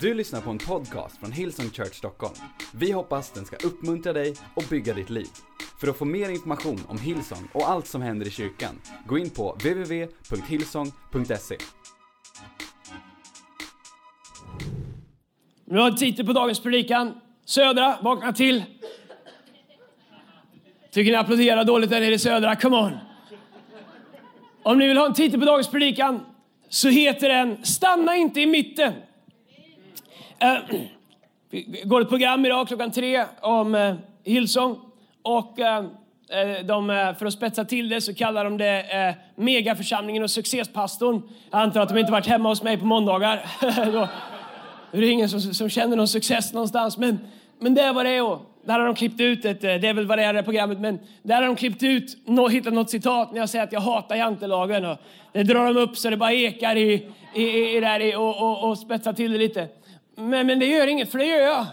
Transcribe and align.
Du 0.00 0.14
lyssnar 0.14 0.40
på 0.40 0.50
en 0.50 0.58
podcast 0.58 1.18
från 1.18 1.32
Hillsong 1.32 1.70
Church 1.70 1.94
Stockholm. 1.94 2.34
Vi 2.74 2.92
hoppas 2.92 3.30
den 3.30 3.44
ska 3.44 3.56
uppmuntra 3.56 4.12
dig 4.12 4.34
och 4.54 4.64
bygga 4.70 4.94
ditt 4.94 5.10
liv. 5.10 5.26
För 5.80 5.88
att 5.88 5.96
få 5.96 6.04
mer 6.04 6.28
information 6.28 6.80
om 6.88 6.98
Hillsong 6.98 7.48
och 7.52 7.70
allt 7.70 7.86
som 7.86 8.02
händer 8.02 8.26
i 8.26 8.30
kyrkan, 8.30 8.80
gå 9.06 9.18
in 9.18 9.30
på 9.30 9.52
www.hillsong.se. 9.52 11.56
Vi 15.64 15.78
har 15.78 15.90
titel 15.90 16.26
på 16.26 16.32
dagens 16.32 16.62
predikan. 16.62 17.20
Södra, 17.44 17.98
vakna 18.02 18.32
till. 18.32 18.64
Tycker 20.92 21.10
ni 21.10 21.16
applåderar 21.16 21.64
dåligt 21.64 21.90
där 21.90 22.00
nere 22.00 22.14
i 22.14 22.18
södra? 22.18 22.56
Come 22.56 22.76
on! 22.76 22.92
Om 24.62 24.78
ni 24.78 24.88
vill 24.88 24.96
ha 24.96 25.06
en 25.06 25.14
titel 25.14 25.40
på 25.40 25.46
dagens 25.46 25.70
predikan 25.70 26.20
så 26.68 26.88
heter 26.88 27.28
den 27.28 27.64
Stanna 27.64 28.16
inte 28.16 28.40
i 28.40 28.46
mitten. 28.46 28.92
Eh, 30.38 30.56
Vi 31.50 31.82
går 31.84 32.00
ett 32.00 32.08
program 32.08 32.46
idag 32.46 32.68
klockan 32.68 32.90
tre 32.90 33.24
om 33.40 33.74
eh, 33.74 33.94
Hillsong. 34.24 34.78
Och 35.22 35.60
eh, 35.60 35.84
eh, 36.30 36.64
de, 36.64 37.14
för 37.18 37.26
att 37.26 37.32
spetsa 37.32 37.64
till 37.64 37.88
det 37.88 38.00
så 38.00 38.14
kallar 38.14 38.44
de 38.44 38.58
det 38.58 38.80
eh, 38.80 39.14
megaförsamlingen 39.34 40.22
och 40.22 40.30
succéspastorn. 40.30 41.22
Jag 41.50 41.60
antar 41.60 41.80
att 41.80 41.88
de 41.88 41.98
inte 41.98 42.12
varit 42.12 42.26
hemma 42.26 42.48
hos 42.48 42.62
mig 42.62 42.78
på 42.78 42.86
måndagar. 42.86 43.46
Då 44.92 44.98
är 44.98 45.00
det 45.00 45.06
ingen 45.06 45.28
som, 45.28 45.40
som 45.40 45.68
känner 45.68 45.96
någon 45.96 46.08
success 46.08 46.52
någonstans. 46.52 46.98
Men, 46.98 47.18
men 47.58 47.74
det 47.74 47.80
är 47.80 47.92
vad 47.92 48.06
det 48.06 48.10
är. 48.10 48.22
Och 48.22 48.56
där 48.64 48.78
har 48.78 48.86
de 48.86 48.94
klippt 48.94 49.20
ut 49.20 49.44
ett, 49.44 49.60
det 49.60 49.88
är 49.88 49.94
väl 49.94 50.06
vad 50.06 50.18
det 50.18 50.24
är 50.24 50.32
det 50.32 50.42
programmet, 50.42 50.80
men 50.80 50.98
där 51.22 51.34
har 51.34 51.46
de 51.46 51.56
klippt 51.56 51.82
ut, 51.82 52.16
nå, 52.24 52.48
hittat 52.48 52.72
något 52.72 52.90
citat 52.90 53.32
när 53.32 53.40
jag 53.40 53.48
säger 53.48 53.64
att 53.64 53.72
jag 53.72 53.80
hatar 53.80 54.16
jantelagen. 54.16 54.84
Och 54.84 54.98
det 55.32 55.42
drar 55.42 55.74
de 55.74 55.76
upp 55.80 55.96
så 55.96 56.10
det 56.10 56.16
bara 56.16 56.32
ekar 56.32 56.76
i, 56.76 57.10
i, 57.34 57.42
i, 57.42 57.76
i 57.76 57.80
där 57.80 58.00
i, 58.00 58.14
och, 58.14 58.42
och, 58.42 58.68
och 58.68 58.78
spetsar 58.78 59.12
till 59.12 59.32
det 59.32 59.38
lite. 59.38 59.68
Men, 60.18 60.46
men 60.46 60.58
det 60.58 60.66
gör 60.66 60.86
inget, 60.86 61.10
för 61.10 61.18
det 61.18 61.26
gör 61.26 61.40
jag. 61.40 61.66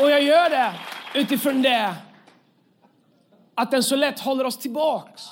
Och 0.00 0.10
jag 0.10 0.22
gör 0.22 0.50
det 0.50 0.72
utifrån 1.14 1.62
det 1.62 1.94
att 3.54 3.70
den 3.70 3.82
så 3.82 3.96
lätt 3.96 4.20
håller 4.20 4.44
oss 4.44 4.58
tillbaks. 4.58 5.28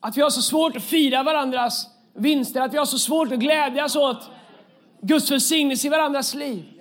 Att 0.00 0.16
vi 0.16 0.22
har 0.22 0.30
så 0.30 0.42
svårt 0.42 0.76
att 0.76 0.84
fira 0.84 1.22
varandras 1.22 1.86
vinster, 2.14 2.60
att 2.60 2.74
vi 2.74 2.78
har 2.78 2.86
så 2.86 2.98
svårt 2.98 3.32
att 3.32 3.38
glädjas 3.38 3.96
åt 3.96 4.30
Guds 5.00 5.30
välsignelse 5.30 5.86
i 5.86 5.90
varandras 5.90 6.34
liv. 6.34 6.75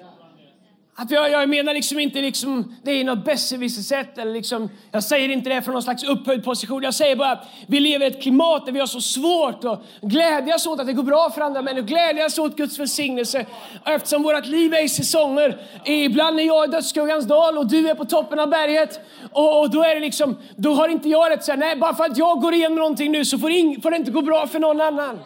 Att 0.97 1.11
jag, 1.11 1.31
jag 1.31 1.49
menar 1.49 1.73
liksom 1.73 1.99
inte 1.99 2.21
liksom, 2.21 2.75
det 2.83 2.91
är 2.91 3.03
något 3.03 3.25
besserwisser-sätt. 3.25 4.17
Eller 4.17 4.33
liksom, 4.33 4.69
jag 4.91 5.03
säger 5.03 5.29
inte 5.29 5.49
det 5.49 5.61
från 5.61 5.73
någon 5.73 5.83
slags 5.83 6.03
upphöjd 6.03 6.43
position. 6.43 6.83
Jag 6.83 6.93
säger 6.93 7.15
bara 7.15 7.31
att 7.31 7.47
vi 7.67 7.79
lever 7.79 8.05
i 8.05 8.07
ett 8.09 8.21
klimat 8.21 8.65
där 8.65 8.73
vi 8.73 8.79
har 8.79 8.87
så 8.87 9.01
svårt 9.01 9.63
att 9.63 9.81
glädjas 10.01 10.67
åt 10.67 10.79
att 10.79 10.87
det 10.87 10.93
går 10.93 11.03
bra 11.03 11.29
för 11.29 11.41
andra 11.41 11.61
människor. 11.61 11.87
Glädjas 11.87 12.37
åt 12.37 12.57
Guds 12.57 12.79
välsignelse. 12.79 13.45
Och 13.83 13.91
eftersom 13.91 14.23
vårt 14.23 14.45
liv 14.45 14.73
är 14.73 14.83
i 14.83 14.89
säsonger. 14.89 15.57
Ibland 15.85 16.39
är 16.39 16.43
jag 16.43 16.69
i 16.69 16.71
dödsskuggans 16.71 17.25
dal 17.25 17.57
och 17.57 17.67
du 17.67 17.89
är 17.89 17.95
på 17.95 18.05
toppen 18.05 18.39
av 18.39 18.49
berget. 18.49 18.99
Och, 19.31 19.61
och 19.61 19.69
då 19.69 19.83
är 19.83 19.95
det 19.95 20.01
liksom, 20.01 20.37
då 20.55 20.73
har 20.73 20.87
inte 20.87 21.09
jag 21.09 21.29
rätt 21.29 21.39
att 21.39 21.45
säga 21.45 21.57
nej, 21.57 21.75
bara 21.75 21.95
för 21.95 22.03
att 22.03 22.17
jag 22.17 22.41
går 22.41 22.53
igenom 22.53 22.77
någonting 22.77 23.11
nu 23.11 23.25
så 23.25 23.39
får, 23.39 23.51
ing, 23.51 23.81
får 23.81 23.91
det 23.91 23.97
inte 23.97 24.11
gå 24.11 24.21
bra 24.21 24.47
för 24.47 24.59
någon 24.59 24.81
annan. 24.81 25.19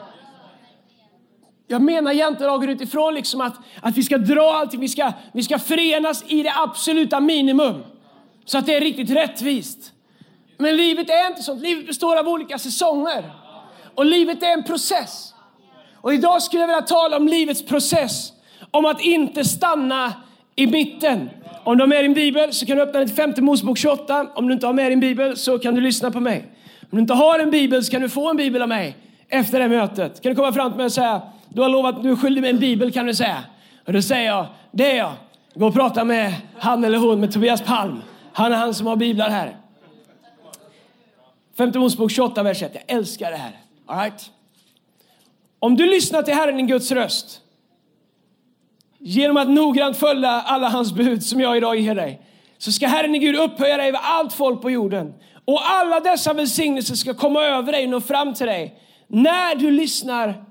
Jag 1.71 1.81
menar 1.81 2.11
jantelagen 2.11 2.69
utifrån 2.69 3.13
liksom 3.13 3.41
att, 3.41 3.53
att 3.81 3.97
vi 3.97 4.03
ska 4.03 4.17
dra 4.17 4.53
allting, 4.53 4.79
vi 4.79 4.87
ska, 4.87 5.13
vi 5.33 5.43
ska 5.43 5.59
förenas 5.59 6.23
i 6.27 6.43
det 6.43 6.53
absoluta 6.55 7.19
minimum. 7.19 7.83
Så 8.45 8.57
att 8.57 8.65
det 8.65 8.75
är 8.75 8.81
riktigt 8.81 9.09
rättvist. 9.09 9.91
Men 10.57 10.75
livet 10.75 11.09
är 11.09 11.27
inte 11.27 11.43
sånt. 11.43 11.61
Livet 11.61 11.87
består 11.87 12.15
av 12.15 12.27
olika 12.27 12.57
säsonger. 12.57 13.31
Och 13.95 14.05
livet 14.05 14.43
är 14.43 14.53
en 14.53 14.63
process. 14.63 15.33
Och 15.95 16.13
idag 16.13 16.41
skulle 16.41 16.61
jag 16.63 16.67
vilja 16.67 16.81
tala 16.81 17.17
om 17.17 17.27
livets 17.27 17.65
process. 17.65 18.31
Om 18.71 18.85
att 18.85 19.01
inte 19.01 19.45
stanna 19.45 20.13
i 20.55 20.67
mitten. 20.67 21.29
Om 21.63 21.77
du 21.77 21.81
har 21.81 21.87
med 21.87 22.03
din 22.03 22.13
bibel 22.13 22.53
så 22.53 22.65
kan 22.65 22.77
du 22.77 22.83
öppna 22.83 22.99
den 22.99 23.07
till 23.07 23.17
femte 23.17 23.41
Mosebok 23.41 23.77
28. 23.77 24.27
Om 24.35 24.47
du 24.47 24.53
inte 24.53 24.65
har 24.65 24.73
med 24.73 24.91
din 24.91 24.99
bibel 24.99 25.37
så 25.37 25.59
kan 25.59 25.75
du 25.75 25.81
lyssna 25.81 26.11
på 26.11 26.19
mig. 26.19 26.45
Om 26.81 26.89
du 26.91 26.99
inte 26.99 27.13
har 27.13 27.39
en 27.39 27.51
bibel 27.51 27.83
så 27.83 27.91
kan 27.91 28.01
du 28.01 28.09
få 28.09 28.29
en 28.29 28.37
bibel 28.37 28.61
av 28.61 28.69
mig 28.69 28.97
efter 29.29 29.59
det 29.59 29.63
här 29.63 29.69
mötet. 29.69 30.21
Kan 30.21 30.29
du 30.29 30.35
komma 30.35 30.53
fram 30.53 30.71
till 30.71 30.77
mig 30.77 30.85
och 30.85 30.91
säga 30.91 31.21
du 31.49 31.61
har 31.61 31.69
lovat, 31.69 32.03
du 32.03 32.11
är 32.11 32.15
skyldig 32.15 32.41
mig 32.41 32.49
en 32.49 32.59
bibel 32.59 32.91
kan 32.91 33.05
du 33.05 33.13
säga. 33.13 33.43
Och 33.85 33.93
då 33.93 34.01
säger 34.01 34.25
jag, 34.25 34.45
det 34.71 34.91
är 34.91 34.97
jag. 34.97 35.13
Gå 35.53 35.67
och 35.67 35.73
prata 35.73 36.03
med 36.03 36.33
han 36.57 36.83
eller 36.83 36.97
hon, 36.97 37.19
med 37.19 37.33
Tobias 37.33 37.61
Palm. 37.61 38.01
Han 38.33 38.53
är 38.53 38.57
han 38.57 38.73
som 38.73 38.87
har 38.87 38.95
biblar 38.95 39.29
här. 39.29 39.57
Femte 41.57 41.79
Mosebok 41.79 42.11
28, 42.11 42.43
vers 42.43 42.63
1. 42.63 42.71
Jag 42.73 42.97
älskar 42.97 43.31
det 43.31 43.37
här. 43.37 43.51
All 43.85 43.99
right? 43.99 44.31
Om 45.59 45.75
du 45.75 45.85
lyssnar 45.85 46.23
till 46.23 46.33
Herren 46.33 46.57
din 46.57 46.67
Guds 46.67 46.91
röst 46.91 47.41
genom 48.97 49.37
att 49.37 49.49
noggrant 49.49 49.97
följa 49.97 50.29
alla 50.29 50.69
hans 50.69 50.93
bud 50.93 51.23
som 51.23 51.41
jag 51.41 51.57
idag 51.57 51.79
ger 51.79 51.95
dig 51.95 52.21
så 52.57 52.71
ska 52.71 52.87
Herren 52.87 53.11
din 53.11 53.21
Gud 53.21 53.35
upphöja 53.35 53.77
dig 53.77 53.87
över 53.87 53.99
allt 54.03 54.33
folk 54.33 54.61
på 54.61 54.71
jorden. 54.71 55.13
Och 55.45 55.71
alla 55.71 55.99
dessa 55.99 56.33
välsignelser 56.33 56.95
ska 56.95 57.13
komma 57.13 57.43
över 57.43 57.71
dig 57.71 57.83
och 57.83 57.89
nå 57.89 58.01
fram 58.01 58.33
till 58.33 58.47
dig 58.47 58.79
när 59.07 59.55
du 59.55 59.71
lyssnar 59.71 60.48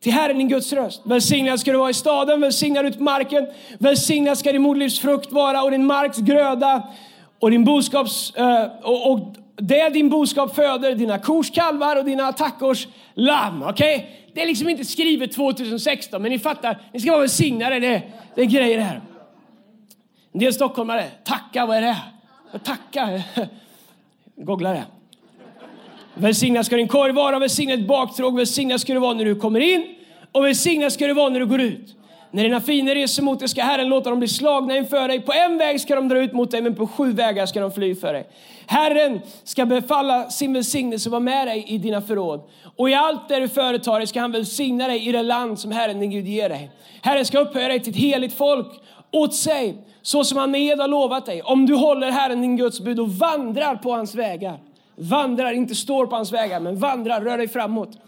till 0.00 0.12
Herren 0.12 0.38
din 0.38 0.48
Guds 0.48 0.72
röst. 0.72 1.02
Välsignad 1.04 1.60
ska 1.60 1.72
du 1.72 1.78
vara 1.78 1.90
i 1.90 1.94
staden, 1.94 2.40
välsignad 2.40 2.86
ut 2.86 2.96
på 2.96 3.02
marken. 3.02 3.46
Välsignad 3.78 4.38
ska 4.38 4.52
din 4.52 4.62
moderlivs 4.62 5.00
frukt 5.00 5.32
vara 5.32 5.62
och 5.62 5.70
din 5.70 5.86
marks 5.86 6.18
gröda 6.18 6.88
och 7.38 7.50
din 7.50 7.64
boskaps... 7.64 8.34
Eh, 8.34 8.66
och, 8.82 9.12
och 9.12 9.34
det 9.56 9.88
din 9.88 10.10
boskap 10.10 10.54
föder, 10.54 10.94
dina 10.94 11.18
kors 11.18 11.50
kalvar 11.50 11.96
och 11.96 12.04
dina 12.04 12.32
tackors 12.32 12.88
lamm. 13.14 13.62
Okej? 13.62 14.10
Det 14.34 14.42
är 14.42 14.46
liksom 14.46 14.68
inte 14.68 14.84
skrivet 14.84 15.32
2016, 15.32 16.22
men 16.22 16.30
ni 16.30 16.38
fattar. 16.38 16.78
Ni 16.92 17.00
ska 17.00 17.10
vara 17.10 17.20
välsignade. 17.20 17.80
Det, 17.80 18.02
det 18.34 18.40
är 18.40 18.46
grejer 18.46 18.76
det 18.76 18.84
här. 18.84 19.00
En 20.32 20.40
del 20.40 20.54
stockholmare, 20.54 21.04
tacka, 21.24 21.66
vad 21.66 21.76
är 21.76 21.80
det? 21.80 21.96
Tacka? 22.58 23.22
Googla 24.36 24.72
det. 24.72 24.84
Välsignad 26.14 26.66
ska 26.66 26.76
din 26.76 26.88
korg 26.88 27.12
vara, 27.12 27.38
välsignad 27.38 27.78
ditt 27.78 27.88
baktråg, 27.88 28.36
välsignad 28.36 28.80
ska 28.80 28.92
du 28.92 28.98
vara 28.98 29.14
när 29.14 29.24
du 29.24 29.34
kommer 29.34 29.60
in 29.60 29.86
och 30.32 30.44
välsignad 30.44 30.92
ska 30.92 31.06
du 31.06 31.14
vara 31.14 31.28
när 31.28 31.40
du 31.40 31.46
går 31.46 31.60
ut. 31.60 31.96
När 32.30 32.42
dina 32.42 32.60
fiender 32.60 32.94
reser 32.94 33.22
mot 33.22 33.38
dig 33.38 33.48
ska 33.48 33.62
Herren 33.62 33.88
låta 33.88 34.10
dem 34.10 34.18
bli 34.18 34.28
slagna 34.28 34.76
inför 34.76 35.08
dig. 35.08 35.20
På 35.20 35.32
en 35.32 35.58
väg 35.58 35.80
ska 35.80 35.94
de 35.94 36.08
dra 36.08 36.18
ut 36.18 36.32
mot 36.32 36.50
dig, 36.50 36.62
men 36.62 36.74
på 36.74 36.86
sju 36.86 37.12
vägar 37.12 37.46
ska 37.46 37.60
de 37.60 37.72
fly 37.72 37.94
för 37.94 38.12
dig. 38.12 38.28
Herren 38.66 39.20
ska 39.44 39.66
befalla 39.66 40.30
sin 40.30 40.52
välsignelse 40.52 41.08
och 41.08 41.10
vara 41.10 41.20
med 41.20 41.46
dig 41.46 41.64
i 41.68 41.78
dina 41.78 42.00
förråd. 42.00 42.40
Och 42.76 42.90
i 42.90 42.94
allt 42.94 43.28
det 43.28 43.40
du 43.40 43.48
företar 43.48 43.98
dig 43.98 44.06
ska 44.06 44.20
han 44.20 44.32
välsigna 44.32 44.86
dig 44.86 45.08
i 45.08 45.12
det 45.12 45.22
land 45.22 45.58
som 45.58 45.72
Herren 45.72 46.00
din 46.00 46.10
Gud 46.10 46.26
ger 46.26 46.48
dig. 46.48 46.70
Herren 47.02 47.24
ska 47.24 47.38
upphöja 47.38 47.68
dig 47.68 47.80
till 47.80 47.92
ett 47.92 47.98
heligt 47.98 48.34
folk 48.34 48.66
åt 49.12 49.34
sig, 49.34 49.76
så 50.02 50.24
som 50.24 50.38
han 50.38 50.50
med 50.50 50.60
ed 50.60 50.80
har 50.80 50.88
lovat 50.88 51.26
dig. 51.26 51.42
Om 51.42 51.66
du 51.66 51.74
håller 51.74 52.10
Herren 52.10 52.40
din 52.40 52.56
Guds 52.56 52.80
bud 52.80 53.00
och 53.00 53.08
vandrar 53.08 53.76
på 53.76 53.92
hans 53.92 54.14
vägar 54.14 54.58
vandrar, 55.00 55.52
inte 55.52 55.74
står 55.74 56.06
på 56.06 56.16
hans 56.16 56.32
vägar, 56.32 56.60
men 56.60 56.78
vandrar, 56.78 57.20
rör 57.20 57.38
dig 57.38 57.48
framåt. 57.48 57.98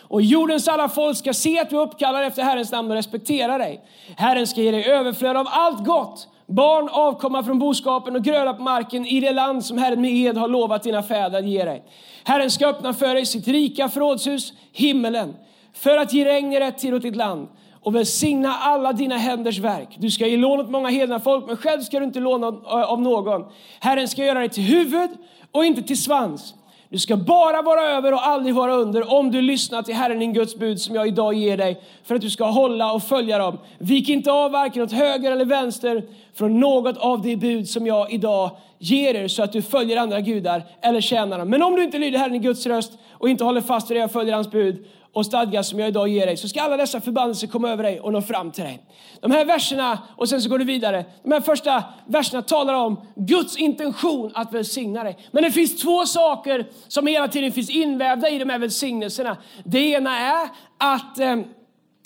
Och 0.00 0.22
jordens 0.22 0.68
alla 0.68 0.88
folk 0.88 1.16
ska 1.16 1.32
se 1.32 1.58
att 1.58 1.70
du 1.70 1.76
uppkallar 1.76 2.22
efter 2.22 2.42
Herrens 2.42 2.72
namn 2.72 2.90
och 2.90 2.96
respektera 2.96 3.58
dig. 3.58 3.80
Herren 4.16 4.46
ska 4.46 4.60
ge 4.60 4.70
dig 4.70 4.84
överflöd 4.84 5.36
av 5.36 5.46
allt 5.50 5.84
gott, 5.84 6.28
barn, 6.46 6.88
avkomma 6.88 7.42
från 7.42 7.58
boskapen 7.58 8.16
och 8.16 8.24
gröda 8.24 8.54
på 8.54 8.62
marken 8.62 9.06
i 9.06 9.20
det 9.20 9.32
land 9.32 9.64
som 9.64 9.78
Herren 9.78 10.00
med 10.00 10.10
ed 10.10 10.36
har 10.36 10.48
lovat 10.48 10.82
dina 10.82 11.02
fäder 11.02 11.38
att 11.38 11.46
ge 11.46 11.64
dig. 11.64 11.82
Herren 12.24 12.50
ska 12.50 12.66
öppna 12.66 12.92
för 12.92 13.14
dig 13.14 13.26
sitt 13.26 13.48
rika 13.48 13.88
förrådshus, 13.88 14.52
himmelen, 14.72 15.34
för 15.74 15.96
att 15.96 16.12
ge 16.12 16.24
regn 16.24 16.52
i 16.52 16.60
rätt 16.60 16.78
tid 16.78 16.94
åt 16.94 17.02
ditt 17.02 17.16
land 17.16 17.48
och 17.82 17.94
välsigna 17.94 18.54
alla 18.54 18.92
dina 18.92 19.16
händers 19.16 19.58
verk. 19.58 19.96
Du 19.98 20.10
ska 20.10 20.26
ge 20.26 20.36
lån 20.36 20.60
åt 20.60 20.70
många 20.70 20.88
hedna 20.88 21.20
folk, 21.20 21.46
men 21.46 21.56
själv 21.56 21.80
ska 21.80 21.98
du 21.98 22.04
inte 22.04 22.20
låna 22.20 22.46
av 22.66 23.00
någon. 23.00 23.44
Herren 23.80 24.08
ska 24.08 24.24
göra 24.24 24.38
dig 24.38 24.48
till 24.48 24.62
huvud 24.62 25.10
och 25.52 25.64
inte 25.64 25.82
till 25.82 26.02
svans. 26.02 26.54
Du 26.88 26.98
ska 26.98 27.16
bara 27.16 27.62
vara 27.62 27.80
över 27.80 28.12
och 28.12 28.26
aldrig 28.26 28.54
vara 28.54 28.74
under 28.74 29.12
om 29.12 29.30
du 29.30 29.40
lyssnar 29.40 29.82
till 29.82 29.94
Herren 29.94 30.18
din 30.18 30.32
Guds 30.32 30.56
bud 30.56 30.80
som 30.80 30.94
jag 30.94 31.08
idag 31.08 31.34
ger 31.34 31.56
dig 31.56 31.80
för 32.04 32.14
att 32.14 32.20
du 32.20 32.30
ska 32.30 32.44
hålla 32.44 32.92
och 32.92 33.02
följa 33.02 33.38
dem. 33.38 33.58
Vik 33.78 34.08
inte 34.08 34.32
av 34.32 34.50
varken 34.50 34.82
åt 34.82 34.92
höger 34.92 35.32
eller 35.32 35.44
vänster 35.44 36.04
från 36.34 36.60
något 36.60 36.96
av 36.96 37.22
de 37.22 37.36
bud 37.36 37.68
som 37.68 37.86
jag 37.86 38.12
idag 38.12 38.50
ger 38.78 39.14
er 39.14 39.28
så 39.28 39.42
att 39.42 39.52
du 39.52 39.62
följer 39.62 39.96
andra 39.96 40.20
gudar 40.20 40.62
eller 40.80 41.00
tjänar 41.00 41.38
dem. 41.38 41.48
Men 41.48 41.62
om 41.62 41.76
du 41.76 41.84
inte 41.84 41.98
lyder 41.98 42.18
Herren 42.18 42.32
din 42.32 42.42
Guds 42.42 42.66
röst 42.66 42.92
och 43.10 43.28
inte 43.28 43.44
håller 43.44 43.60
fast 43.60 43.90
vid 43.90 43.96
det 43.96 44.04
och 44.04 44.12
följer 44.12 44.34
hans 44.34 44.50
bud 44.50 44.84
och 45.12 45.26
stadgar 45.26 45.62
som 45.62 45.78
jag 45.78 45.88
idag 45.88 46.08
ger 46.08 46.26
dig 46.26 46.36
så 46.36 46.48
ska 46.48 46.62
alla 46.62 46.76
dessa 46.76 47.00
förbannelser 47.00 47.46
komma 47.46 47.70
över 47.70 47.82
dig 47.82 48.00
och 48.00 48.12
nå 48.12 48.22
fram 48.22 48.50
till 48.50 48.64
dig. 48.64 48.82
De 49.20 49.30
här 49.30 49.44
verserna, 49.44 49.98
och 50.16 50.28
sen 50.28 50.42
så 50.42 50.48
går 50.48 50.58
du 50.58 50.64
vidare. 50.64 51.04
De 51.22 51.32
här 51.32 51.40
första 51.40 51.84
verserna 52.06 52.42
talar 52.42 52.74
om 52.74 53.00
Guds 53.16 53.56
intention 53.56 54.30
att 54.34 54.54
välsigna 54.54 55.04
dig. 55.04 55.18
Men 55.30 55.42
det 55.42 55.52
finns 55.52 55.82
två 55.82 56.06
saker 56.06 56.66
som 56.88 57.06
hela 57.06 57.28
tiden 57.28 57.52
finns 57.52 57.70
invävda 57.70 58.30
i 58.30 58.38
de 58.38 58.50
här 58.50 58.58
välsignelserna. 58.58 59.36
Det 59.64 59.78
ena 59.78 60.18
är 60.18 60.48
att 60.78 61.18
eh, 61.18 61.36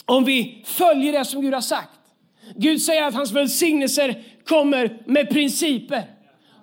om 0.04 0.24
vi 0.24 0.62
följer 0.66 1.12
det 1.12 1.24
som 1.24 1.42
Gud 1.42 1.54
har 1.54 1.60
sagt. 1.60 1.90
Gud 2.54 2.82
säger 2.82 3.02
att 3.02 3.14
hans 3.14 3.32
välsignelser 3.32 4.22
kommer 4.48 5.02
med 5.06 5.30
principer. 5.30 6.02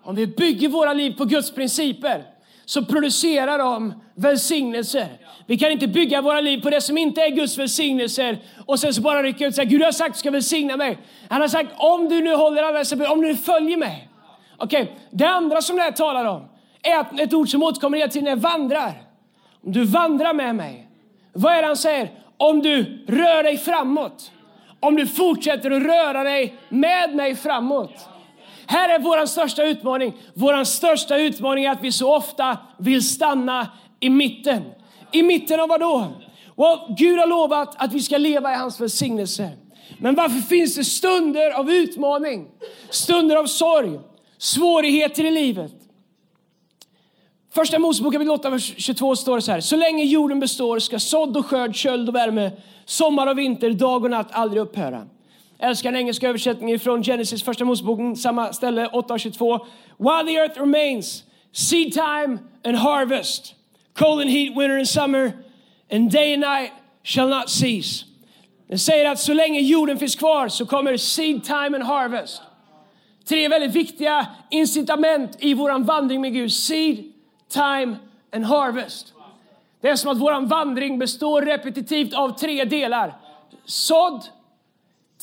Om 0.03 0.15
vi 0.15 0.27
bygger 0.27 0.69
våra 0.69 0.93
liv 0.93 1.17
på 1.17 1.25
Guds 1.25 1.51
principer 1.51 2.32
så 2.65 2.85
producerar 2.85 3.57
de 3.57 3.93
välsignelser. 4.15 5.07
Vi 5.45 5.57
kan 5.57 5.71
inte 5.71 5.87
bygga 5.87 6.21
våra 6.21 6.41
liv 6.41 6.61
på 6.61 6.69
det 6.69 6.81
som 6.81 6.97
inte 6.97 7.21
är 7.21 7.29
Guds 7.29 7.57
välsignelser 7.57 8.37
och 8.65 8.79
sen 8.79 8.93
så 8.93 9.01
bara 9.01 9.23
rycka 9.23 9.45
ut 9.45 9.49
och 9.49 9.55
säga 9.55 9.65
Gud 9.65 9.81
har 9.81 9.91
sagt 9.91 10.09
att 10.09 10.13
du 10.13 10.19
ska 10.19 10.31
välsigna 10.31 10.77
mig. 10.77 10.97
Han 11.29 11.41
har 11.41 11.47
sagt 11.47 11.69
om 11.77 12.09
du 12.09 12.21
nu 12.21 12.35
håller 12.35 12.63
alla 12.63 12.77
dessa 12.77 13.11
om 13.11 13.21
du 13.21 13.27
nu 13.27 13.35
följer 13.35 13.77
mig. 13.77 14.09
Okej, 14.57 14.81
okay. 14.83 14.95
det 15.11 15.25
andra 15.25 15.61
som 15.61 15.75
det 15.75 15.81
här 15.81 15.91
talar 15.91 16.25
om 16.25 16.45
är 16.83 17.21
ett 17.23 17.33
ord 17.33 17.49
som 17.49 17.63
återkommer 17.63 17.97
hela 17.97 18.11
tiden 18.11 18.27
är 18.27 18.35
vandrar. 18.35 18.93
Om 19.65 19.71
du 19.71 19.83
vandrar 19.83 20.33
med 20.33 20.55
mig. 20.55 20.87
Vad 21.33 21.53
är 21.53 21.61
det 21.61 21.67
han 21.67 21.77
säger? 21.77 22.11
Om 22.37 22.59
du 22.59 23.05
rör 23.07 23.43
dig 23.43 23.57
framåt. 23.57 24.31
Om 24.79 24.95
du 24.95 25.07
fortsätter 25.07 25.71
att 25.71 25.83
röra 25.83 26.23
dig 26.23 26.55
med 26.69 27.15
mig 27.15 27.35
framåt. 27.35 28.09
Här 28.67 28.89
är 28.89 28.99
vår 28.99 29.25
största 29.25 29.63
utmaning. 29.63 30.13
Vår 30.33 30.63
största 30.63 31.17
utmaning 31.17 31.65
är 31.65 31.71
att 31.71 31.83
vi 31.83 31.91
så 31.91 32.15
ofta 32.15 32.57
vill 32.77 33.07
stanna 33.07 33.67
i 33.99 34.09
mitten. 34.09 34.63
I 35.11 35.23
mitten 35.23 35.59
av 35.59 35.69
vad 35.69 35.79
då? 35.79 36.07
Well, 36.55 36.95
Gud 36.97 37.19
har 37.19 37.27
lovat 37.27 37.75
att 37.77 37.93
vi 37.93 38.01
ska 38.01 38.17
leva 38.17 38.53
i 38.53 38.55
hans 38.55 38.81
välsignelse. 38.81 39.49
Men 39.97 40.15
varför 40.15 40.39
finns 40.39 40.75
det 40.75 40.83
stunder 40.83 41.51
av 41.51 41.71
utmaning, 41.71 42.47
stunder 42.89 43.35
av 43.35 43.45
sorg, 43.45 43.99
svårigheter 44.37 45.23
i 45.23 45.31
livet? 45.31 45.73
Första 47.53 47.79
Mosebok 47.79 48.13
kapitel 48.13 48.31
8, 48.31 48.49
vers 48.49 48.73
22 48.77 49.15
står 49.15 49.35
det 49.35 49.41
så 49.41 49.51
här. 49.51 49.61
Så 49.61 49.75
länge 49.75 50.03
jorden 50.03 50.39
består 50.39 50.79
ska 50.79 50.99
sådd 50.99 51.37
och 51.37 51.45
skörd, 51.45 51.75
köld 51.75 52.09
och 52.09 52.15
värme, 52.15 52.51
sommar 52.85 53.27
och 53.27 53.37
vinter, 53.37 53.69
dag 53.69 54.03
och 54.03 54.09
natt 54.09 54.27
aldrig 54.31 54.61
upphöra. 54.61 55.07
Älskar 55.63 55.91
den 55.91 55.99
engelska 55.99 56.29
översättningen 56.29 56.79
från 56.79 57.03
Genesis, 57.03 57.43
första 57.43 57.65
Moseboken, 57.65 58.15
samma 58.15 58.53
ställe, 58.53 58.87
8.22. 58.87 59.59
While 59.97 60.33
the 60.33 60.39
earth 60.39 60.59
remains, 60.59 61.23
seed 61.51 61.93
time 61.93 62.37
and 62.65 62.77
harvest, 62.77 63.55
cold 63.93 64.21
and 64.21 64.29
heat, 64.29 64.57
winter 64.57 64.77
and 64.77 64.89
summer, 64.89 65.31
and 65.91 66.11
day 66.11 66.33
and 66.33 66.41
night 66.41 66.71
shall 67.03 67.29
not 67.29 67.49
cease. 67.49 68.05
Den 68.67 68.79
säger 68.79 69.11
att 69.11 69.19
så 69.19 69.33
länge 69.33 69.59
jorden 69.59 69.97
finns 69.97 70.15
kvar 70.15 70.47
så 70.47 70.65
kommer 70.65 70.97
seed 70.97 71.43
time 71.43 71.77
and 71.77 71.83
harvest. 71.83 72.41
Tre 73.25 73.47
väldigt 73.47 73.71
viktiga 73.71 74.27
incitament 74.49 75.37
i 75.39 75.53
vår 75.53 75.83
vandring 75.83 76.21
med 76.21 76.33
Gud. 76.33 76.51
Seed, 76.51 77.03
time 77.49 77.95
and 78.35 78.45
harvest. 78.45 79.13
Det 79.81 79.89
är 79.89 79.95
som 79.95 80.11
att 80.11 80.17
vår 80.17 80.45
vandring 80.45 80.99
består 80.99 81.41
repetitivt 81.41 82.13
av 82.13 82.29
tre 82.29 82.65
delar. 82.65 83.17
Sådd, 83.65 84.23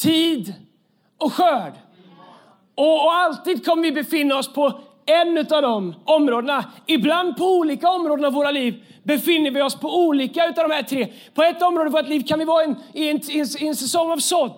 tid 0.00 0.54
och 1.18 1.32
skörd. 1.32 1.72
Och, 2.74 3.04
och 3.04 3.14
alltid 3.14 3.64
kommer 3.64 3.82
vi 3.82 3.92
befinna 3.92 4.36
oss 4.36 4.52
på 4.52 4.80
en 5.06 5.38
av 5.38 5.62
de 5.62 5.94
områdena. 6.04 6.64
Ibland 6.86 7.36
på 7.36 7.44
olika 7.44 7.90
områden 7.90 8.24
av 8.24 8.32
våra 8.32 8.50
liv 8.50 8.84
befinner 9.02 9.50
vi 9.50 9.62
oss 9.62 9.74
på 9.74 10.06
olika 10.06 10.44
av 10.44 10.54
de 10.54 10.70
här 10.70 10.82
tre. 10.82 11.12
På 11.34 11.42
ett 11.42 11.62
område 11.62 11.88
i 11.88 11.92
vårt 11.92 12.08
liv 12.08 12.24
kan 12.28 12.38
vi 12.38 12.44
vara 12.44 12.64
i, 12.64 12.66
en, 12.66 12.76
i, 12.92 13.10
en, 13.10 13.46
i 13.58 13.66
en 13.66 13.76
säsong 13.76 14.10
av 14.10 14.16
sådd. 14.18 14.52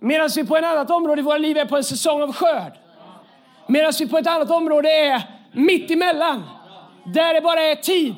Medan 0.00 0.28
vi 0.36 0.46
på 0.46 0.56
ett 0.56 0.64
annat 0.64 0.90
område 0.90 1.20
i 1.20 1.24
våra 1.24 1.38
liv 1.38 1.58
är 1.58 1.64
på 1.64 1.76
en 1.76 1.84
säsong 1.84 2.22
av 2.22 2.32
skörd. 2.32 2.72
Medan 3.66 3.92
vi 3.98 4.08
på 4.08 4.18
ett 4.18 4.26
annat 4.26 4.50
område 4.50 4.88
är 4.90 5.22
mitt 5.52 5.90
emellan. 5.90 6.42
Där 7.04 7.34
det 7.34 7.40
bara 7.40 7.60
är 7.60 7.74
tid. 7.74 8.14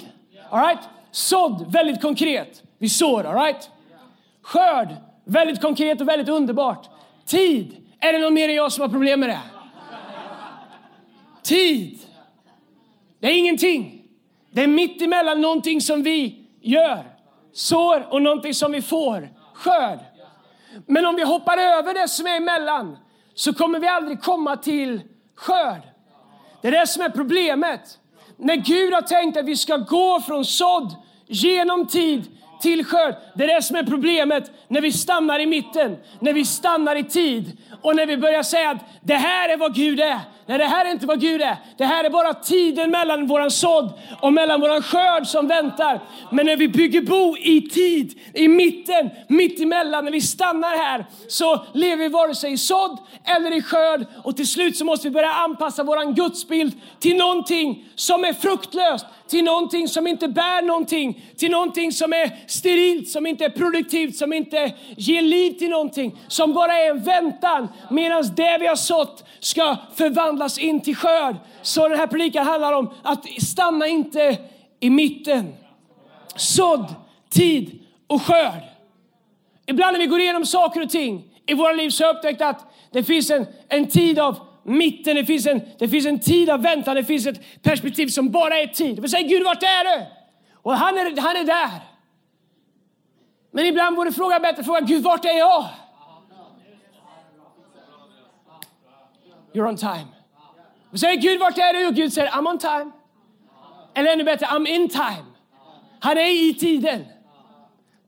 All 0.51 0.67
right? 0.67 0.81
Sådd, 1.11 1.73
väldigt 1.73 2.03
konkret. 2.03 2.63
Vi 2.79 2.89
sår. 2.89 3.25
All 3.25 3.35
right? 3.35 3.71
Skörd, 4.43 4.89
väldigt 5.31 5.61
konkret 5.61 6.01
och 6.01 6.09
väldigt 6.09 6.29
underbart. 6.29 6.89
Tid, 7.27 7.77
är 8.01 8.13
det 8.13 8.19
någon 8.19 8.35
mer 8.35 8.49
än 8.49 8.55
jag 8.55 8.73
som 8.73 8.83
har 8.83 8.89
problem 8.89 9.21
med 9.21 9.29
det? 9.29 9.41
Tid. 11.43 11.99
Det 13.21 13.27
är 13.27 13.39
ingenting. 13.39 14.05
Det 14.51 14.63
är 14.63 14.67
mitt 14.67 15.03
emellan 15.03 15.41
någonting 15.41 15.81
som 15.81 16.03
vi 16.03 16.47
gör, 16.61 17.05
sår, 17.53 18.07
och 18.11 18.23
någonting 18.23 18.55
som 18.55 18.73
vi 18.73 18.83
får, 18.83 19.29
skörd. 19.55 19.99
Men 20.87 21.07
om 21.07 21.17
vi 21.17 21.23
hoppar 21.23 21.59
över 21.59 21.95
det 21.95 22.09
som 22.09 22.27
är 22.27 22.37
emellan 22.37 22.99
så 23.35 23.55
kommer 23.55 23.81
vi 23.81 23.89
aldrig 23.89 24.23
komma 24.23 24.57
till 24.57 25.01
skörd. 25.35 25.83
Det 26.63 26.69
är 26.69 26.73
det 26.73 26.87
som 26.87 27.03
är 27.03 27.09
problemet. 27.09 27.99
När 28.37 28.57
Gud 28.57 28.95
har 28.95 29.03
tänkt 29.03 29.37
att 29.37 29.45
vi 29.45 29.57
ska 29.57 29.77
gå 29.77 30.21
från 30.21 30.45
sådd 30.45 30.95
genom 31.27 31.87
tid 31.87 32.27
till 32.61 32.85
skörd. 32.85 33.15
Det 33.35 33.45
är 33.45 33.55
det 33.55 33.63
som 33.63 33.77
är 33.77 33.83
problemet 33.83 34.51
när 34.69 34.81
vi 34.81 34.93
stannar 34.93 35.39
i 35.39 35.47
mitten, 35.47 35.97
när 36.21 36.33
vi 36.33 36.45
stannar 36.45 36.97
i 36.97 37.05
tid 37.05 37.59
och 37.83 37.97
när 37.97 38.07
vi 38.07 38.17
börjar 38.17 38.43
säga 38.43 38.71
att 38.71 38.79
det 39.01 39.15
här 39.15 39.49
är 39.49 39.57
vad 39.57 39.75
Gud 39.75 40.01
är. 40.01 40.21
Nej, 40.47 40.59
det 40.59 40.65
här 40.65 40.85
är 40.85 40.91
inte 40.91 41.07
vad 41.07 41.21
Gud 41.21 41.43
är. 41.43 41.57
Det 41.79 41.85
här 41.85 42.05
är 42.05 42.11
bara 42.11 42.35
tiden 42.35 42.91
mellan 42.91 43.27
våran 43.27 43.51
sådd 43.51 43.93
och 44.21 44.33
mellan 44.33 44.61
våran 44.61 44.83
skörd 44.83 45.27
som 45.27 45.47
väntar. 45.47 46.01
Men 46.31 46.47
när 46.47 46.57
vi 46.57 46.69
bygger 46.69 47.03
bo 47.03 47.37
i 47.37 47.61
tid, 47.61 48.21
i 48.35 48.49
mitten, 48.49 49.11
mitt 49.29 49.61
emellan, 49.61 50.05
när 50.05 50.13
vi 50.13 50.21
stannar 50.21 50.77
här 50.77 51.07
så 51.29 51.65
lever 51.75 51.97
vi 51.97 52.09
vare 52.09 52.35
sig 52.35 52.53
i 52.53 52.59
sådd 52.59 52.99
eller 53.25 53.57
i 53.57 53.63
skörd 53.63 54.07
och 54.25 54.37
till 54.37 54.49
slut 54.49 54.77
så 54.77 54.85
måste 54.85 55.09
vi 55.09 55.15
börja 55.15 55.33
anpassa 55.33 55.83
våran 55.83 56.15
gudsbild 56.15 56.73
till 56.99 57.17
någonting 57.17 57.85
som 57.95 58.25
är 58.25 58.33
fruktlöst, 58.33 59.07
till 59.31 59.45
någonting 59.45 59.89
som 59.89 60.07
inte 60.07 60.29
bär 60.29 60.63
någonting, 60.63 61.25
till 61.37 61.51
någonting 61.51 61.93
som 61.93 62.13
är 62.13 62.39
sterilt, 62.47 63.09
som 63.09 63.27
inte 63.27 63.45
är 63.45 63.51
produktivt, 63.51 64.17
som 64.17 64.33
inte 64.33 64.73
ger 64.97 65.23
liv 65.23 65.53
till 65.53 65.71
någonting, 65.71 66.19
som 66.29 66.53
bara 66.53 66.75
är 66.79 66.91
en 66.91 67.03
väntan 67.03 67.69
medan 67.91 68.25
det 68.37 68.59
vi 68.61 68.67
har 68.67 68.77
sått 68.77 69.25
ska 69.41 69.77
förvandlas 69.95 70.59
in 70.59 70.81
till 70.81 70.97
skörd. 70.97 71.37
Så 71.63 71.89
den 71.89 71.99
här 71.99 72.07
predikan 72.07 72.47
handlar 72.47 72.73
om 72.73 72.91
att 73.03 73.43
stanna 73.43 73.87
inte 73.87 74.39
i 74.81 74.91
mitten. 74.91 75.55
Sådd, 76.37 76.95
tid 77.31 77.79
och 78.07 78.23
skörd. 78.23 78.63
Ibland 79.67 79.93
när 79.93 80.01
vi 80.01 80.07
går 80.07 80.21
igenom 80.21 80.47
saker 80.47 80.83
och 80.83 80.91
ting 80.91 81.25
i 81.47 81.55
våra 81.55 81.73
liv 81.73 81.91
så 81.91 82.05
har 82.05 82.09
jag 82.09 82.17
upptäckt 82.17 82.43
att 82.43 82.73
det 82.93 83.05
finns 83.05 83.31
en, 83.31 83.47
en 83.69 83.87
tid 83.87 84.19
av 84.19 84.50
mitten, 84.63 85.17
det 85.17 85.25
finns, 85.25 85.47
en, 85.47 85.61
det 85.79 85.89
finns 85.89 86.07
en 86.07 86.21
tid 86.21 86.51
av 86.51 86.63
väntan, 86.63 86.97
det 86.97 87.05
finns 87.05 87.27
ett 87.27 87.63
perspektiv 87.63 88.07
som 88.07 88.31
bara 88.31 88.59
är 88.59 88.67
tid. 88.67 89.01
Vi 89.01 89.09
säger 89.09 89.29
Gud, 89.29 89.45
vart 89.45 89.63
är 89.63 89.99
du? 89.99 90.07
Och 90.55 90.73
han 90.73 90.99
är, 90.99 91.21
han 91.21 91.37
är 91.37 91.45
där. 91.45 91.71
Men 93.51 93.67
ibland 93.67 93.97
vore 93.97 94.13
frågan 94.13 94.43
bättre 94.43 94.65
fråga 94.65 94.81
Gud, 94.81 95.03
vart 95.03 95.25
är 95.25 95.39
jag? 95.39 95.69
You're 99.53 99.69
on 99.69 99.77
time. 99.77 100.07
Vi 100.91 100.99
säger 100.99 101.21
Gud, 101.21 101.41
vart 101.41 101.59
är 101.59 101.73
du? 101.73 101.87
Och 101.87 101.95
Gud 101.95 102.13
säger 102.13 102.31
I'm 102.31 102.51
on 102.51 102.59
time. 102.59 102.91
Eller 103.95 104.13
ännu 104.13 104.25
bättre, 104.25 104.47
I'm 104.47 104.69
in 104.69 104.89
time. 104.89 105.25
Han 106.01 106.19
är 106.19 106.49
i 106.49 106.55
tiden. 106.55 107.05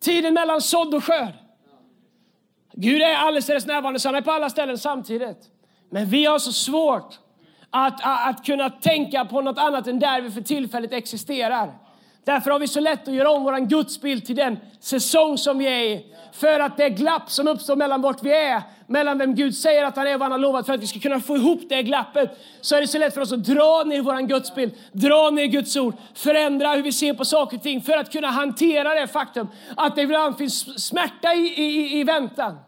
Tiden 0.00 0.34
mellan 0.34 0.60
sådd 0.60 0.94
och 0.94 1.04
skörd. 1.04 1.34
Gud 2.72 3.02
är 3.02 3.14
alldeles 3.14 3.66
närvarande, 3.66 4.00
så 4.00 4.08
han 4.08 4.14
är 4.14 4.22
på 4.22 4.30
alla 4.30 4.50
ställen 4.50 4.78
samtidigt. 4.78 5.51
Men 5.92 6.06
vi 6.06 6.24
har 6.24 6.38
så 6.38 6.52
svårt 6.52 7.18
att, 7.70 8.04
att, 8.04 8.28
att 8.28 8.46
kunna 8.46 8.70
tänka 8.70 9.24
på 9.24 9.40
något 9.40 9.58
annat 9.58 9.86
än 9.86 9.98
där 9.98 10.20
vi 10.20 10.30
för 10.30 10.40
tillfället 10.40 10.92
existerar. 10.92 11.72
Därför 12.24 12.50
har 12.50 12.58
vi 12.58 12.68
så 12.68 12.80
lätt 12.80 13.08
att 13.08 13.14
göra 13.14 13.30
om 13.30 13.44
vår 13.44 13.58
gudsbild 13.58 14.26
till 14.26 14.36
den 14.36 14.58
säsong 14.80 15.38
som 15.38 15.58
vi 15.58 15.66
är 15.66 15.82
i. 15.82 16.06
För 16.32 16.60
att 16.60 16.76
det 16.76 16.90
glapp 16.90 17.30
som 17.30 17.48
uppstår 17.48 17.76
mellan 17.76 18.02
vart 18.02 18.22
vi 18.22 18.32
är, 18.32 18.62
mellan 18.86 19.18
vem 19.18 19.34
Gud 19.34 19.56
säger 19.56 19.84
att 19.84 19.96
han 19.96 20.06
är 20.06 20.14
och 20.14 20.20
vad 20.20 20.24
han 20.24 20.32
har 20.32 20.38
lovat, 20.38 20.66
för 20.66 20.74
att 20.74 20.82
vi 20.82 20.86
ska 20.86 21.00
kunna 21.00 21.20
få 21.20 21.36
ihop 21.36 21.60
det 21.68 21.82
glappet, 21.82 22.38
så 22.60 22.76
är 22.76 22.80
det 22.80 22.88
så 22.88 22.98
lätt 22.98 23.14
för 23.14 23.20
oss 23.20 23.32
att 23.32 23.44
dra 23.44 23.82
ner 23.86 24.00
vår 24.00 24.20
gudsbild, 24.26 24.72
dra 24.92 25.30
ner 25.30 25.46
Guds 25.46 25.76
ord, 25.76 25.94
förändra 26.14 26.74
hur 26.74 26.82
vi 26.82 26.92
ser 26.92 27.14
på 27.14 27.24
saker 27.24 27.56
och 27.56 27.62
ting 27.62 27.82
för 27.82 27.96
att 27.96 28.12
kunna 28.12 28.28
hantera 28.28 28.94
det 28.94 29.06
faktum 29.06 29.48
att 29.76 29.96
det 29.96 30.02
ibland 30.02 30.38
finns 30.38 30.86
smärta 30.86 31.34
i, 31.34 31.62
i, 31.62 32.00
i 32.00 32.04
väntan. 32.04 32.58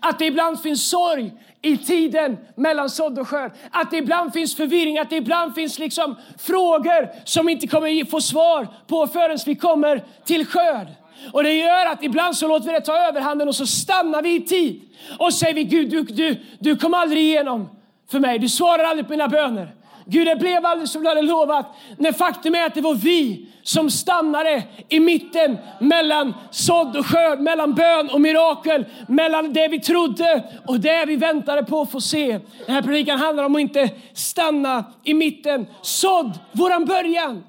Att 0.00 0.18
det 0.18 0.26
ibland 0.26 0.62
finns 0.62 0.90
sorg 0.90 1.32
i 1.62 1.76
tiden 1.76 2.36
mellan 2.54 2.90
sådd 2.90 3.18
och 3.18 3.28
skörd. 3.28 3.52
Att 3.70 3.90
det 3.90 3.96
ibland 3.96 4.32
finns 4.32 4.56
förvirring, 4.56 4.98
att 4.98 5.10
det 5.10 5.16
ibland 5.16 5.54
finns 5.54 5.78
liksom 5.78 6.16
frågor 6.38 7.08
som 7.24 7.48
inte 7.48 7.66
kommer 7.66 8.10
få 8.10 8.20
svar 8.20 8.68
på 8.86 9.06
förrän 9.06 9.38
vi 9.46 9.54
kommer 9.54 10.04
till 10.24 10.46
skörd. 10.46 10.86
Och 11.32 11.42
det 11.42 11.52
gör 11.52 11.86
att 11.86 12.02
ibland 12.02 12.36
så 12.36 12.48
låter 12.48 12.66
vi 12.66 12.72
det 12.72 12.80
ta 12.80 12.96
överhanden 12.96 13.48
och 13.48 13.56
så 13.56 13.66
stannar 13.66 14.22
vi 14.22 14.34
i 14.34 14.40
tid. 14.40 14.82
Och 15.18 15.34
säger 15.34 15.54
vi 15.54 15.64
Gud, 15.64 15.90
du, 15.90 16.02
du, 16.02 16.36
du 16.58 16.76
kom 16.76 16.94
aldrig 16.94 17.22
igenom 17.22 17.68
för 18.10 18.20
mig. 18.20 18.38
Du 18.38 18.48
svarar 18.48 18.84
aldrig 18.84 19.06
på 19.06 19.10
mina 19.10 19.28
böner. 19.28 19.74
Gud, 20.06 20.26
det 20.26 20.36
blev 20.36 20.66
aldrig 20.66 20.88
som 20.88 21.02
du 21.02 21.08
hade 21.08 21.22
lovat. 21.22 21.66
När 21.98 22.12
faktum 22.12 22.54
är 22.54 22.66
att 22.66 22.74
det 22.74 22.80
var 22.80 22.94
vi 22.94 23.46
som 23.62 23.90
stannade 23.90 24.62
i 24.88 25.00
mitten 25.00 25.58
mellan 25.80 26.34
sådd 26.50 26.96
och 26.96 27.06
skörd, 27.06 27.40
mellan 27.40 27.74
bön 27.74 28.10
och 28.10 28.20
mirakel, 28.20 28.84
mellan 29.08 29.52
det 29.52 29.68
vi 29.68 29.80
trodde 29.80 30.44
och 30.66 30.80
det 30.80 31.04
vi 31.06 31.16
väntade 31.16 31.64
på 31.64 31.80
att 31.80 31.90
få 31.90 32.00
se. 32.00 32.40
Den 32.66 32.74
här 32.74 32.82
predikan 32.82 33.18
handlar 33.18 33.44
om 33.44 33.54
att 33.54 33.60
inte 33.60 33.90
stanna 34.12 34.84
i 35.04 35.14
mitten. 35.14 35.66
Sådd, 35.82 36.38
våran 36.52 36.84
början. 36.84 37.44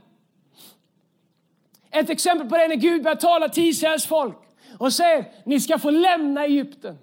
Ett 1.91 2.09
exempel 2.09 2.49
på 2.49 2.57
det 2.57 2.63
är 2.63 2.67
när 2.67 2.75
Gud 2.75 3.03
börjar 3.03 3.15
tala 3.15 3.49
till 3.49 3.63
Israels 3.63 4.05
folk 4.05 4.37
och 4.77 4.93
säger 4.93 5.25
ni 5.45 5.59
ska 5.59 5.79
få 5.79 5.89
lämna 5.89 6.45
Egypten. 6.45 6.97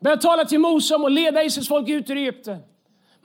Börjar 0.00 0.16
tala 0.16 0.44
till 0.44 0.58
Mose 0.58 0.94
om 0.94 1.04
att 1.04 1.12
leda 1.12 1.44
Israels 1.44 1.68
folk 1.68 1.88
ut 1.88 2.10
ur 2.10 2.16
Egypten. 2.16 2.58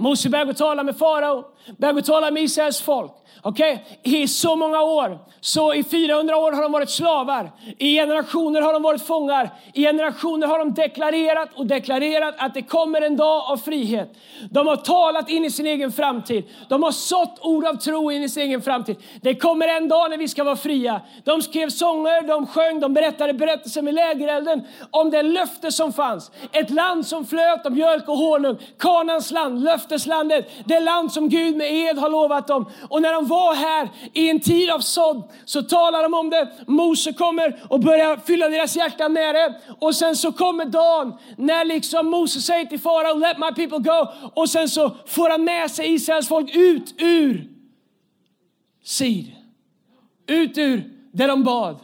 Mose 0.01 0.29
börjar 0.29 0.45
gå 0.45 0.51
och 0.51 0.57
tala 0.57 0.83
med 0.83 0.97
farao, 0.97 1.45
börjar 1.77 2.01
tala 2.01 2.31
med 2.31 2.43
Israels 2.43 2.81
folk. 2.81 3.11
Okej, 3.43 3.85
okay? 4.01 4.21
i 4.21 4.27
så 4.27 4.55
många 4.55 4.81
år, 4.81 5.19
så 5.39 5.73
i 5.73 5.83
400 5.83 6.37
år 6.37 6.51
har 6.51 6.61
de 6.61 6.71
varit 6.71 6.89
slavar. 6.89 7.51
I 7.77 7.93
generationer 7.93 8.61
har 8.61 8.73
de 8.73 8.81
varit 8.81 9.01
fångar. 9.01 9.49
I 9.73 9.81
generationer 9.81 10.47
har 10.47 10.59
de 10.59 10.73
deklarerat 10.73 11.49
och 11.55 11.65
deklarerat 11.65 12.35
att 12.37 12.53
det 12.53 12.61
kommer 12.61 13.01
en 13.01 13.17
dag 13.17 13.51
av 13.51 13.57
frihet. 13.57 14.13
De 14.49 14.67
har 14.67 14.75
talat 14.75 15.29
in 15.29 15.45
i 15.45 15.51
sin 15.51 15.65
egen 15.65 15.91
framtid. 15.91 16.43
De 16.69 16.83
har 16.83 16.91
sått 16.91 17.39
ord 17.41 17.65
av 17.65 17.73
tro 17.73 18.11
in 18.11 18.23
i 18.23 18.29
sin 18.29 18.43
egen 18.43 18.61
framtid. 18.61 18.95
Det 19.21 19.35
kommer 19.35 19.67
en 19.67 19.87
dag 19.87 20.09
när 20.09 20.17
vi 20.17 20.27
ska 20.27 20.43
vara 20.43 20.55
fria. 20.55 21.01
De 21.23 21.41
skrev 21.41 21.69
sånger, 21.69 22.27
de 22.27 22.47
sjöng, 22.47 22.79
de 22.79 22.93
berättade 22.93 23.33
berättelser 23.33 23.81
med 23.81 23.93
lägerelden 23.93 24.61
om 24.91 25.09
det 25.09 25.23
löfte 25.23 25.71
som 25.71 25.93
fanns. 25.93 26.31
Ett 26.51 26.69
land 26.69 27.07
som 27.07 27.25
flöt 27.25 27.65
av 27.65 27.71
mjölk 27.71 28.09
och 28.09 28.17
honung. 28.17 28.57
Kanans 28.79 29.31
land, 29.31 29.63
löfteslandet. 29.63 30.51
Det 30.65 30.79
land 30.79 31.11
som 31.11 31.29
Gud 31.29 31.50
Gud 31.51 31.57
med 31.57 31.73
ed 31.73 31.97
har 31.97 32.09
lovat 32.09 32.47
dem. 32.47 32.65
Och 32.89 33.01
när 33.01 33.13
de 33.13 33.27
var 33.27 33.55
här 33.55 33.89
i 34.13 34.29
en 34.29 34.39
tid 34.39 34.69
av 34.69 34.79
sådd 34.79 35.23
så 35.45 35.63
talar 35.63 36.03
de 36.03 36.13
om 36.13 36.29
det. 36.29 36.51
Mose 36.67 37.13
kommer 37.13 37.61
och 37.69 37.79
börjar 37.79 38.17
fylla 38.17 38.49
deras 38.49 38.75
hjärtan 38.75 39.13
med 39.13 39.35
det. 39.35 39.59
Och 39.79 39.95
sen 39.95 40.15
så 40.15 40.31
kommer 40.31 40.65
dagen 40.65 41.13
när 41.37 41.65
liksom 41.65 42.07
Mose 42.07 42.41
säger 42.41 42.65
till 42.65 42.79
farao, 42.79 43.17
let 43.17 43.37
my 43.37 43.67
people 43.67 43.91
go. 43.91 44.07
Och 44.33 44.49
sen 44.49 44.69
så 44.69 44.91
får 45.05 45.29
han 45.29 45.43
med 45.43 45.71
sig 45.71 45.93
Israels 45.93 46.27
folk 46.27 46.55
ut 46.55 46.93
ur 46.97 47.47
Sid. 48.83 49.35
Ut 50.27 50.57
ur 50.57 50.83
där 51.13 51.27
de 51.27 51.43
bad. 51.43 51.79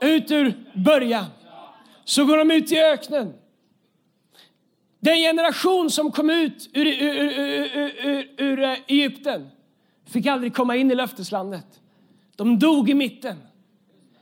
Ut 0.00 0.30
ur 0.30 0.54
början. 0.84 1.24
Så 2.04 2.24
går 2.24 2.36
de 2.36 2.50
ut 2.50 2.72
i 2.72 2.78
öknen. 2.78 3.32
Den 5.06 5.16
generation 5.16 5.90
som 5.90 6.12
kom 6.12 6.30
ut 6.30 6.68
ur, 6.72 6.86
ur, 6.86 7.40
ur, 8.04 8.28
ur, 8.36 8.62
eh, 8.62 8.76
Egypten 8.86 9.48
fick 10.12 10.26
aldrig 10.26 10.54
komma 10.54 10.76
in 10.76 10.90
i 10.90 10.94
löfteslandet. 10.94 11.66
De 12.36 12.58
dog 12.58 12.90
i 12.90 12.94
mitten. 12.94 13.36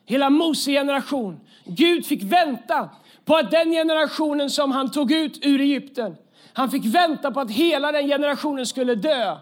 Hela 0.06 0.30
Mose 0.30 0.70
generation. 0.70 1.40
Gud 1.64 2.06
fick 2.06 2.22
vänta 2.22 2.90
på 3.24 3.36
att 3.36 3.50
den 3.50 3.72
generationen 3.72 4.50
som 4.50 4.72
han 4.72 4.90
tog 4.90 5.12
ut 5.12 5.46
ur 5.46 5.60
Egypten, 5.60 6.16
han 6.52 6.70
fick 6.70 6.84
vänta 6.84 7.30
på 7.30 7.40
att 7.40 7.50
hela 7.50 7.92
den 7.92 8.06
generationen 8.06 8.66
skulle 8.66 8.94
dö 8.94 9.36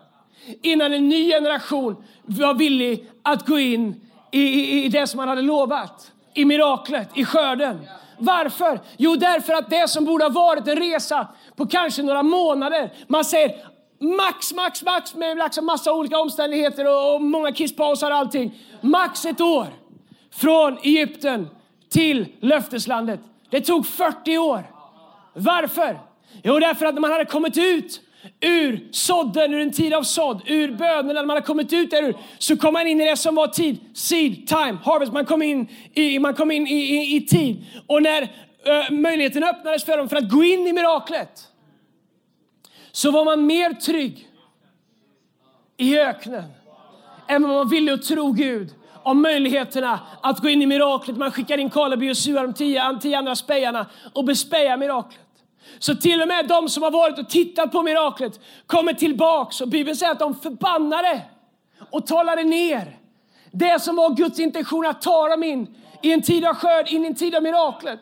innan 0.63 0.93
en 0.93 1.09
ny 1.09 1.31
generation 1.31 2.05
var 2.23 2.55
villig 2.55 3.07
att 3.23 3.47
gå 3.47 3.59
in 3.59 4.01
i, 4.31 4.41
i, 4.41 4.85
i 4.85 4.89
det 4.89 5.07
som 5.07 5.19
han 5.19 5.29
hade 5.29 5.43
lovat. 5.43 6.13
I 6.35 6.45
miraklet, 6.45 7.09
i 7.15 7.25
skörden. 7.25 7.79
Varför? 8.23 8.81
Jo, 8.97 9.17
därför 9.17 9.52
att 9.52 9.71
det 9.71 9.88
som 9.88 10.05
borde 10.05 10.25
ha 10.25 10.31
varit 10.31 10.69
en 10.69 10.76
resa 10.76 11.29
på 11.57 11.67
kanske 11.67 12.02
några 12.02 12.23
månader. 12.23 12.93
Man 13.07 13.25
säger 13.25 13.50
max, 14.00 14.52
max, 14.52 14.83
max 14.83 15.14
med 15.14 15.37
liksom 15.37 15.67
massa 15.67 15.93
olika 15.93 16.19
omständigheter 16.19 16.87
och, 16.87 17.14
och 17.14 17.23
många 17.23 17.52
kisspausar 17.52 18.11
och 18.11 18.17
allting. 18.17 18.59
Max 18.81 19.25
ett 19.25 19.41
år 19.41 19.67
från 20.35 20.79
Egypten 20.83 21.49
till 21.91 22.26
löfteslandet. 22.41 23.21
Det 23.50 23.61
tog 23.61 23.87
40 23.87 24.38
år. 24.38 24.62
Varför? 25.35 26.00
Jo, 26.43 26.59
därför 26.59 26.87
att 26.87 26.95
när 26.95 27.00
man 27.00 27.12
hade 27.12 27.25
kommit 27.25 27.59
ut 27.59 28.00
ur 28.41 28.88
sådden, 28.93 29.55
ur 29.55 29.61
en 29.61 29.73
tid 29.73 29.95
av 29.95 30.02
sådd, 30.02 30.43
ur 30.47 30.73
bönerna, 30.73 31.12
när 31.12 31.26
man 31.26 31.37
har 31.37 31.43
kommit 31.43 31.73
ut 31.73 31.91
därur, 31.91 32.17
så 32.38 32.57
kom 32.57 32.73
man 32.73 32.87
in 32.87 33.00
i 33.00 33.05
det 33.05 33.17
som 33.17 33.35
var 33.35 33.47
tid, 33.47 33.79
seed, 33.95 34.47
time, 34.47 34.79
harvest. 34.85 35.12
Man 35.12 35.25
kom 35.25 35.43
in 35.43 35.69
i, 35.95 36.19
man 36.19 36.35
kom 36.35 36.50
in 36.50 36.67
i, 36.67 36.75
i, 36.75 37.17
i 37.17 37.26
tid. 37.26 37.64
Och 37.87 38.02
när 38.02 38.23
uh, 38.23 38.91
möjligheten 38.91 39.45
öppnades 39.45 39.85
för 39.85 39.97
dem 39.97 40.09
för 40.09 40.17
att 40.17 40.31
gå 40.31 40.45
in 40.45 40.67
i 40.67 40.73
miraklet, 40.73 41.49
så 42.93 43.11
var 43.11 43.25
man 43.25 43.47
mer 43.47 43.73
trygg 43.73 44.29
i 45.76 45.99
öknen 45.99 46.45
än 47.29 47.43
vad 47.43 47.50
man 47.50 47.69
ville 47.69 47.95
att 47.95 48.02
tro 48.02 48.33
Gud 48.33 48.75
om 49.02 49.23
möjligheterna 49.23 50.00
att 50.21 50.38
gå 50.38 50.49
in 50.49 50.62
i 50.62 50.67
miraklet. 50.67 51.17
Man 51.17 51.31
skickar 51.31 51.59
in 51.59 51.71
Kaleby 51.71 52.11
och 52.11 52.17
Sua, 52.17 52.43
de 52.43 52.55
tio, 52.55 52.99
tio 53.00 53.19
andra 53.19 53.37
spejarna, 53.37 53.87
och 54.12 54.25
bespejar 54.25 54.76
miraklet. 54.76 55.21
Så 55.78 55.95
till 55.95 56.23
och 56.23 56.28
med 56.28 56.49
de 56.49 56.69
som 56.69 56.83
har 56.83 56.90
varit 56.90 57.19
och 57.19 57.28
tittat 57.28 57.73
på 57.73 57.83
miraklet 57.83 58.40
kommer 58.66 58.92
tillbaks 58.92 59.61
och 59.61 59.69
Bibeln 59.69 59.97
säger 59.97 60.12
att 60.12 60.19
de 60.19 60.35
förbannade 60.35 61.23
och 61.90 62.07
talade 62.07 62.45
ner 62.45 62.99
det 63.50 63.83
som 63.83 63.97
var 63.97 64.14
Guds 64.16 64.38
intention 64.38 64.87
att 64.87 65.02
ta 65.02 65.28
dem 65.28 65.42
in 65.42 65.75
i 66.02 66.12
en 66.12 66.23
tid 66.23 66.45
av 66.45 66.54
skörd, 66.54 66.88
in 66.88 67.04
i 67.04 67.07
en 67.07 67.14
tid 67.14 67.35
av 67.35 67.42
miraklet. 67.42 68.00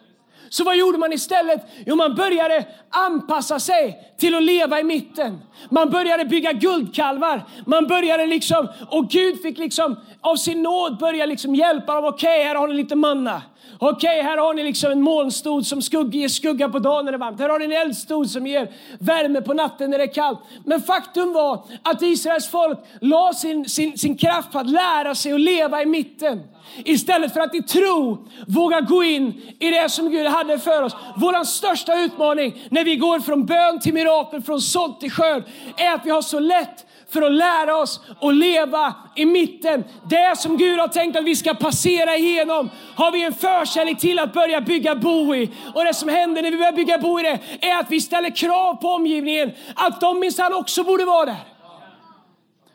Så 0.50 0.64
vad 0.64 0.76
gjorde 0.76 0.98
man 0.98 1.12
istället? 1.12 1.66
Jo, 1.86 1.96
man 1.96 2.14
började 2.14 2.64
anpassa 2.90 3.60
sig 3.60 4.14
till 4.18 4.34
att 4.34 4.42
leva 4.42 4.80
i 4.80 4.82
mitten. 4.82 5.38
Man 5.68 5.90
började 5.90 6.24
bygga 6.24 6.52
guldkalvar. 6.52 7.44
Man 7.66 7.86
började 7.86 8.26
liksom, 8.26 8.68
och 8.90 9.08
Gud 9.08 9.42
fick 9.42 9.58
liksom 9.58 9.96
av 10.20 10.36
sin 10.36 10.62
nåd 10.62 10.98
börja 10.98 11.26
liksom 11.26 11.54
hjälpa 11.54 11.94
dem. 11.94 12.04
Okej, 12.04 12.38
okay, 12.38 12.48
här 12.48 12.54
har 12.54 12.68
ni 12.68 12.74
lite 12.74 12.96
manna. 12.96 13.42
Okej, 13.78 14.20
okay, 14.20 14.22
här 14.22 14.38
har 14.38 14.54
ni 14.54 14.62
liksom 14.62 14.92
en 14.92 15.02
molnstod 15.02 15.66
som 15.66 15.82
skugg, 15.82 16.14
ger 16.14 16.28
skugga 16.28 16.68
på 16.68 16.78
dagen 16.78 17.04
när 17.04 17.12
det 17.12 17.16
är 17.16 17.18
varmt. 17.18 17.40
Här 17.40 17.48
har 17.48 17.58
ni 17.58 17.64
en 17.64 17.72
eldstod 17.72 18.30
som 18.30 18.46
ger 18.46 18.70
värme 18.98 19.40
på 19.40 19.54
natten 19.54 19.90
när 19.90 19.98
det 19.98 20.04
är 20.04 20.14
kallt. 20.14 20.38
Men 20.64 20.82
faktum 20.82 21.32
var 21.32 21.64
att 21.82 22.02
Israels 22.02 22.48
folk 22.48 22.78
la 23.00 23.32
sin, 23.32 23.68
sin, 23.68 23.98
sin 23.98 24.16
kraft 24.16 24.52
på 24.52 24.58
att 24.58 24.70
lära 24.70 25.14
sig 25.14 25.32
att 25.32 25.40
leva 25.40 25.82
i 25.82 25.86
mitten. 25.86 26.42
Istället 26.84 27.32
för 27.32 27.40
att 27.40 27.54
i 27.54 27.62
tro 27.62 28.26
våga 28.46 28.80
gå 28.80 29.04
in 29.04 29.42
i 29.58 29.70
det 29.70 29.88
som 29.88 30.10
Gud 30.10 30.26
hade 30.26 30.58
för 30.58 30.82
oss. 30.82 30.96
Vår 31.16 31.44
största 31.44 31.94
utmaning 31.94 32.62
när 32.70 32.84
vi 32.84 32.96
går 32.96 33.20
från 33.20 33.46
bön 33.46 33.80
till 33.80 33.94
mirakel, 33.94 34.42
från 34.42 34.60
sådd 34.60 35.00
till 35.00 35.10
skörd, 35.10 35.44
är 35.76 35.94
att 35.94 36.06
vi 36.06 36.10
har 36.10 36.22
så 36.22 36.38
lätt 36.38 36.86
för 37.10 37.22
att 37.22 37.32
lära 37.32 37.76
oss 37.76 38.00
att 38.20 38.34
leva 38.34 38.94
i 39.16 39.24
mitten. 39.24 39.84
Det 40.10 40.38
som 40.38 40.56
Gud 40.56 40.78
har 40.78 40.88
tänkt 40.88 41.18
att 41.18 41.24
vi 41.24 41.36
ska 41.36 41.54
passera 41.54 42.16
igenom 42.16 42.70
har 42.94 43.12
vi 43.12 43.24
en 43.24 43.34
förkärlek 43.34 43.98
till 43.98 44.18
att 44.18 44.32
börja 44.32 44.60
bygga 44.60 44.94
bo 44.94 45.34
i. 45.34 45.50
Och 45.74 45.84
det 45.84 45.94
som 45.94 46.08
händer 46.08 46.42
när 46.42 46.50
vi 46.50 46.56
börjar 46.56 46.72
bygga 46.72 46.98
bo 46.98 47.20
i 47.20 47.22
det 47.22 47.38
är 47.60 47.80
att 47.80 47.90
vi 47.90 48.00
ställer 48.00 48.30
krav 48.36 48.74
på 48.74 48.88
omgivningen 48.88 49.52
att 49.74 50.00
de 50.00 50.20
minsann 50.20 50.54
också 50.54 50.84
borde 50.84 51.04
vara 51.04 51.24
där. 51.24 51.49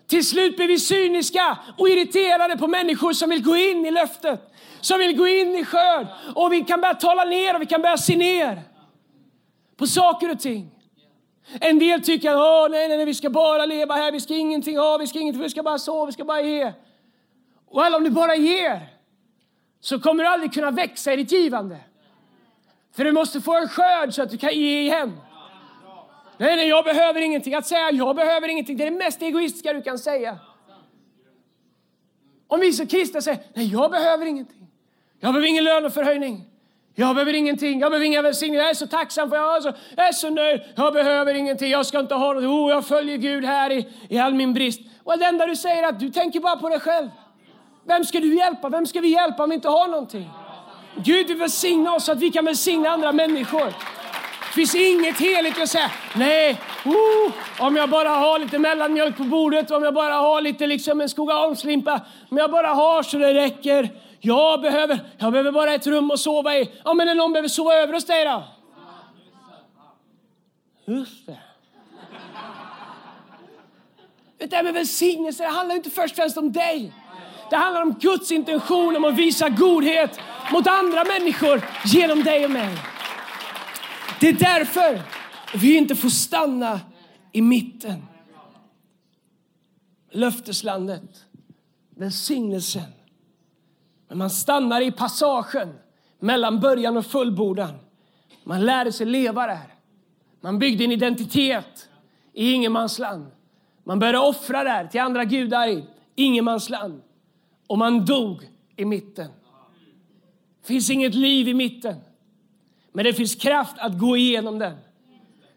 Till 0.08 0.26
slut 0.26 0.56
blir 0.56 0.68
vi 0.68 0.80
cyniska 0.80 1.58
och 1.78 1.90
irriterade 1.90 2.58
på 2.58 2.68
människor 2.68 3.14
som 3.14 3.30
vill 3.30 3.44
gå 3.44 3.58
in 3.58 3.86
i 3.86 3.92
löftet, 3.92 4.54
som 4.82 5.00
vill 5.00 5.18
gå 5.18 5.28
in 5.28 5.56
i 5.56 5.66
skörd. 5.66 6.08
Och 6.36 6.54
vi 6.54 6.62
kan 6.62 6.82
börja 6.82 6.94
tala 6.94 7.24
ner 7.24 7.56
och 7.56 7.62
vi 7.62 7.66
kan 7.66 7.82
börja 7.82 7.98
se 7.98 8.16
ner 8.16 8.62
på 9.78 9.88
saker 9.88 10.32
och 10.32 10.40
ting. 10.40 10.72
En 11.62 11.80
del 11.80 12.02
tycker 12.02 12.30
att 12.30 12.72
nej, 12.72 12.88
nej, 12.88 12.98
nej, 12.98 13.06
vi 13.06 13.14
ska 13.14 13.30
bara 13.30 13.66
leva 13.66 13.96
här, 13.96 14.12
vi 14.12 14.20
ska 14.20 14.36
ingenting 14.36 14.78
ha, 14.78 14.98
vi 14.98 15.08
ska 15.08 15.20
ingenting, 15.20 15.44
vi 15.44 15.50
ska 15.50 15.64
bara 15.64 15.80
sova, 15.80 16.06
vi 16.06 16.12
ska 16.12 16.26
bara 16.26 16.42
ge. 16.42 16.74
Och 17.68 17.84
alla, 17.84 17.98
om 17.98 18.04
du 18.04 18.10
bara 18.10 18.36
ger 18.36 18.88
så 19.80 20.00
kommer 20.00 20.24
du 20.24 20.30
aldrig 20.30 20.54
kunna 20.54 20.72
växa 20.72 21.14
i 21.14 21.16
ditt 21.16 21.32
givande. 21.32 21.78
För 22.96 23.04
du 23.04 23.12
måste 23.12 23.42
få 23.42 23.56
en 23.56 23.68
skörd 23.68 24.14
så 24.14 24.22
att 24.22 24.30
du 24.30 24.38
kan 24.38 24.54
ge 24.54 24.82
igen. 24.82 25.20
Nej, 26.38 26.56
nej, 26.56 26.68
jag 26.68 26.86
behöver 26.86 27.22
ingenting. 27.22 27.54
Att 27.54 27.68
säga 27.68 27.92
jag 27.92 28.16
behöver 28.16 28.48
ingenting, 28.48 28.78
det 28.78 28.84
är 28.84 28.92
det 28.92 28.98
mest 28.98 29.22
egoistiska 29.22 29.74
du 29.74 29.82
kan 29.82 30.00
säga. 30.00 30.40
Om 32.48 32.60
vi 32.60 32.74
som 32.74 32.88
kristna 32.88 33.22
säger 33.22 33.40
nej, 33.54 33.72
jag 33.72 33.92
behöver 33.92 34.26
ingenting. 34.26 34.68
Jag 35.20 35.34
behöver 35.34 35.48
ingen 35.48 35.64
löneförhöjning. 35.64 36.44
Jag 36.96 37.16
behöver 37.16 37.34
ingenting, 37.34 37.80
jag 37.80 37.92
behöver 37.92 38.06
inga 38.06 38.22
välsignelser. 38.22 38.62
Jag 38.62 38.70
är 38.70 38.74
så 38.74 38.88
tacksam 38.88 39.30
för 39.30 39.38
jag 39.38 39.58
är 39.58 39.62
så, 39.62 39.74
jag 39.96 40.08
är 40.08 40.12
så 40.12 40.30
nöjd. 40.30 40.62
Jag 40.76 40.94
behöver 40.94 41.34
ingenting, 41.34 41.72
jag 41.72 41.86
ska 41.86 42.00
inte 42.00 42.16
ha 42.16 42.34
något. 42.34 42.44
Oh, 42.44 42.70
jag 42.70 42.86
följer 42.86 43.18
Gud 43.18 43.46
här 43.46 43.72
i, 43.72 43.88
i 44.10 44.18
all 44.18 44.34
min 44.34 44.54
brist. 44.54 44.82
Och 45.04 45.20
det 45.20 45.26
enda 45.26 45.46
du 45.46 45.56
säger 45.56 45.84
är 45.84 45.88
att 45.88 46.00
du 46.00 46.10
tänker 46.10 46.40
bara 46.40 46.56
på 46.56 46.70
dig 46.70 46.80
själv. 46.80 47.10
Vem 47.88 48.04
ska 48.04 48.20
du 48.20 48.36
hjälpa? 48.36 48.70
Vem 48.70 48.86
ska 48.86 49.02
vi 49.02 49.08
hjälpa 49.08 49.44
om 49.44 49.50
vi 49.50 49.56
inte 49.56 49.70
har 49.70 49.88
någonting? 49.88 50.30
Gud 50.96 51.28
vill 51.28 51.38
välsigna 51.38 51.94
oss 51.94 52.06
så 52.06 52.12
att 52.12 52.20
vi 52.20 52.32
kan 52.32 52.46
välsigna 52.46 52.90
andra 52.90 53.12
människor. 53.12 53.74
Det 54.56 54.62
finns 54.62 54.76
inget 54.76 55.20
heligt 55.20 55.62
att 55.62 55.70
säga, 55.70 55.92
nej, 56.16 56.62
oh, 56.86 57.32
om 57.60 57.76
jag 57.76 57.90
bara 57.90 58.10
har 58.10 58.40
lite 58.40 58.60
mellanmjölk 58.60 59.18
på 59.18 59.24
bordet, 59.24 59.72
om 59.72 59.84
jag 59.84 59.94
bara 59.94 60.14
har 60.14 60.42
lite 60.42 60.68
liksom 60.68 61.02
en 61.02 61.10
Skogaholmslimpa, 61.10 62.02
om 62.30 62.38
jag 62.38 62.52
bara 62.52 62.68
har 62.68 63.04
så 63.04 63.18
det 63.18 63.34
räcker. 63.34 63.90
Jag 64.20 64.62
behöver, 64.62 65.00
jag 65.18 65.32
behöver 65.32 65.52
bara 65.52 65.74
ett 65.74 65.88
rum 65.88 66.12
att 66.12 66.20
sova 66.20 66.56
i. 66.56 66.72
Ja, 66.84 66.94
men 66.94 67.18
någon 67.18 67.34
behöver 67.34 67.50
sova 67.50 67.74
över 67.74 67.94
hos 67.94 68.06
dig 68.06 68.26
då? 68.26 68.44
Just 70.86 71.26
det. 71.26 71.40
Det 74.38 74.46
där 74.46 74.64
med 74.64 74.74
välsignelse 74.74 75.44
det 75.44 75.50
handlar 75.50 75.76
inte 75.76 75.90
först 75.90 76.12
och 76.12 76.16
främst 76.16 76.38
om 76.38 76.52
dig. 76.52 76.94
Det 77.50 77.56
handlar 77.56 77.82
om 77.82 77.94
Guds 77.94 78.32
intention 78.32 78.96
om 78.96 79.06
att 79.06 79.16
visa 79.16 79.50
godhet 79.50 80.20
mot 80.52 80.68
andra 80.68 81.04
människor 81.04 81.62
genom 81.86 82.24
dig 82.24 82.46
och 82.46 82.52
mig. 82.52 82.95
Det 84.20 84.30
är 84.30 84.34
därför 84.34 85.02
vi 85.58 85.78
inte 85.78 85.96
får 85.96 86.10
stanna 86.10 86.80
i 87.32 87.42
mitten. 87.42 88.04
Löfteslandet, 90.12 91.26
välsignelsen. 91.96 92.92
Men 94.08 94.18
man 94.18 94.30
stannar 94.30 94.82
i 94.82 94.92
passagen 94.92 95.74
mellan 96.20 96.60
början 96.60 96.98
och 96.98 97.06
fullbordan. 97.06 97.74
Man 98.44 98.66
lärde 98.66 98.92
sig 98.92 99.06
leva 99.06 99.48
där. 99.48 99.76
Man 100.42 100.60
byggde 100.60 100.84
en 100.84 100.92
identitet 100.92 101.90
i 102.34 102.52
ingenmansland. 102.52 103.26
Man 103.84 104.00
började 104.00 104.20
offra 104.20 104.64
där 104.64 104.88
till 104.88 105.02
andra 105.02 105.26
gudar 105.26 105.68
i 105.68 105.86
ingenmansland. 106.16 107.02
Och 107.68 107.78
man 107.78 108.06
dog 108.06 108.50
i 108.76 108.86
mitten. 108.86 109.28
Det 110.62 110.68
finns 110.68 110.90
inget 110.90 111.16
liv 111.16 111.48
i 111.48 111.54
mitten. 111.54 111.96
Men 112.96 113.06
det 113.06 113.14
finns 113.14 113.36
kraft 113.36 113.76
att 113.78 114.00
gå 114.00 114.18
igenom 114.18 114.60
den. 114.60 114.74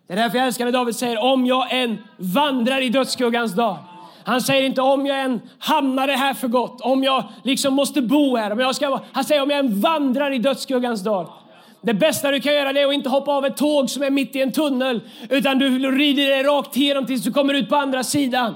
Det 0.06 0.12
är 0.12 0.16
därför 0.16 0.38
jag 0.38 0.46
älskar 0.46 0.64
när 0.64 0.72
David 0.72 0.96
säger 0.96 1.18
om 1.18 1.46
jag 1.46 1.82
än 1.82 1.98
vandrar 2.16 2.80
i 2.80 2.88
dödsskuggans 2.88 3.54
dag... 3.54 3.76
Han 4.24 4.40
säger 4.40 4.62
inte 4.62 4.82
om 4.82 5.06
jag 5.06 5.20
än 5.20 5.40
hamnar 5.58 6.08
här 6.08 6.34
för 6.34 6.48
gott, 6.48 6.80
om 6.80 7.04
jag 7.04 7.24
liksom 7.44 7.74
måste 7.74 8.02
bo 8.02 8.36
här. 8.36 8.50
Om 8.50 8.58
jag 8.58 8.76
ska, 8.76 9.00
han 9.12 9.24
säger 9.24 9.42
om 9.42 9.50
jag 9.50 9.58
än 9.58 9.80
vandrar 9.80 10.30
i 10.32 10.38
dödsskuggans 10.38 11.04
dag. 11.04 11.32
Det 11.80 11.94
bästa 11.94 12.30
du 12.30 12.40
kan 12.40 12.54
göra 12.54 12.72
det 12.72 12.80
är 12.80 12.86
att 12.86 12.94
inte 12.94 13.08
hoppa 13.08 13.32
av 13.32 13.46
ett 13.46 13.56
tåg 13.56 13.90
som 13.90 14.02
är 14.02 14.10
mitt 14.10 14.36
i 14.36 14.42
en 14.42 14.52
tunnel, 14.52 15.00
utan 15.30 15.58
du 15.58 15.90
rider 15.98 16.26
dig 16.30 16.42
rakt 16.42 16.76
igenom 16.76 17.06
tills 17.06 17.22
du 17.22 17.32
kommer 17.32 17.54
ut 17.54 17.68
på 17.68 17.76
andra 17.76 18.04
sidan. 18.04 18.54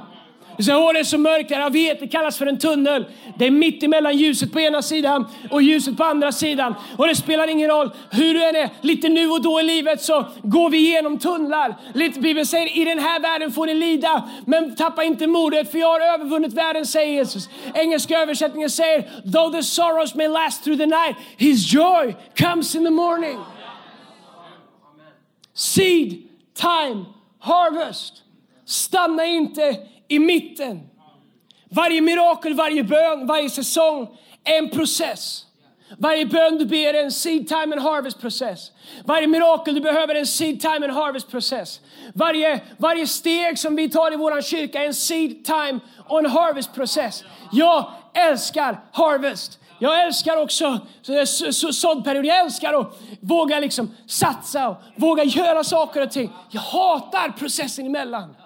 Du 0.56 0.64
säger, 0.64 0.78
åh 0.78 0.92
det 0.92 0.98
är 0.98 1.04
så 1.04 1.18
mörkt 1.18 1.50
här. 1.50 1.60
Jag 1.60 1.72
vet, 1.72 2.00
det 2.00 2.08
kallas 2.08 2.38
för 2.38 2.46
en 2.46 2.58
tunnel. 2.58 3.06
Det 3.38 3.46
är 3.46 3.50
mitt 3.50 3.82
emellan 3.82 4.16
ljuset 4.16 4.52
på 4.52 4.60
ena 4.60 4.82
sidan 4.82 5.26
och 5.50 5.62
ljuset 5.62 5.96
på 5.96 6.04
andra 6.04 6.32
sidan. 6.32 6.74
Och 6.98 7.06
det 7.06 7.16
spelar 7.16 7.48
ingen 7.48 7.70
roll 7.70 7.90
hur 8.10 8.34
du 8.34 8.44
än 8.44 8.56
är. 8.56 8.70
Lite 8.80 9.08
nu 9.08 9.28
och 9.28 9.42
då 9.42 9.60
i 9.60 9.62
livet 9.62 10.02
så 10.02 10.26
går 10.42 10.70
vi 10.70 10.78
igenom 10.78 11.18
tunnlar. 11.18 11.76
Lite 11.94 12.20
Bibeln 12.20 12.46
säger, 12.46 12.78
i 12.78 12.84
den 12.84 12.98
här 12.98 13.20
världen 13.20 13.52
får 13.52 13.66
ni 13.66 13.74
lida. 13.74 14.28
Men 14.46 14.76
tappa 14.76 15.04
inte 15.04 15.26
modet, 15.26 15.70
för 15.70 15.78
jag 15.78 15.88
har 15.88 16.00
övervunnit 16.00 16.52
världen, 16.52 16.86
säger 16.86 17.12
Jesus. 17.12 17.48
Engelska 17.74 18.18
översättningen 18.18 18.70
säger, 18.70 19.02
though 19.32 19.52
the 19.52 19.62
sorrows 19.62 20.14
may 20.14 20.28
last 20.28 20.64
through 20.64 20.78
the 20.78 20.86
night, 20.86 21.16
his 21.36 21.72
joy 21.72 22.14
comes 22.36 22.74
in 22.74 22.84
the 22.84 22.90
morning. 22.90 23.38
Seed, 25.54 26.22
time, 26.54 27.04
harvest. 27.38 28.22
Stanna 28.64 29.26
inte 29.26 29.76
i 30.08 30.18
mitten. 30.18 30.80
Varje 31.70 32.00
mirakel, 32.00 32.54
varje 32.54 32.84
bön, 32.84 33.26
varje 33.26 33.50
säsong 33.50 34.08
är 34.44 34.58
en 34.58 34.70
process. 34.70 35.46
Varje 35.98 36.26
bön 36.26 36.58
du 36.58 36.66
ber 36.66 36.94
är 36.94 37.04
en 37.04 37.12
seed 37.12 37.48
time 37.48 37.76
and 37.76 37.82
harvest 37.82 38.20
process. 38.20 38.70
Varje 39.04 39.26
mirakel 39.26 39.74
du 39.74 39.80
behöver 39.80 40.14
är 40.14 40.18
en 40.18 40.26
seed 40.26 40.60
time 40.60 40.86
and 40.86 40.92
harvest 40.92 41.30
process. 41.30 41.80
Varje, 42.14 42.60
varje 42.76 43.06
steg 43.06 43.58
som 43.58 43.76
vi 43.76 43.88
tar 43.90 44.12
i 44.12 44.16
vår 44.16 44.42
kyrka 44.42 44.82
är 44.82 44.86
en 44.86 44.94
seed 44.94 45.44
time 45.44 45.80
och 46.08 46.18
en 46.18 46.26
harvest 46.26 46.74
process. 46.74 47.24
Jag 47.52 47.92
älskar 48.14 48.80
harvest. 48.92 49.58
Jag 49.78 50.02
älskar 50.02 50.36
också 50.36 50.80
såddperiod. 51.72 52.26
Jag 52.26 52.40
älskar 52.40 52.80
att 52.80 53.00
våga 53.20 53.60
liksom 53.60 53.94
satsa 54.06 54.68
och 54.68 54.76
våga 54.96 55.24
göra 55.24 55.64
saker 55.64 56.02
och 56.02 56.10
ting. 56.10 56.32
Jag 56.50 56.60
hatar 56.60 57.28
processen 57.38 57.86
emellan. 57.86 58.36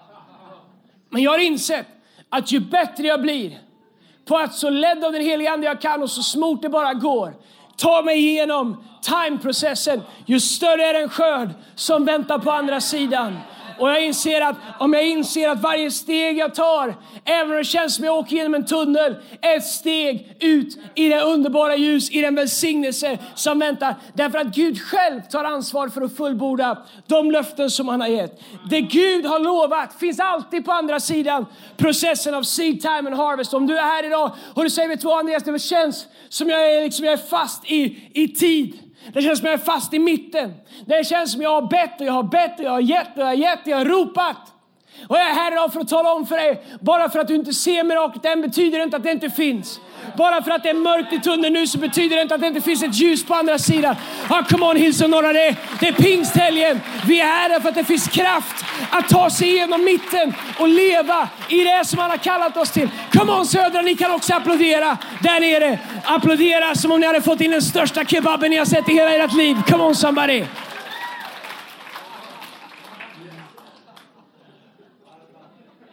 Men 1.16 1.22
jag 1.22 1.30
har 1.30 1.38
insett 1.38 1.86
att 2.30 2.52
ju 2.52 2.60
bättre 2.60 3.06
jag 3.06 3.22
blir 3.22 3.58
på 4.24 4.36
att 4.36 4.54
så 4.54 4.70
ledd 4.70 5.04
av 5.04 5.12
den 5.12 5.22
heliga 5.22 5.52
Ande 5.52 5.66
jag 5.66 5.80
kan 5.80 6.02
och 6.02 6.10
så 6.10 6.22
smort 6.22 6.62
det 6.62 6.68
bara 6.68 6.94
går 6.94 7.34
ta 7.76 8.02
mig 8.02 8.18
igenom 8.18 8.84
timeprocessen, 9.02 10.02
ju 10.26 10.40
större 10.40 10.84
är 10.86 10.94
den 10.94 11.08
skörd 11.08 11.50
som 11.74 12.04
väntar 12.04 12.38
på 12.38 12.50
andra 12.50 12.80
sidan. 12.80 13.38
Och 13.78 13.90
jag 13.90 14.04
inser 14.04 14.40
att 14.40 14.56
om 14.78 14.92
jag 14.92 15.08
inser 15.08 15.48
att 15.48 15.60
varje 15.60 15.90
steg 15.90 16.38
jag 16.38 16.54
tar, 16.54 16.94
även 17.24 17.50
om 17.50 17.56
det 17.56 17.64
känns 17.64 17.94
som 17.94 18.04
jag 18.04 18.18
åker 18.18 18.36
genom 18.36 18.54
en 18.54 18.66
tunnel, 18.66 19.16
är 19.40 19.56
ett 19.56 19.66
steg 19.66 20.36
ut 20.40 20.78
i 20.94 21.08
det 21.08 21.20
underbara 21.20 21.76
ljus, 21.76 22.10
i 22.10 22.20
den 22.20 22.34
välsignelse 22.34 23.18
som 23.34 23.58
väntar. 23.58 23.94
Därför 24.14 24.38
att 24.38 24.46
Gud 24.46 24.80
själv 24.80 25.20
tar 25.30 25.44
ansvar 25.44 25.88
för 25.88 26.02
att 26.02 26.16
fullborda 26.16 26.78
de 27.06 27.30
löften 27.30 27.70
som 27.70 27.88
han 27.88 28.00
har 28.00 28.08
gett. 28.08 28.40
Det 28.70 28.80
Gud 28.80 29.26
har 29.26 29.38
lovat 29.38 30.00
finns 30.00 30.20
alltid 30.20 30.64
på 30.64 30.72
andra 30.72 31.00
sidan 31.00 31.46
processen 31.76 32.34
av 32.34 32.42
seed 32.42 32.80
time 32.80 33.10
and 33.10 33.14
harvest. 33.14 33.54
Om 33.54 33.66
du 33.66 33.78
är 33.78 33.82
här 33.82 34.06
idag 34.06 34.30
och 34.54 34.62
du 34.62 34.70
säger, 34.70 34.88
vet 34.88 35.00
du 35.00 35.06
vad 35.06 35.18
Andreas, 35.18 35.42
det 35.42 35.58
känns 35.58 36.06
som 36.28 36.48
jag 36.48 36.74
är, 36.74 36.84
liksom, 36.84 37.04
jag 37.04 37.12
är 37.12 37.28
fast 37.28 37.70
i, 37.70 38.10
i 38.12 38.28
tid. 38.28 38.85
Det 39.12 39.22
känns 39.22 39.38
som 39.38 39.46
jag 39.46 39.54
är 39.54 39.64
fast 39.64 39.94
i 39.94 39.98
mitten. 39.98 40.54
Det 40.86 41.06
känns 41.06 41.32
som 41.32 41.42
jag 41.42 41.50
har 41.50 41.68
bett 41.68 42.00
och 42.00 42.06
jag 42.06 42.12
har 42.12 42.22
bett 42.22 42.58
och 42.58 42.64
jag 42.64 42.70
har 42.70 42.80
gett 42.80 43.16
och 43.16 43.20
jag 43.22 43.26
har 43.26 43.34
gett 43.34 43.62
och 43.62 43.68
jag 43.68 43.76
har 43.76 43.84
ropat. 43.84 44.55
Och 45.08 45.16
jag 45.16 45.30
är 45.30 45.34
här 45.34 45.52
idag 45.52 45.72
för 45.72 45.80
att 45.80 45.88
tala 45.88 46.12
om 46.12 46.26
för 46.26 46.36
dig, 46.36 46.62
bara 46.80 47.10
för 47.10 47.18
att 47.18 47.28
du 47.28 47.34
inte 47.34 47.52
ser 47.52 47.84
miraklet 47.84 48.24
än 48.24 48.42
betyder 48.42 48.78
det 48.78 48.84
inte 48.84 48.96
att 48.96 49.02
det 49.02 49.10
inte 49.10 49.30
finns. 49.30 49.80
Bara 50.16 50.42
för 50.42 50.50
att 50.50 50.62
det 50.62 50.68
är 50.70 50.74
mörkt 50.74 51.12
i 51.12 51.20
tunneln 51.20 51.52
nu 51.52 51.66
så 51.66 51.78
betyder 51.78 52.16
det 52.16 52.22
inte 52.22 52.34
att 52.34 52.40
det 52.40 52.46
inte 52.46 52.60
finns 52.60 52.82
ett 52.82 52.94
ljus 52.94 53.24
på 53.24 53.34
andra 53.34 53.58
sidan. 53.58 53.96
Ah, 54.28 54.42
come 54.42 54.66
on 54.66 54.76
Hillsong 54.76 55.10
Norra, 55.10 55.32
det, 55.32 55.56
det 55.80 55.88
är 55.88 55.92
pingsthelgen. 55.92 56.80
Vi 57.06 57.20
är 57.20 57.24
här 57.24 57.60
för 57.60 57.68
att 57.68 57.74
det 57.74 57.84
finns 57.84 58.08
kraft 58.08 58.64
att 58.90 59.08
ta 59.08 59.30
sig 59.30 59.48
igenom 59.48 59.84
mitten 59.84 60.34
och 60.58 60.68
leva 60.68 61.28
i 61.48 61.64
det 61.64 61.84
som 61.84 61.98
han 61.98 62.10
har 62.10 62.16
kallat 62.16 62.56
oss 62.56 62.70
till. 62.70 62.88
Come 63.12 63.32
on 63.32 63.46
Södra, 63.46 63.82
ni 63.82 63.94
kan 63.94 64.10
också 64.10 64.34
applådera 64.34 64.98
där 65.22 65.40
nere. 65.40 65.78
Applådera 66.04 66.74
som 66.74 66.92
om 66.92 67.00
ni 67.00 67.06
hade 67.06 67.22
fått 67.22 67.40
in 67.40 67.50
den 67.50 67.62
största 67.62 68.04
kebaben 68.04 68.50
ni 68.50 68.56
har 68.56 68.64
sett 68.64 68.88
i 68.88 68.92
hela 68.92 69.10
ert 69.10 69.32
liv. 69.32 69.56
Come 69.68 69.84
on 69.84 69.94
somebody. 69.94 70.44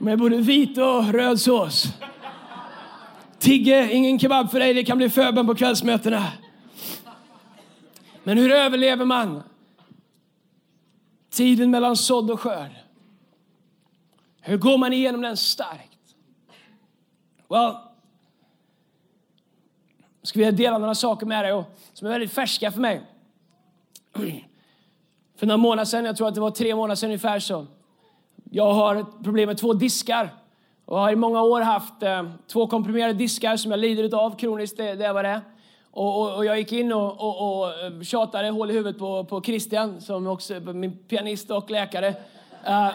Med 0.04 0.20
både 0.20 0.38
vit 0.38 0.78
och 0.78 1.14
röd 1.14 1.40
sås. 1.40 1.88
Tigge, 3.40 3.94
ingen 3.94 4.20
kebab 4.20 4.52
för 4.52 4.60
dig, 4.60 4.74
det 4.74 4.84
kan 4.84 4.98
bli 4.98 5.10
förbön 5.10 5.48
på 5.48 5.56
kvällsmötena. 5.56 6.28
Men 8.24 8.38
hur 8.38 8.52
överlever 8.52 9.06
man 9.06 9.44
tiden 11.30 11.72
mellan 11.72 11.98
sådd 11.98 12.32
och 12.32 12.40
skörd? 12.40 12.72
Hur 14.42 14.58
går 14.58 14.78
man 14.78 14.94
igenom 14.94 15.22
den 15.22 15.38
starkt? 15.38 16.00
Well, 17.50 17.76
jag 20.20 20.28
skulle 20.28 20.46
vilja 20.46 20.58
dela 20.58 20.78
några 20.78 20.96
saker 20.96 21.26
med 21.26 21.46
dig 21.46 21.64
som 21.94 22.08
är 22.08 22.12
väldigt 22.12 22.32
färska 22.32 22.72
för 22.72 22.82
mig. 22.82 23.02
För 25.36 25.48
några 25.48 25.58
månader 25.58 25.86
sedan, 25.86 26.06
jag 26.06 26.18
tror 26.18 26.28
att 26.28 26.36
det 26.36 26.42
var 26.42 26.52
tre 26.52 26.76
månader 26.76 26.96
sedan 26.96 27.10
ungefär 27.10 27.40
så, 27.40 27.68
jag 28.56 28.74
har 28.74 28.96
ett 28.96 29.24
problem 29.24 29.48
med 29.48 29.58
två 29.58 29.74
diskar 29.74 30.30
och 30.86 31.00
har 31.00 31.12
i 31.12 31.16
många 31.16 31.42
år 31.42 31.62
haft 31.62 32.04
eh, 32.04 32.24
två 32.48 32.68
komprimerade 32.68 33.14
diskar 33.14 33.58
som 33.58 33.72
jag 33.72 33.80
lider 33.80 34.16
av 34.18 34.38
kroniskt. 34.38 34.78
Det, 34.78 34.96
det 34.96 35.14
var 35.14 35.24
det. 35.24 35.42
Och, 35.92 36.22
och, 36.22 36.36
och, 36.36 36.46
jag 36.46 36.60
gick 36.60 36.72
in 36.72 36.94
och, 36.94 37.22
och, 37.22 37.60
och 37.60 37.84
eh, 37.84 38.02
tjatade 38.02 38.50
hål 38.50 38.72
i 38.72 38.74
huvudet 38.74 39.00
på, 39.00 39.24
på 39.24 39.42
Christian, 39.42 40.02
som 40.02 40.28
också 40.28 40.54
är 40.54 40.60
min 40.60 40.98
pianist 40.98 41.52
och 41.52 41.72
läkare. 41.72 42.10
Uh, 42.68 42.92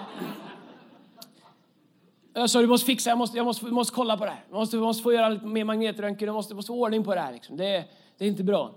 jag 2.35 2.51
sa 2.51 2.61
du 2.61 2.67
måste 2.67 2.87
fixa, 2.87 3.11
jag 3.11 3.19
måste, 3.19 3.37
jag 3.37 3.45
måste, 3.45 3.67
jag 3.67 3.75
måste 3.75 3.95
kolla 3.95 4.17
på 4.17 4.25
det 4.25 4.31
här. 4.31 4.45
Jag 4.51 4.59
måste, 4.59 4.77
jag 4.77 4.83
måste 4.83 5.03
få 5.03 5.13
göra 5.13 5.29
lite 5.29 5.47
mer 5.47 5.65
magnetröntgen, 5.65 6.27
jag 6.27 6.35
måste, 6.35 6.55
måste 6.55 6.69
få 6.69 6.81
ordning 6.81 7.05
på 7.05 7.15
det 7.15 7.21
här. 7.21 7.33
Liksom. 7.33 7.57
Det, 7.57 7.85
det 8.19 8.25
är 8.25 8.29
inte 8.29 8.45
bra. 8.45 8.71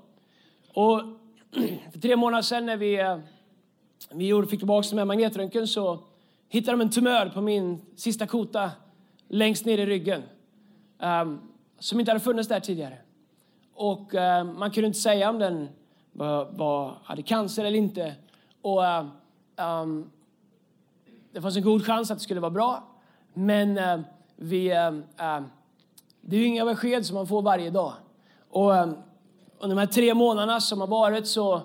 Och 0.74 1.02
för 1.92 2.00
tre 2.00 2.16
månader 2.16 2.42
sedan 2.42 2.66
när 2.66 2.78
vi, 2.78 3.00
eh, 3.00 3.18
vi 4.12 4.28
gjorde, 4.28 4.48
fick 4.48 4.60
tillbaka 4.60 4.88
den 4.90 4.98
här 4.98 5.06
magnetröntgen 5.06 5.68
så 5.68 6.00
hittade 6.52 6.78
de 6.78 6.82
en 6.82 6.90
tumör 6.90 7.30
på 7.30 7.42
min 7.42 7.82
sista 7.96 8.28
kota 8.28 8.72
längst 9.28 9.66
ner 9.66 9.78
i 9.78 9.86
ryggen 9.86 10.24
um, 11.00 11.42
som 11.80 12.00
inte 12.00 12.12
hade 12.12 12.20
funnits 12.20 12.50
där 12.50 12.60
tidigare. 12.60 12.98
Och 13.74 14.14
uh, 14.14 14.44
man 14.44 14.72
kunde 14.72 14.88
inte 14.88 15.00
säga 15.00 15.30
om 15.30 15.40
den 15.40 15.70
var, 16.12 16.52
var, 16.52 16.98
hade 17.04 17.22
cancer 17.22 17.66
eller 17.66 17.78
inte. 17.78 18.16
Och 18.62 18.82
uh, 18.82 19.06
um, 19.82 20.12
Det 21.32 21.42
fanns 21.42 21.58
en 21.58 21.64
god 21.64 21.86
chans 21.86 22.12
att 22.12 22.18
det 22.18 22.24
skulle 22.24 22.40
vara 22.40 22.52
bra. 22.52 22.84
Men 23.34 23.78
uh, 23.78 24.00
vi, 24.36 24.68
det 26.22 26.36
är 26.36 26.40
ju 26.40 26.46
inga 26.46 26.66
besked 26.66 27.06
som 27.06 27.16
man 27.16 27.28
får 27.28 27.42
varje 27.42 27.70
dag. 27.70 27.94
Och 28.50 28.72
under 28.72 28.96
de 29.76 29.78
här 29.78 29.86
tre 29.86 30.14
månaderna 30.14 30.60
som 30.60 30.82
har 30.82 30.88
varit 30.88 31.28
så 31.28 31.62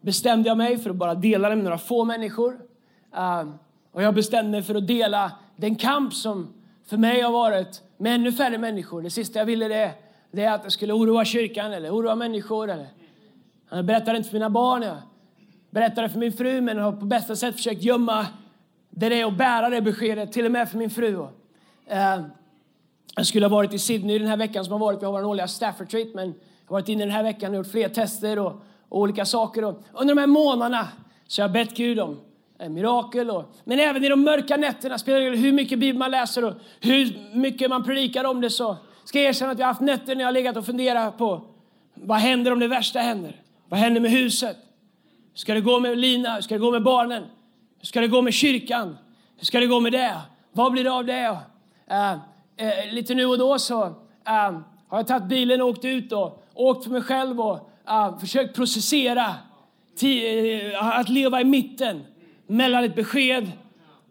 bestämde 0.00 0.48
jag 0.48 0.58
mig 0.58 0.78
för 0.78 0.90
att 0.90 0.96
bara 0.96 1.14
dela 1.14 1.48
det 1.48 1.56
med 1.56 1.64
några 1.64 1.78
få 1.78 2.04
människor. 2.04 2.69
Ehm, 3.14 3.54
och 3.92 4.02
jag 4.02 4.14
bestämde 4.14 4.50
mig 4.50 4.62
för 4.62 4.74
att 4.74 4.86
dela 4.86 5.32
den 5.56 5.76
kamp 5.76 6.14
som 6.14 6.54
för 6.86 6.96
mig 6.96 7.20
har 7.20 7.32
varit 7.32 7.82
med 7.96 8.14
ännu 8.14 8.32
färre 8.32 8.58
människor. 8.58 9.02
Det 9.02 9.10
sista 9.10 9.38
jag 9.38 9.46
ville 9.46 9.68
det, 9.68 9.92
det 10.30 10.44
är 10.44 10.52
att 10.52 10.62
jag 10.62 10.72
skulle 10.72 10.92
oroa 10.92 11.24
kyrkan 11.24 11.72
eller 11.72 11.90
oroa 11.90 12.14
människor. 12.14 12.70
Eller. 12.70 12.88
Jag 13.70 13.84
berättade 13.84 14.16
inte 14.18 14.28
för 14.28 14.36
mina 14.36 14.50
barn, 14.50 14.82
jag 14.82 14.96
berättade 15.70 16.08
för 16.08 16.18
min 16.18 16.32
fru 16.32 16.60
men 16.60 16.78
har 16.78 16.92
på 16.92 17.06
bästa 17.06 17.36
sätt 17.36 17.54
försökt 17.54 17.82
gömma 17.82 18.26
det 18.90 19.20
är 19.20 19.26
och 19.26 19.32
bära 19.32 19.68
det 19.68 19.80
beskedet, 19.80 20.32
till 20.32 20.46
och 20.46 20.52
med 20.52 20.68
för 20.68 20.78
min 20.78 20.90
fru. 20.90 21.26
Ehm, 21.86 22.22
jag 23.16 23.26
skulle 23.26 23.46
ha 23.46 23.50
varit 23.50 23.74
i 23.74 23.78
Sydney 23.78 24.18
den 24.18 24.28
här 24.28 24.36
veckan 24.36 24.64
som 24.64 24.72
har 24.72 24.78
varit. 24.78 25.02
Vi 25.02 25.04
har 25.04 25.12
vår 25.12 25.24
årliga 25.24 25.48
staff 25.48 25.80
retreat, 25.80 26.08
men 26.14 26.26
jag 26.26 26.34
har 26.66 26.72
varit 26.72 26.88
inne 26.88 27.04
den 27.04 27.14
här 27.14 27.22
veckan 27.22 27.50
och 27.50 27.56
gjort 27.56 27.70
fler 27.70 27.88
tester 27.88 28.38
och, 28.38 28.62
och 28.88 29.00
olika 29.00 29.24
saker. 29.24 29.64
Och 29.64 29.82
under 29.92 30.14
de 30.14 30.20
här 30.20 30.26
månaderna 30.26 30.88
så 31.26 31.42
har 31.42 31.48
jag 31.48 31.52
bett 31.52 31.76
Gud 31.76 32.00
om 32.00 32.20
Eh, 32.60 32.68
mirakel. 32.68 33.30
Och, 33.30 33.54
men 33.64 33.80
även 33.80 34.04
i 34.04 34.08
de 34.08 34.24
mörka 34.24 34.56
nätterna, 34.56 34.98
spelar 34.98 35.20
det 35.20 35.36
hur 35.36 35.52
mycket 35.52 35.78
Bibeln 35.78 35.98
man 35.98 36.10
läser 36.10 36.44
och 36.44 36.54
hur 36.80 37.18
mycket 37.36 37.70
man 37.70 37.84
predikar 37.84 38.24
om 38.24 38.40
det 38.40 38.50
så 38.50 38.76
ska 39.04 39.18
jag 39.18 39.28
erkänna 39.28 39.52
att 39.52 39.58
jag 39.58 39.66
har 39.66 39.72
haft 39.72 39.80
nätter 39.80 40.14
när 40.14 40.22
jag 40.22 40.28
har 40.28 40.32
legat 40.32 40.56
och 40.56 40.66
funderat 40.66 41.18
på 41.18 41.42
vad 41.94 42.18
händer 42.18 42.52
om 42.52 42.58
det 42.58 42.68
värsta 42.68 42.98
händer? 42.98 43.36
Vad 43.68 43.80
händer 43.80 44.00
med 44.00 44.10
huset? 44.10 44.56
Hur 45.32 45.38
ska 45.38 45.54
det 45.54 45.60
gå 45.60 45.80
med 45.80 45.98
Lina? 45.98 46.34
Hur 46.34 46.42
ska 46.42 46.54
det 46.54 46.58
gå 46.58 46.70
med 46.70 46.82
barnen? 46.82 47.22
Hur 47.78 47.86
ska 47.86 48.00
det 48.00 48.08
gå 48.08 48.22
med 48.22 48.34
kyrkan? 48.34 48.96
Hur 49.36 49.46
ska 49.46 49.60
det 49.60 49.66
gå 49.66 49.80
med 49.80 49.92
det? 49.92 50.16
Vad 50.52 50.72
blir 50.72 50.84
det 50.84 50.92
av 50.92 51.04
det? 51.04 51.28
Uh, 51.90 52.12
uh, 52.62 52.92
lite 52.92 53.14
nu 53.14 53.26
och 53.26 53.38
då 53.38 53.58
så 53.58 53.84
uh, 53.84 53.92
har 54.88 54.98
jag 54.98 55.06
tagit 55.06 55.28
bilen 55.28 55.60
och 55.60 55.68
åkt 55.68 55.84
ut 55.84 56.12
och 56.12 56.44
åkt 56.54 56.84
för 56.84 56.90
mig 56.90 57.02
själv 57.02 57.40
och 57.40 57.70
försökt 58.20 58.56
processera 58.56 59.34
att 60.80 61.08
leva 61.08 61.40
i 61.40 61.44
mitten 61.44 62.04
mellan 62.50 62.84
ett 62.84 62.94
besked 62.94 63.52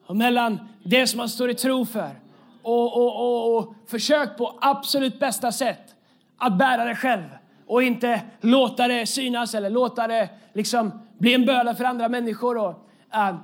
och 0.06 0.16
mellan 0.16 0.60
det 0.84 1.08
som 1.08 1.18
man 1.18 1.30
står 1.30 1.50
i 1.50 1.54
tro 1.54 1.86
för. 1.86 2.20
Och, 2.62 2.98
och, 2.98 3.16
och, 3.16 3.58
och 3.58 3.74
försök 3.88 4.38
på 4.38 4.58
absolut 4.62 5.20
bästa 5.20 5.52
sätt 5.52 5.96
att 6.38 6.58
bära 6.58 6.86
det 6.86 6.96
själv 6.96 7.24
och 7.68 7.84
inte 7.84 8.22
låta 8.42 8.88
det 8.88 9.06
synas 9.06 9.56
eller 9.56 9.70
låta 9.70 10.08
det 10.08 10.30
liksom 10.54 11.02
bli 11.18 11.34
en 11.34 11.46
börda 11.46 11.76
för 11.76 11.84
andra 11.84 12.10
människor. 12.10 12.58
Och, 12.58 12.90
uh, 13.16 13.36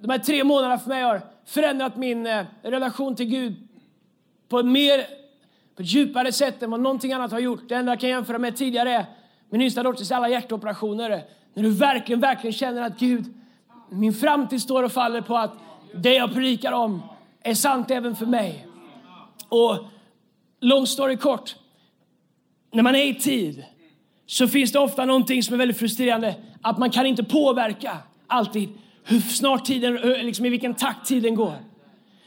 de 0.00 0.10
här 0.10 0.18
tre 0.18 0.44
månaderna 0.44 0.78
för 0.78 0.88
mig 0.88 1.02
har 1.02 1.20
förändrat 1.46 1.96
min 1.96 2.26
uh, 2.26 2.44
relation 2.62 3.16
till 3.16 3.26
Gud 3.26 3.56
på 4.48 4.58
ett 4.58 4.66
mer 4.66 5.04
på 5.76 5.82
ett 5.82 5.88
djupare 5.88 6.32
sätt 6.32 6.62
än 6.62 6.70
vad 6.70 6.80
någonting 6.80 7.12
annat 7.12 7.32
har 7.32 7.38
gjort. 7.38 7.68
Det 7.68 7.74
enda 7.74 7.92
jag 7.92 8.00
kan 8.00 8.10
jämföra 8.10 8.38
med 8.38 8.56
tidigare 8.56 8.92
är 8.92 9.06
min 9.50 9.60
yngsta 9.60 9.82
dotters 9.82 10.10
alla 10.10 10.28
hjärtoperationer. 10.28 11.24
När 11.54 11.62
du 11.62 11.70
verkligen, 11.70 12.20
verkligen 12.20 12.52
känner 12.52 12.82
att 12.82 12.98
Gud, 12.98 13.24
min 14.00 14.14
framtid 14.14 14.62
står 14.62 14.82
och 14.82 14.92
faller 14.92 15.20
på 15.20 15.36
att 15.36 15.52
det 15.94 16.14
jag 16.14 16.32
predikar 16.34 16.72
om 16.72 17.02
är 17.42 17.54
sant 17.54 17.90
även 17.90 18.16
för 18.16 18.26
mig. 18.26 18.66
Och 19.48 19.78
long 20.60 20.86
story 20.86 21.16
kort, 21.16 21.56
när 22.72 22.82
man 22.82 22.94
är 22.94 23.04
i 23.04 23.14
tid 23.14 23.64
så 24.26 24.48
finns 24.48 24.72
det 24.72 24.78
ofta 24.78 25.04
någonting 25.04 25.42
som 25.42 25.54
är 25.54 25.58
väldigt 25.58 25.78
frustrerande. 25.78 26.34
Att 26.62 26.78
man 26.78 26.90
kan 26.90 27.06
inte 27.06 27.24
påverka 27.24 27.98
alltid 28.26 28.68
hur 29.04 29.20
snart 29.20 29.64
tiden, 29.64 29.94
liksom 30.26 30.46
i 30.46 30.48
vilken 30.48 30.74
takt 30.74 31.06
tiden 31.06 31.34
går. 31.34 31.54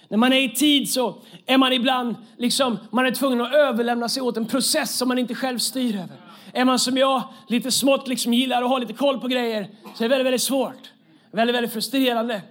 När 0.09 0.17
man 0.17 0.33
är 0.33 0.41
i 0.41 0.49
tid 0.49 0.91
så 0.91 1.15
är 1.45 1.57
man 1.57 1.73
ibland 1.73 2.15
liksom, 2.37 2.77
man 2.91 3.05
är 3.05 3.11
tvungen 3.11 3.41
att 3.41 3.53
överlämna 3.53 4.09
sig 4.09 4.21
åt 4.21 4.37
en 4.37 4.45
process 4.45 4.97
som 4.97 5.07
man 5.07 5.17
inte 5.17 5.35
själv 5.35 5.57
styr 5.57 5.95
över. 5.95 6.17
Är 6.53 6.65
man 6.65 6.79
som 6.79 6.97
jag, 6.97 7.23
lite 7.47 7.71
smått 7.71 8.07
liksom 8.07 8.33
gillar 8.33 8.63
att 8.63 8.69
ha 8.69 8.77
lite 8.77 8.93
koll 8.93 9.19
på 9.19 9.27
grejer, 9.27 9.69
så 9.95 10.03
är 10.03 10.09
det 10.09 10.09
väldigt, 10.09 10.25
väldigt 10.25 10.41
svårt. 10.41 10.91
Väldigt, 11.31 11.55
väldigt 11.55 11.73
frustrerande. 11.73 12.41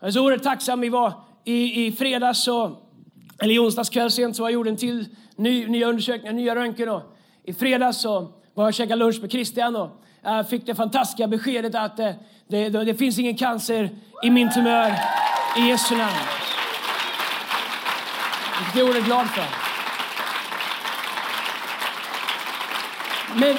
Jag 0.00 0.08
är 0.08 0.12
så 0.12 0.24
oerhört 0.24 0.42
tacksam. 0.42 0.80
Vi 0.80 0.88
var 0.88 1.12
i, 1.44 1.86
i 1.86 1.92
fredags, 1.92 2.44
så, 2.44 2.76
eller 3.38 3.54
i 3.54 3.58
onsdags 3.58 3.90
kväll 3.90 4.10
sent, 4.10 4.36
så 4.36 4.42
jag 4.42 4.52
gjorde 4.52 4.70
en 4.70 4.76
till 4.76 5.06
ny, 5.36 5.66
nya 5.66 5.86
undersökningar, 5.86 6.32
nya 6.32 6.54
röntgen. 6.54 6.88
Och 6.88 7.02
I 7.44 7.52
fredags 7.52 8.00
så 8.00 8.20
var 8.54 8.64
jag 8.64 8.66
och 8.66 8.74
käkade 8.74 8.96
lunch 8.96 9.20
med 9.20 9.30
Christian 9.30 9.76
och 9.76 10.00
jag 10.22 10.48
fick 10.48 10.66
det 10.66 10.74
fantastiska 10.74 11.26
beskedet 11.26 11.74
att 11.74 11.98
äh, 11.98 12.10
det, 12.48 12.68
det, 12.68 12.84
det 12.84 12.94
finns 12.94 13.18
ingen 13.18 13.36
cancer 13.36 13.90
i 14.22 14.30
min 14.30 14.52
tumör 14.52 14.92
i 15.56 15.60
Jesu 15.60 15.96
namn. 15.96 16.16
Vilket 18.58 18.76
jag 18.76 18.86
är 18.86 18.90
oerhört 18.90 19.06
glad 19.06 19.26
för. 19.26 19.44
Men 23.34 23.56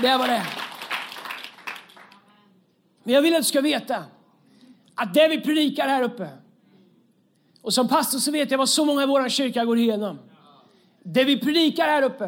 det 0.02 0.16
var 0.16 0.26
det 0.26 0.59
men 3.02 3.14
jag 3.14 3.22
vill 3.22 3.34
att 3.34 3.40
du 3.40 3.44
ska 3.44 3.60
veta 3.60 4.04
att 4.94 5.14
det 5.14 5.28
vi 5.28 5.40
predikar 5.40 5.88
här 5.88 6.02
uppe 6.02 6.28
och 7.62 7.74
som 7.74 7.88
pastor 7.88 8.18
så 8.18 8.32
vet 8.32 8.50
jag 8.50 8.58
vad 8.58 8.68
så 8.68 8.84
många 8.84 9.02
i 9.02 9.06
vår 9.06 9.28
kyrka 9.28 9.64
går 9.64 9.78
igenom. 9.78 10.18
Det 11.02 11.24
vi 11.24 11.38
predikar 11.38 11.84
här 11.84 12.02
uppe, 12.02 12.26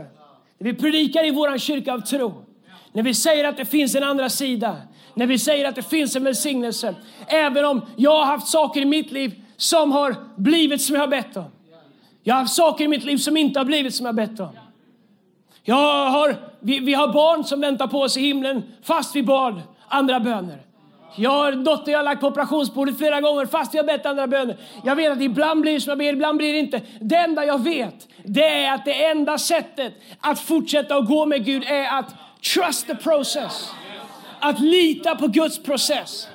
det 0.59 0.65
vi 0.65 0.75
predikar 0.75 1.27
i 1.27 1.31
vår 1.31 1.59
kyrka 1.59 1.93
av 1.93 2.01
tro, 2.01 2.45
när 2.93 3.03
vi 3.03 3.15
säger 3.15 3.45
att 3.45 3.57
det 3.57 3.65
finns 3.65 3.95
en 3.95 4.03
andra 4.03 4.29
sida, 4.29 4.77
när 5.15 5.27
vi 5.27 5.39
säger 5.39 5.69
att 5.69 5.75
det 5.75 5.83
finns 5.83 6.17
en 6.17 6.25
välsignelse. 6.25 6.95
Även 7.27 7.65
om 7.65 7.83
jag 7.97 8.11
har 8.11 8.25
haft 8.25 8.49
saker 8.49 8.81
i 8.81 8.85
mitt 8.85 9.13
liv 9.13 9.43
som 9.57 9.93
har 9.93 10.17
blivit 10.37 10.83
som 10.83 10.95
jag 10.95 11.03
har 11.03 11.09
bett 11.09 11.37
om. 11.37 11.51
Jag 12.23 12.35
har 12.35 12.41
haft 12.41 12.55
saker 12.55 12.85
i 12.85 12.89
mitt 12.89 13.05
liv 13.05 13.17
som 13.17 13.37
inte 13.37 13.61
har 13.61 13.65
blivit 13.65 13.95
som 13.95 14.07
jag 14.07 14.13
har 14.13 14.27
bett 14.27 14.41
om. 14.41 14.49
Jag 15.63 16.11
har, 16.11 16.37
vi, 16.61 16.79
vi 16.79 16.95
har 16.95 17.13
barn 17.13 17.45
som 17.45 17.61
väntar 17.61 17.87
på 17.87 18.01
oss 18.01 18.17
i 18.17 18.21
himlen 18.21 18.63
fast 18.83 19.17
vi 19.17 19.23
bad 19.23 19.61
andra 19.93 20.21
böner. 20.21 20.59
Jag 21.17 21.31
har 21.31 21.53
dotter 21.53 21.93
jag 21.93 21.99
har 21.99 22.05
lagt 22.05 22.21
på 22.21 22.27
operationsbordet 22.27 22.99
flera 22.99 23.21
gånger 23.21 23.47
fast 23.47 23.75
jag 23.75 23.87
bett 23.87 24.07
andra 24.07 24.27
böner. 24.27 24.57
Jag 24.85 24.97
vet 24.97 25.13
att 25.13 25.21
ibland 25.21 25.61
blir 25.61 25.73
det 25.73 25.81
som 25.81 25.91
jag 25.91 25.99
ber, 25.99 26.13
ibland 26.13 26.39
blir 26.39 26.53
det 26.53 26.59
inte. 26.59 26.81
Det 27.01 27.17
enda 27.17 27.45
jag 27.45 27.63
vet, 27.63 28.09
det 28.25 28.49
är 28.65 28.75
att 28.75 28.85
det 28.85 29.05
enda 29.05 29.39
sättet 29.39 29.95
att 30.21 30.41
fortsätta 30.41 30.97
att 30.97 31.09
gå 31.09 31.27
med 31.27 31.45
Gud 31.45 31.65
är 31.65 31.99
att 31.99 32.15
trust 32.55 32.87
the 32.87 32.95
process. 32.95 33.71
Att 34.41 34.61
lita 34.61 35.17
på 35.17 35.27
Guds 35.27 35.63
process. 35.63 36.29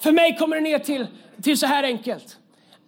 För 0.00 0.12
mig 0.12 0.36
kommer 0.36 0.56
det 0.56 0.62
ner 0.62 0.78
till, 0.78 1.06
till 1.42 1.58
så 1.58 1.66
här 1.66 1.82
enkelt. 1.82 2.36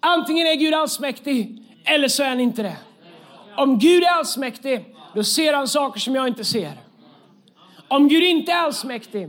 Antingen 0.01 0.47
är 0.47 0.55
Gud 0.55 0.75
allsmäktig 0.75 1.62
eller 1.85 2.09
så 2.09 2.23
är 2.23 2.29
han 2.29 2.41
inte 2.41 2.62
det. 2.62 2.77
Om 3.57 3.79
Gud 3.79 4.03
är 4.03 4.19
allsmäktig, 4.19 4.85
då 5.15 5.25
ser 5.25 5.53
han 5.53 5.69
saker 5.69 6.01
som 6.01 6.15
jag 6.15 6.29
inte 6.29 6.45
ser. 6.45 6.73
Om 7.89 8.09
Gud 8.09 8.23
inte 8.23 8.53
är 8.53 8.57
allsmäktig, 8.57 9.29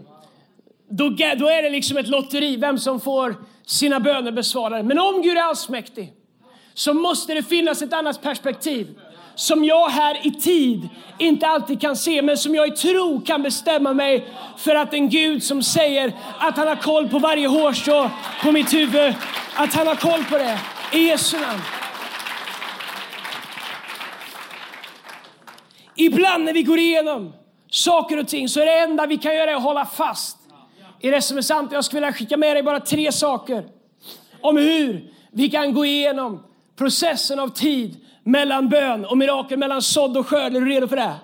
då, 0.89 1.09
då 1.37 1.49
är 1.49 1.63
det 1.63 1.69
liksom 1.69 1.97
ett 1.97 2.07
lotteri 2.07 2.55
vem 2.55 2.77
som 2.77 2.99
får 2.99 3.35
sina 3.65 3.99
böner 3.99 4.31
besvarade. 4.31 4.83
Men 4.83 4.99
om 4.99 5.21
Gud 5.21 5.37
är 5.37 5.41
allsmäktig 5.41 6.13
så 6.73 6.93
måste 6.93 7.33
det 7.33 7.43
finnas 7.43 7.81
ett 7.81 7.93
annat 7.93 8.21
perspektiv 8.21 8.87
som 9.35 9.65
jag 9.65 9.89
här 9.89 10.27
i 10.27 10.31
tid 10.31 10.89
inte 11.17 11.47
alltid 11.47 11.81
kan 11.81 11.95
se, 11.95 12.21
men 12.21 12.37
som 12.37 12.55
jag 12.55 12.67
i 12.67 12.71
tro 12.71 13.21
kan 13.21 13.43
bestämma 13.43 13.93
mig 13.93 14.27
för 14.57 14.75
att 14.75 14.93
en 14.93 15.09
Gud 15.09 15.43
som 15.43 15.63
säger 15.63 16.13
att 16.39 16.57
han 16.57 16.67
har 16.67 16.75
koll 16.75 17.09
på 17.09 17.19
varje 17.19 17.47
hårstrå 17.47 18.09
på 18.43 18.51
mitt 18.51 18.73
huvud, 18.73 19.15
att 19.55 19.73
han 19.73 19.87
har 19.87 19.95
koll 19.95 20.23
på 20.23 20.37
det. 20.37 20.59
I 20.93 21.07
Jesu 21.07 21.39
namn. 21.39 21.61
Ibland 25.95 26.43
när 26.43 26.53
vi 26.53 26.63
går 26.63 26.79
igenom 26.79 27.33
saker 27.71 28.19
och 28.19 28.27
ting 28.27 28.49
så 28.49 28.59
är 28.59 28.65
det 28.65 28.79
enda 28.79 29.05
vi 29.05 29.17
kan 29.17 29.35
göra 29.35 29.55
att 29.55 29.63
hålla 29.63 29.85
fast 29.85 30.37
är 30.99 31.11
det 31.11 31.21
som 31.21 31.37
är 31.37 31.41
sant. 31.41 31.71
Jag 31.71 31.85
skulle 31.85 31.99
vilja 31.99 32.13
skicka 32.13 32.37
med 32.37 32.55
dig 32.55 32.63
bara 32.63 32.79
tre 32.79 33.11
saker 33.11 33.65
om 34.41 34.57
hur 34.57 35.13
vi 35.31 35.49
kan 35.49 35.73
gå 35.73 35.85
igenom 35.85 36.43
processen 36.75 37.39
av 37.39 37.47
tid 37.47 38.05
mellan 38.23 38.69
bön 38.69 39.05
och 39.05 39.17
mirakel, 39.17 39.59
mellan 39.59 39.81
sådd 39.81 40.17
och 40.17 40.27
skörd. 40.27 40.55
Är 40.55 40.61
du 40.61 40.69
redo 40.69 40.87
för 40.87 40.95
det? 40.95 41.15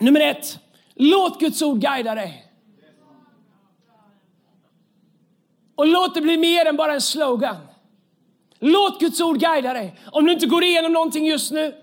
Nummer 0.00 0.20
ett, 0.20 0.58
låt 0.94 1.40
Guds 1.40 1.62
ord 1.62 1.80
guida 1.80 2.14
dig. 2.14 2.46
Och 5.74 5.86
låt 5.86 6.14
det 6.14 6.20
bli 6.20 6.36
mer 6.36 6.66
än 6.66 6.76
bara 6.76 6.94
en 6.94 7.00
slogan. 7.00 7.56
Låt 8.58 9.00
Guds 9.00 9.20
ord 9.20 9.38
guida 9.38 9.72
dig. 9.72 10.00
Om 10.12 10.24
du 10.24 10.32
inte 10.32 10.46
går 10.46 10.64
igenom 10.64 10.92
någonting 10.92 11.26
just 11.26 11.52
nu 11.52 11.74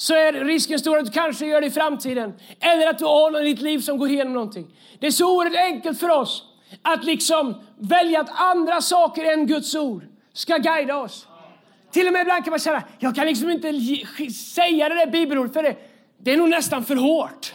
så 0.00 0.14
är 0.14 0.32
risken 0.32 0.78
stor 0.78 0.98
att 0.98 1.06
du 1.06 1.12
kanske 1.12 1.46
gör 1.46 1.60
det 1.60 1.66
i 1.66 1.70
framtiden. 1.70 2.34
Eller 2.60 2.90
att 2.90 2.98
du 2.98 3.04
har 3.04 3.30
någon 3.30 3.42
i 3.42 3.44
ditt 3.44 3.60
liv 3.60 3.78
som 3.78 3.98
går 3.98 4.08
igenom 4.08 4.32
någonting. 4.32 4.66
Det 4.98 5.06
är 5.06 5.10
så 5.10 5.36
oerhört 5.36 5.56
enkelt 5.56 6.00
för 6.00 6.08
oss 6.08 6.44
att 6.82 7.04
liksom 7.04 7.54
välja 7.78 8.20
att 8.20 8.40
andra 8.40 8.80
saker 8.80 9.32
än 9.32 9.46
Guds 9.46 9.74
ord 9.74 10.02
ska 10.32 10.56
guida 10.56 10.96
oss. 10.96 11.26
Till 11.90 12.06
och 12.06 12.12
med 12.12 12.22
ibland 12.22 12.44
kan 12.44 12.50
man 12.50 12.60
säga, 12.60 12.82
jag 12.98 13.14
kan 13.14 13.26
liksom 13.26 13.50
inte 13.50 13.72
säga 14.32 14.88
det 14.88 14.94
där 14.94 15.06
bibelordet 15.06 15.52
för 15.52 15.62
det, 15.62 15.76
det 16.18 16.32
är 16.32 16.36
nog 16.36 16.48
nästan 16.48 16.84
för 16.84 16.96
hårt. 16.96 17.54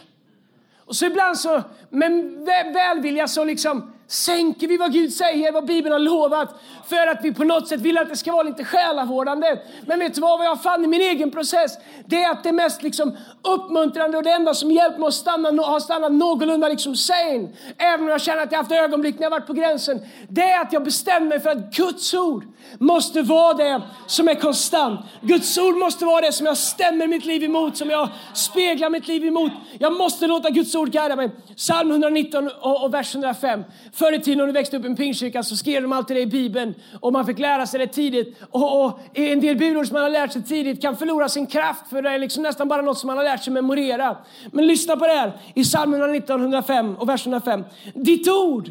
Och 0.78 0.96
så 0.96 1.06
ibland 1.06 1.38
så, 1.38 1.62
med 1.90 2.72
välvilja 2.74 3.28
så 3.28 3.44
liksom 3.44 3.92
sänker 4.06 4.68
vi 4.68 4.76
vad 4.76 4.92
Gud 4.92 5.12
säger, 5.12 5.52
vad 5.52 5.66
Bibeln 5.66 5.92
har 5.92 5.98
lovat 5.98 6.54
för 6.88 7.06
att 7.06 7.18
vi 7.22 7.34
på 7.34 7.44
något 7.44 7.68
sätt 7.68 7.80
vill 7.80 7.98
att 7.98 8.08
det 8.08 8.16
ska 8.16 8.32
vara 8.32 8.42
lite 8.42 8.64
själavårdande. 8.64 9.58
Men 9.86 9.98
vet 9.98 10.14
du 10.14 10.20
vad, 10.20 10.38
vad 10.38 10.46
jag 10.46 10.62
fann 10.62 10.84
i 10.84 10.86
min 10.86 11.00
egen 11.00 11.30
process? 11.30 11.78
Det 12.06 12.22
är 12.22 12.30
att 12.30 12.42
det 12.42 12.52
mest 12.52 12.82
liksom 12.82 13.16
uppmuntrande 13.42 14.18
och 14.18 14.24
det 14.24 14.30
enda 14.30 14.54
som 14.54 14.70
hjälpt 14.70 14.98
mig 14.98 15.08
att 15.08 15.14
stanna, 15.14 15.62
ha 15.62 15.80
stannat 15.80 16.12
någorlunda 16.12 16.68
liksom 16.68 16.96
sane, 16.96 17.48
även 17.78 18.00
om 18.00 18.08
jag 18.08 18.20
känner 18.20 18.42
att 18.42 18.52
jag 18.52 18.58
haft 18.58 18.72
ögonblick 18.72 19.14
när 19.14 19.22
jag 19.22 19.30
varit 19.30 19.46
på 19.46 19.52
gränsen, 19.52 20.00
det 20.28 20.42
är 20.42 20.62
att 20.62 20.72
jag 20.72 20.84
bestämmer 20.84 21.26
mig 21.26 21.40
för 21.40 21.50
att 21.50 21.76
Guds 21.76 22.14
ord 22.14 22.44
måste 22.78 23.22
vara 23.22 23.54
det 23.54 23.82
som 24.06 24.28
är 24.28 24.34
konstant. 24.34 25.00
Guds 25.20 25.58
ord 25.58 25.76
måste 25.76 26.04
vara 26.04 26.20
det 26.20 26.32
som 26.32 26.46
jag 26.46 26.56
stämmer 26.56 27.06
mitt 27.06 27.24
liv 27.24 27.44
emot, 27.44 27.76
som 27.76 27.90
jag 27.90 28.08
speglar 28.34 28.90
mitt 28.90 29.08
liv 29.08 29.24
emot. 29.24 29.52
Jag 29.78 29.92
måste 29.92 30.26
låta 30.26 30.50
Guds 30.50 30.74
ord 30.74 30.90
guida 30.90 31.16
mig. 31.16 31.30
Psalm 31.56 31.90
119 31.90 32.50
och, 32.60 32.84
och 32.84 32.94
vers 32.94 33.14
105. 33.14 33.64
Förr 33.92 34.12
i 34.12 34.20
tiden 34.20 34.38
när 34.38 34.46
du 34.46 34.52
växte 34.52 34.76
upp 34.76 34.84
i 34.84 34.86
en 34.86 34.96
pingstkyrka 34.96 35.42
så 35.42 35.56
skrev 35.56 35.82
de 35.82 35.92
alltid 35.92 36.16
det 36.16 36.20
i 36.20 36.26
Bibeln 36.26 36.73
och 37.00 37.12
man 37.12 37.26
fick 37.26 37.38
lära 37.38 37.66
sig 37.66 37.80
det 37.80 37.86
tidigt. 37.86 38.42
Och, 38.50 38.84
och 38.84 38.98
en 39.14 39.40
del 39.40 39.56
budord 39.56 39.86
som 39.86 39.94
man 39.94 40.02
har 40.02 40.10
lärt 40.10 40.32
sig 40.32 40.42
tidigt 40.42 40.82
kan 40.82 40.96
förlora 40.96 41.28
sin 41.28 41.46
kraft 41.46 41.88
för 41.90 42.02
det 42.02 42.10
är 42.10 42.18
liksom 42.18 42.42
nästan 42.42 42.68
bara 42.68 42.82
något 42.82 42.98
som 42.98 43.06
man 43.06 43.16
har 43.16 43.24
lärt 43.24 43.44
sig 43.44 43.52
memorera. 43.52 44.16
Men 44.52 44.66
lyssna 44.66 44.96
på 44.96 45.06
det 45.06 45.12
här 45.12 45.32
i 45.54 45.64
psalm 45.64 45.94
119, 45.94 46.40
105 46.40 46.96
och 46.96 47.08
vers 47.08 47.26
105. 47.26 47.64
Ditt 47.94 48.28
ord 48.28 48.70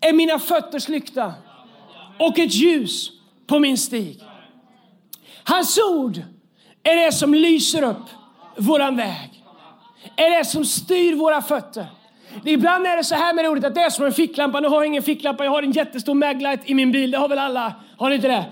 är 0.00 0.12
mina 0.12 0.38
fötters 0.38 0.88
lykta 0.88 1.34
och 2.18 2.38
ett 2.38 2.54
ljus 2.54 3.10
på 3.46 3.58
min 3.58 3.78
stig. 3.78 4.22
Hans 5.44 5.78
ord 5.78 6.22
är 6.82 6.96
det 6.96 7.12
som 7.12 7.34
lyser 7.34 7.82
upp 7.82 8.06
våran 8.56 8.96
väg, 8.96 9.44
är 10.16 10.38
det 10.38 10.44
som 10.44 10.64
styr 10.64 11.14
våra 11.14 11.42
fötter. 11.42 11.86
Ibland 12.44 12.86
är 12.86 12.96
det 12.96 13.04
så 13.04 13.14
här 13.14 13.34
med 13.34 13.48
ordet 13.48 13.64
att 13.64 13.74
det 13.74 13.80
är 13.80 13.90
som 13.90 14.06
en 14.06 14.12
ficklampa. 14.12 14.60
Nu 14.60 14.68
har 14.68 14.76
jag 14.76 14.86
ingen 14.86 15.02
ficklampa, 15.02 15.44
jag 15.44 15.50
har 15.50 15.62
en 15.62 15.72
jättestor 15.72 16.14
maglight 16.14 16.60
i 16.64 16.74
min 16.74 16.92
bil. 16.92 17.10
Det 17.10 17.18
har 17.18 17.28
väl 17.28 17.38
alla? 17.38 17.74
Har 17.96 18.08
ni 18.08 18.14
inte 18.14 18.28
det? 18.28 18.44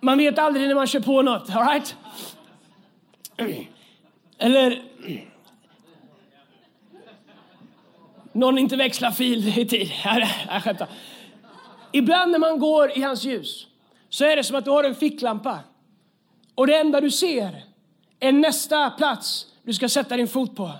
Man 0.00 0.18
vet 0.18 0.38
aldrig 0.38 0.68
när 0.68 0.74
man 0.74 0.86
kör 0.86 1.00
på 1.00 1.22
något. 1.22 1.56
All 1.56 1.66
right? 1.66 1.96
Eller 4.38 4.82
någon 8.32 8.58
inte 8.58 8.76
växlar 8.76 9.10
fil 9.10 9.58
i 9.58 9.66
tid. 9.66 9.92
Jag 10.48 10.62
skämtar. 10.62 10.88
Ibland 11.92 12.32
när 12.32 12.38
man 12.38 12.58
går 12.58 12.98
i 12.98 13.02
hans 13.02 13.24
ljus 13.24 13.66
så 14.08 14.24
är 14.24 14.36
det 14.36 14.44
som 14.44 14.56
att 14.56 14.64
du 14.64 14.70
har 14.70 14.84
en 14.84 14.94
ficklampa. 14.94 15.58
Och 16.54 16.66
det 16.66 16.76
enda 16.76 17.00
du 17.00 17.10
ser 17.10 17.64
är 18.20 18.32
nästa 18.32 18.90
plats 18.90 19.46
du 19.62 19.72
ska 19.74 19.88
sätta 19.88 20.16
din 20.16 20.28
fot 20.28 20.56
på. 20.56 20.70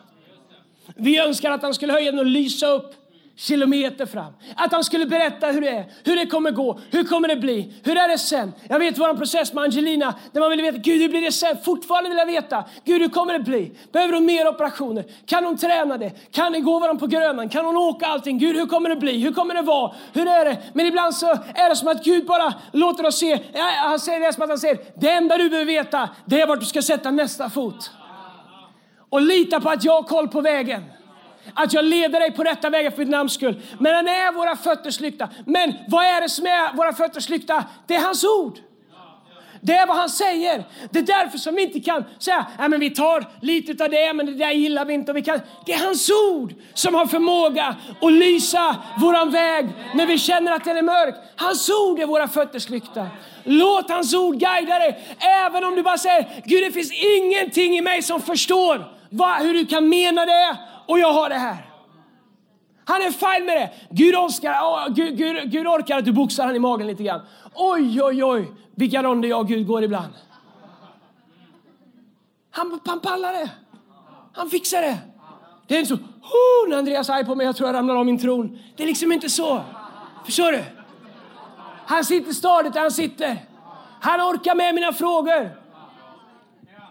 Vi 0.97 1.19
önskar 1.19 1.51
att 1.51 1.63
han 1.63 1.75
skulle 1.75 1.93
höja 1.93 2.11
den 2.11 2.19
och 2.19 2.27
lysa 2.27 2.67
upp 2.67 2.95
kilometer 3.39 4.07
fram. 4.07 4.33
Att 4.57 4.73
han 4.73 4.85
skulle 4.85 5.07
berätta 5.07 5.47
hur 5.47 5.61
det 5.61 5.69
är, 5.69 5.85
hur 6.05 6.17
det 6.17 6.27
kommer 6.27 6.51
gå, 6.51 6.81
hur 6.91 7.05
kommer 7.05 7.29
det 7.29 7.37
bli, 7.37 7.73
hur 7.85 7.97
är 7.97 8.09
det 8.09 8.19
sen? 8.19 8.53
Jag 8.69 8.79
vet 8.79 8.99
vår 8.99 9.15
process 9.15 9.53
med 9.53 9.65
Angelina, 9.65 10.15
där 10.33 10.41
man 10.41 10.51
vill 10.51 10.63
veta, 10.63 10.79
Gud 10.79 11.03
hur 11.03 11.09
blir 11.09 11.21
det 11.21 11.33
sen? 11.33 11.57
Fortfarande 11.65 12.09
vill 12.09 12.19
jag 12.19 12.27
veta, 12.27 12.65
Gud 12.85 13.03
hur 13.03 13.09
kommer 13.09 13.33
det 13.33 13.39
bli? 13.39 13.73
Behöver 13.93 14.15
hon 14.15 14.25
mer 14.25 14.49
operationer? 14.49 15.05
Kan 15.27 15.45
hon 15.45 15.57
träna 15.57 15.99
det? 15.99 16.11
Kan 16.31 16.53
det 16.53 16.61
gå 16.61 16.79
varandra 16.79 17.01
på 17.01 17.07
Grönan? 17.07 17.49
Kan 17.49 17.65
hon 17.65 17.77
åka 17.77 18.07
allting? 18.07 18.39
Gud 18.39 18.57
hur 18.57 18.67
kommer 18.67 18.89
det 18.89 18.97
bli? 18.97 19.19
Hur 19.19 19.33
kommer 19.33 19.55
det 19.55 19.63
vara? 19.63 19.93
Hur 20.13 20.29
är 20.29 20.45
det? 20.45 20.59
Men 20.73 20.87
ibland 20.87 21.15
så 21.15 21.31
är 21.55 21.69
det 21.69 21.77
som 21.77 21.89
att 21.89 22.05
Gud 22.05 22.27
bara 22.27 22.55
låter 22.73 23.07
oss 23.07 23.19
se, 23.19 23.39
han 23.77 24.01
säger 24.01 24.21
det 24.21 24.33
som 24.33 24.43
att 24.43 24.49
han 24.49 24.59
säger, 24.59 24.79
det 24.95 25.11
enda 25.11 25.37
du 25.37 25.51
behöver 25.51 25.73
veta, 25.73 26.09
det 26.25 26.41
är 26.41 26.47
vart 26.47 26.61
du 26.61 26.67
ska 26.67 26.83
sätta 26.83 27.11
nästa 27.11 27.51
fot. 27.51 27.91
Och 29.11 29.23
lita 29.23 29.61
på 29.61 29.71
att 29.71 29.85
jag 29.85 29.93
har 29.93 30.03
koll 30.03 30.29
på 30.29 30.41
vägen 30.41 30.85
att 31.55 31.73
jag 31.73 31.85
leder 31.85 32.21
dig 32.21 32.33
på 32.33 32.45
rätta 32.45 32.71
vägen. 32.71 32.93
för 32.93 32.99
mitt 32.99 33.09
namns 33.09 33.33
skull. 33.33 33.63
Men 33.79 33.95
han 33.95 34.09
är 34.09 34.33
våra 34.33 34.57
fötters 34.57 35.01
lykta. 35.01 35.29
Men 35.47 35.75
vad 35.89 36.05
är 36.05 36.21
det 36.21 36.29
som 36.29 36.47
är 36.47 36.77
våra 36.77 36.93
fötters 36.93 37.29
lykta? 37.29 37.65
Det 37.87 37.95
är 37.95 38.01
hans 38.01 38.25
ord. 38.25 38.59
Det 39.61 39.73
är 39.73 39.87
vad 39.87 39.97
han 39.97 40.09
säger. 40.09 40.65
Det 40.91 40.99
är 40.99 41.03
därför 41.03 41.39
som 41.39 41.55
vi 41.55 41.63
inte 41.63 41.81
kan 41.81 42.05
säga 42.19 42.47
Nej, 42.59 42.69
men 42.69 42.81
vi 42.81 42.91
tar 42.91 43.25
lite 43.41 43.85
av 43.85 43.91
det, 43.91 44.13
men 44.13 44.27
det 44.27 44.35
där 44.35 44.51
gillar 44.51 44.85
vi 44.85 44.95
inte. 44.95 45.11
Och 45.11 45.17
vi 45.17 45.23
kan. 45.23 45.41
Det 45.67 45.73
är 45.73 45.85
hans 45.85 46.11
ord 46.11 46.55
som 46.75 46.95
har 46.95 47.07
förmåga 47.07 47.77
att 48.01 48.13
lysa 48.13 48.77
våran 49.01 49.31
väg 49.31 49.67
när 49.95 50.07
vi 50.07 50.19
känner 50.19 50.53
att 50.53 50.65
den 50.65 50.77
är 50.77 50.83
mörk. 50.83 51.15
Hans 51.37 51.71
ord 51.71 51.99
är 51.99 52.07
våra 52.07 52.29
fötters 52.29 52.69
lykta. 52.69 53.07
Låt 53.45 53.91
hans 53.91 54.15
ord 54.15 54.35
guida 54.35 54.79
dig. 54.79 55.17
Även 55.19 55.65
om 55.65 55.75
du 55.77 55.83
bara 55.83 55.99
säger 55.99 56.43
Gud 56.45 56.63
det 56.63 56.73
finns 56.73 56.93
ingenting 56.93 57.79
i 57.79 57.81
mig 57.81 58.03
som 58.03 58.23
förstår 58.23 58.98
Va? 59.11 59.39
hur 59.41 59.55
du 59.55 59.67
kan 59.67 59.89
mena 59.89 60.27
det 60.27 60.59
och 60.87 60.99
jag 60.99 61.13
har 61.13 61.29
det 61.29 61.39
här. 61.39 61.69
Han 62.85 63.03
är 63.03 63.11
fine 63.11 63.47
med 63.47 63.57
det. 63.57 63.71
Gud, 63.91 64.15
orkar, 64.15 64.53
oh, 64.53 64.89
Gud, 64.95 65.17
Gud, 65.17 65.51
Gud 65.51 65.67
orkar 65.67 65.99
att 65.99 66.05
du 66.05 66.13
boxar 66.13 66.47
han 66.47 66.57
i 66.57 66.59
magen 66.59 66.87
lite 66.87 67.03
grann. 67.03 67.21
Oj, 67.55 68.03
oj, 68.03 68.25
oj, 68.25 68.53
vilka 68.75 69.03
ronder 69.03 69.29
jag 69.29 69.41
och 69.41 69.49
Gud 69.49 69.67
går 69.67 69.85
ibland. 69.85 70.13
Han, 72.51 72.81
han 72.85 73.01
pallar 73.01 73.33
det. 73.33 73.51
Han 74.33 74.51
fixar 74.51 74.83
det. 74.83 74.99
Det 75.67 75.75
är 75.75 75.79
inte 75.79 75.89
så, 75.89 75.95
oh, 75.95 76.69
när 76.69 76.77
Andreas 76.77 77.09
är 77.09 77.15
arg 77.15 77.25
på 77.25 77.35
mig, 77.35 77.47
jag 77.47 77.57
tror 77.57 77.69
jag 77.69 77.77
ramlar 77.77 77.97
av 77.97 78.07
min 78.07 78.19
tron. 78.19 78.59
Det 78.77 78.83
är 78.83 78.87
liksom 78.87 79.13
inte 79.13 79.31
så. 79.31 79.63
Förstår 80.25 80.53
du? 80.53 80.65
Han 81.87 82.05
sitter 82.05 82.33
stadigt 82.33 82.73
där 82.73 82.81
han 82.81 82.91
sitter. 82.91 83.37
Han 84.01 84.21
orkar 84.21 84.55
med 84.55 84.75
mina 84.75 84.93
frågor. 84.93 85.51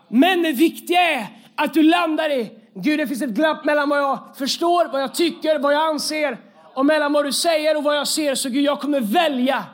Men 0.08 0.44
det 0.44 0.52
viktiga 0.52 1.02
är 1.02 1.28
att 1.58 1.74
du 1.74 1.84
landar 1.84 2.30
i 2.30 2.52
Gud, 2.74 3.00
det 3.00 3.08
finns 3.08 3.22
ett 3.22 3.30
glapp 3.30 3.66
mellan 3.66 3.90
vad 3.90 4.00
jag 4.00 4.20
förstår, 4.38 4.86
vad 4.92 5.02
jag 5.02 5.16
tycker, 5.16 5.60
vad 5.60 5.74
jag 5.74 5.88
anser 5.88 6.38
och 6.74 6.86
mellan 6.86 7.14
vad 7.14 7.26
du 7.26 7.32
säger 7.34 7.78
och 7.78 7.84
vad 7.84 7.98
jag 7.98 8.08
ser. 8.08 8.36
Så 8.36 8.50
Gud, 8.50 8.66
jag 8.66 8.80
kommer 8.80 9.02
välja 9.02 9.66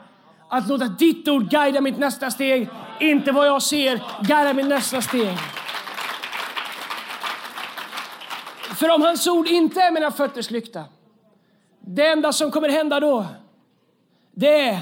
att 0.48 0.68
låta 0.68 0.84
ditt 0.84 1.28
ord 1.28 1.50
guida 1.50 1.80
mitt 1.80 1.98
nästa 1.98 2.30
steg, 2.30 2.68
inte 3.00 3.32
vad 3.32 3.46
jag 3.46 3.62
ser 3.62 4.02
guida 4.20 4.52
mitt 4.52 4.66
nästa 4.66 5.02
steg. 5.02 5.36
För 8.76 8.90
om 8.90 9.02
hans 9.02 9.26
ord 9.26 9.48
inte 9.48 9.80
är 9.80 9.90
mina 9.90 10.10
fötters 10.10 10.50
lykta, 10.50 10.84
det 11.80 12.06
enda 12.06 12.32
som 12.32 12.50
kommer 12.50 12.68
hända 12.68 13.00
då, 13.00 13.26
det 14.34 14.68
är 14.68 14.78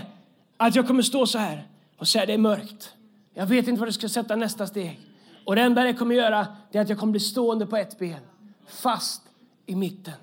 att 0.57 0.77
jag 0.77 0.87
kommer 0.87 1.03
stå 1.03 1.27
så 1.27 1.39
här 1.39 1.67
och 1.99 2.09
säga 2.09 2.27
det 2.27 2.33
är 2.33 2.39
mörkt. 2.39 2.93
Jag 3.35 3.47
vet 3.47 3.69
inte 3.69 3.81
var 3.81 3.87
jag 3.87 3.95
ska 3.95 4.09
sätta 4.09 4.37
nästa 4.37 4.67
steg. 4.67 5.12
Och 5.45 5.57
det 5.57 5.63
enda 5.63 5.85
det 5.85 5.95
kommer 5.95 6.15
göra 6.15 6.47
är 6.73 6.81
att 6.81 6.89
jag 6.89 6.99
kommer 6.99 7.11
bli 7.11 7.21
stående 7.21 7.67
på 7.67 7.77
ett 7.77 7.99
ben, 7.99 8.21
fast 8.67 9.23
i 9.67 9.75
mitten. 9.75 10.15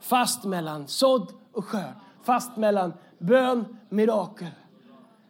Fast 0.00 0.44
mellan 0.44 0.88
sådd 0.88 1.32
och 1.52 1.64
skörd, 1.64 1.94
fast 2.24 2.56
mellan 2.56 2.92
bön, 3.18 3.64
mirakel. 3.88 4.48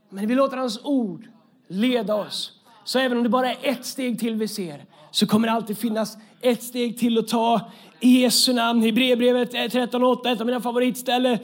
Men 0.09 0.29
vi 0.29 0.35
låter 0.35 0.57
hans 0.57 0.81
ord 0.85 1.29
leda 1.69 2.15
oss. 2.15 2.53
Så 2.85 2.99
även 2.99 3.17
om 3.17 3.23
det 3.23 3.29
bara 3.29 3.53
är 3.53 3.59
ett 3.63 3.85
steg 3.85 4.19
till 4.19 4.35
vi 4.35 4.49
ser, 4.49 4.85
så 5.11 5.27
kommer 5.27 5.49
det 5.49 5.55
alltid 5.55 5.79
finnas 5.79 6.19
ett 6.41 6.63
steg 6.63 6.99
till 6.99 7.19
att 7.19 7.29
ta 7.29 7.61
i 8.01 8.21
Jesu 8.21 8.53
namn. 8.53 8.83
Hebreerbrevet 8.83 9.55
13.8, 9.55 10.33
ett 10.33 10.41
av 10.41 10.47
mina 10.47 10.61
favoritställen. 10.61 11.39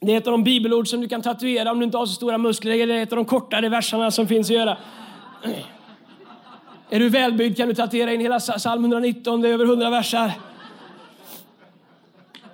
Det 0.00 0.12
är 0.12 0.18
ett 0.18 0.26
av 0.26 0.32
de 0.32 0.44
bibelord 0.44 0.88
som 0.88 1.00
du 1.00 1.08
kan 1.08 1.22
tatuera 1.22 1.70
om 1.70 1.78
du 1.78 1.84
inte 1.84 1.98
har 1.98 2.06
så 2.06 2.12
stora 2.12 2.38
muskler. 2.38 2.72
Eller 2.72 3.02
ett 3.02 3.12
av 3.12 3.16
de 3.16 3.24
kortare 3.24 3.68
verserna 3.68 4.10
som 4.10 4.26
finns 4.26 4.50
att 4.50 4.56
göra. 4.56 4.78
Är 6.92 6.98
du 6.98 7.08
välbyggd 7.08 7.56
kan 7.56 7.68
du 7.68 7.74
tatuera 7.74 8.12
in 8.12 8.20
hela 8.20 8.40
psalm 8.40 8.84
119, 8.84 9.40
det 9.40 9.48
är 9.48 9.52
över 9.52 9.64
100 9.64 9.90
versar. 9.90 10.32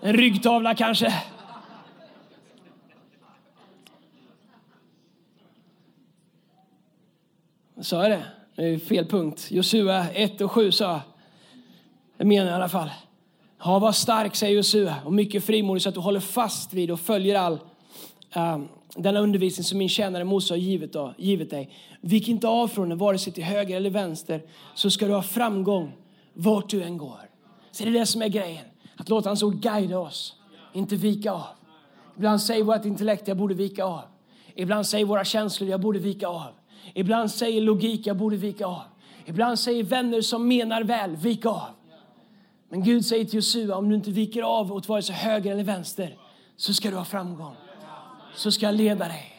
En 0.01 0.13
ryggtavla 0.13 0.75
kanske. 0.75 1.15
Sa 7.81 8.03
jag 8.03 8.11
det? 8.11 8.25
Det 8.57 8.63
är 8.63 8.79
fel 8.79 9.07
punkt. 9.07 9.47
Josua 9.51 10.09
1 10.09 10.41
och 10.41 10.53
7 10.53 10.73
sa 10.73 11.01
Det 12.17 12.25
menar 12.25 12.47
jag 12.47 12.53
i 12.53 12.55
alla 12.55 12.69
fall. 12.69 12.91
Ja, 13.65 13.79
var 13.79 13.93
stark, 13.93 14.37
säger 14.37 14.57
Josua, 14.57 14.95
och 15.05 15.13
mycket 15.13 15.45
frimodig 15.45 15.83
så 15.83 15.89
att 15.89 15.95
du 15.95 16.01
håller 16.01 16.21
fast 16.21 16.75
vid 16.75 16.91
och 16.91 17.01
följer 17.01 17.39
all 17.39 17.59
Ehm, 18.33 18.69
denna 18.97 19.21
undervisning 19.21 19.65
som 19.65 19.79
min 19.79 19.89
tjänare 19.89 20.25
Mose 20.25 20.55
har 20.55 20.59
givit, 20.59 20.93
då, 20.93 21.15
givit 21.19 21.51
dig. 21.51 21.71
Vik 22.01 22.29
inte 22.29 22.49
av 22.49 22.69
från 22.69 22.89
den, 22.89 22.99
vare 22.99 23.19
sig 23.19 23.33
till 23.33 23.45
höger 23.45 23.77
eller 23.77 23.91
vänster, 23.91 24.43
så 24.75 24.91
ska 24.91 25.07
du 25.07 25.13
ha 25.13 25.23
framgång 25.23 25.93
vart 26.35 26.71
du 26.71 26.83
än 26.83 26.99
går. 26.99 27.21
Så 27.71 27.85
det 27.85 27.91
är 27.91 27.93
det 27.93 28.07
som 28.07 28.23
är 28.23 28.29
grejen, 28.29 28.65
att 28.97 29.09
låta 29.09 29.29
hans 29.29 29.43
ord 29.43 29.61
guida 29.61 29.99
oss, 29.99 30.35
inte 30.73 30.97
vika 30.97 31.33
av. 31.33 31.47
Ibland 32.17 32.43
säger 32.43 32.65
vårt 32.65 32.85
intellekt, 32.85 33.29
jag 33.29 33.37
borde 33.37 33.55
vika 33.55 33.85
av. 33.85 34.03
Ibland 34.55 34.87
säger 34.87 35.05
våra 35.05 35.25
känslor, 35.25 35.71
jag 35.71 35.81
borde 35.81 35.99
vika 35.99 36.29
av. 36.29 36.53
Ibland 36.95 37.31
säger 37.31 37.61
logik, 37.61 38.07
jag 38.07 38.17
borde 38.17 38.37
vika 38.37 38.67
av. 38.67 38.83
Ibland 39.27 39.59
säger 39.59 39.85
vänner 39.85 40.21
som 40.21 40.49
menar 40.49 40.83
väl, 40.83 41.17
vika 41.17 41.49
av. 41.49 41.69
Men 42.71 42.85
Gud 42.85 43.05
säger 43.05 43.25
till 43.25 43.35
Josua, 43.35 43.77
om 43.77 43.89
du 43.89 43.95
inte 43.95 44.11
viker 44.11 44.43
av 44.43 44.73
åt 44.73 44.89
vare 44.89 45.03
sig 45.03 45.15
höger 45.15 45.53
eller 45.53 45.65
vänster, 45.65 46.17
så 46.57 46.75
ska 46.75 46.91
du 46.91 46.97
ha 46.97 47.05
framgång 47.05 47.55
så 48.39 48.51
ska 48.51 48.67
jag 48.67 48.75
leda 48.75 49.05
dig. 49.09 49.35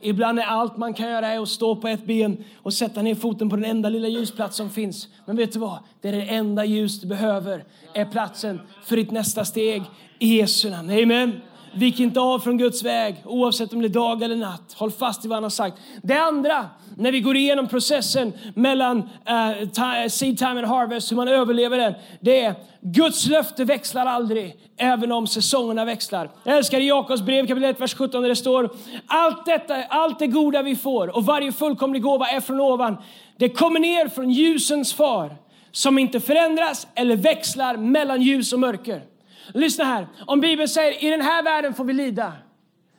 Ibland 0.00 0.38
är 0.38 0.42
allt 0.42 0.76
man 0.76 0.94
kan 0.94 1.10
göra 1.10 1.28
är 1.28 1.40
att 1.40 1.48
stå 1.48 1.76
på 1.76 1.88
ett 1.88 2.06
ben 2.06 2.44
och 2.56 2.74
sätta 2.74 3.02
ner 3.02 3.14
foten 3.14 3.50
på 3.50 3.56
den 3.56 3.64
enda 3.64 3.88
lilla 3.88 4.08
ljusplats 4.08 4.56
som 4.56 4.70
finns. 4.70 5.08
Men 5.26 5.36
vet 5.36 5.52
du 5.52 5.58
vad? 5.58 5.78
Det 6.00 6.08
är 6.08 6.12
det 6.12 6.22
enda 6.22 6.64
ljus 6.64 7.00
du 7.00 7.06
behöver 7.06 7.64
är 7.94 8.04
platsen 8.04 8.60
för 8.84 8.96
ditt 8.96 9.10
nästa 9.10 9.44
steg 9.44 9.82
i 10.18 10.36
Jesu 10.36 10.70
namn. 10.70 10.90
Amen. 10.90 11.40
Vik 11.74 12.00
inte 12.00 12.20
av 12.20 12.38
från 12.38 12.58
Guds 12.58 12.82
väg, 12.82 13.16
oavsett 13.24 13.72
om 13.72 13.80
det 13.80 13.86
är 13.86 13.88
dag 13.88 14.22
eller 14.22 14.36
natt. 14.36 14.74
Håll 14.76 14.90
fast 14.90 15.24
i 15.24 15.28
vad 15.28 15.36
han 15.36 15.42
har 15.42 15.50
sagt. 15.50 15.76
Det 16.02 16.18
andra, 16.18 16.66
när 16.96 17.12
vi 17.12 17.20
går 17.20 17.36
igenom 17.36 17.68
processen 17.68 18.32
mellan 18.54 18.98
uh, 18.98 20.08
seed 20.08 20.38
time 20.38 20.50
and 20.50 20.66
harvest, 20.66 21.12
hur 21.12 21.16
man 21.16 21.28
överlever 21.28 21.78
den, 21.78 21.94
det 22.20 22.40
är 22.40 22.54
Guds 22.80 23.26
löfte 23.26 23.64
växlar 23.64 24.06
aldrig, 24.06 24.56
även 24.76 25.12
om 25.12 25.26
säsongerna 25.26 25.84
växlar. 25.84 26.30
Jag 26.44 26.56
älskar 26.56 26.80
i 26.80 26.88
Jakobs 26.88 27.22
brev 27.22 27.46
kapitel 27.46 27.70
1, 27.70 27.80
vers 27.80 27.94
17 27.94 28.22
där 28.22 28.28
det 28.28 28.36
står 28.36 28.70
allt 29.06 29.46
detta, 29.46 29.84
allt 29.84 30.18
det 30.18 30.26
goda 30.26 30.62
vi 30.62 30.76
får 30.76 31.16
och 31.16 31.24
varje 31.24 31.52
fullkomlig 31.52 32.02
gåva 32.02 32.26
är 32.26 32.40
från 32.40 32.60
ovan. 32.60 32.96
Det 33.36 33.48
kommer 33.48 33.80
ner 33.80 34.08
från 34.08 34.30
ljusens 34.30 34.94
far 34.94 35.36
som 35.72 35.98
inte 35.98 36.20
förändras 36.20 36.86
eller 36.94 37.16
växlar 37.16 37.76
mellan 37.76 38.22
ljus 38.22 38.52
och 38.52 38.60
mörker. 38.60 39.11
Lyssna 39.54 39.84
här. 39.84 40.06
Om 40.26 40.40
Bibeln 40.40 40.68
säger 40.68 41.04
i 41.04 41.10
den 41.10 41.20
här 41.20 41.42
världen 41.42 41.74
får 41.74 41.84
vi 41.84 41.92
lida. 41.92 42.32